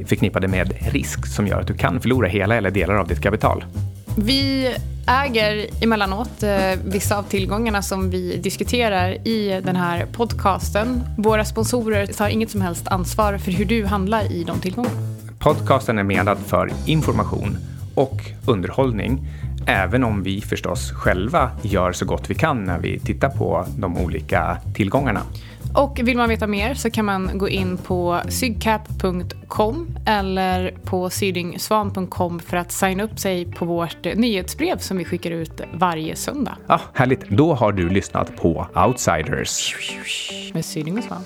förknippade 0.06 0.48
med 0.48 0.74
risk 0.92 1.28
som 1.28 1.48
gör 1.48 1.60
att 1.62 1.68
du 1.68 1.74
kan 1.74 2.02
förlora 2.02 2.28
hela 2.28 2.56
eller 2.56 2.72
delar 2.72 2.96
av 2.96 3.08
ditt 3.08 3.22
kapital. 3.22 3.64
Vi 4.16 4.76
äger 5.08 5.66
emellanåt 5.82 6.44
eh, 6.44 6.52
vissa 6.86 7.18
av 7.18 7.24
tillgångarna 7.24 7.82
som 7.82 8.10
vi 8.10 8.38
diskuterar 8.38 9.28
i 9.28 9.62
den 9.64 9.76
här 9.76 10.06
podcasten. 10.06 11.04
Våra 11.18 11.46
sponsorer 11.46 12.06
tar 12.06 12.30
inget 12.30 12.52
som 12.52 12.62
helst 12.62 12.88
ansvar 12.88 13.38
för 13.38 13.52
hur 13.52 13.66
du 13.66 13.86
handlar 13.86 14.32
i 14.32 14.44
de 14.44 14.60
tillgångarna. 14.60 14.96
Podcasten 15.40 16.00
är 16.00 16.04
menad 16.04 16.38
för 16.38 16.72
information 16.86 17.58
och 17.96 18.22
underhållning, 18.46 19.28
även 19.66 20.04
om 20.04 20.24
vi 20.24 20.42
förstås 20.42 20.92
själva 20.92 21.52
gör 21.62 21.92
så 21.92 22.06
gott 22.06 22.30
vi 22.30 22.36
kan 22.36 22.64
när 22.64 22.80
vi 22.80 23.00
tittar 23.00 23.30
på 23.30 23.66
de 23.78 23.98
olika 23.98 24.58
tillgångarna. 24.76 25.22
Och 25.74 26.00
vill 26.04 26.18
man 26.18 26.30
veta 26.30 26.48
mer 26.48 26.74
så 26.74 26.90
kan 26.90 27.06
man 27.06 27.38
gå 27.38 27.50
in 27.50 27.78
på 27.78 28.22
sygcap.com 28.28 29.88
eller 30.06 30.72
på 30.84 31.10
sydingsvan.com 31.10 32.40
för 32.40 32.58
att 32.58 32.72
signa 32.72 33.04
upp 33.04 33.20
sig 33.20 33.46
på 33.46 33.66
vårt 33.66 34.04
nyhetsbrev 34.16 34.78
som 34.78 34.98
vi 34.98 35.06
skickar 35.06 35.32
ut 35.32 35.62
varje 35.74 36.16
söndag. 36.16 36.58
Ja, 36.68 36.82
Härligt, 36.94 37.30
då 37.30 37.54
har 37.54 37.72
du 37.72 37.90
lyssnat 37.90 38.36
på 38.36 38.68
Outsiders. 38.88 39.76
Med 40.54 40.66
Syding 40.66 40.98
och 40.98 41.04
Svan. 41.04 41.24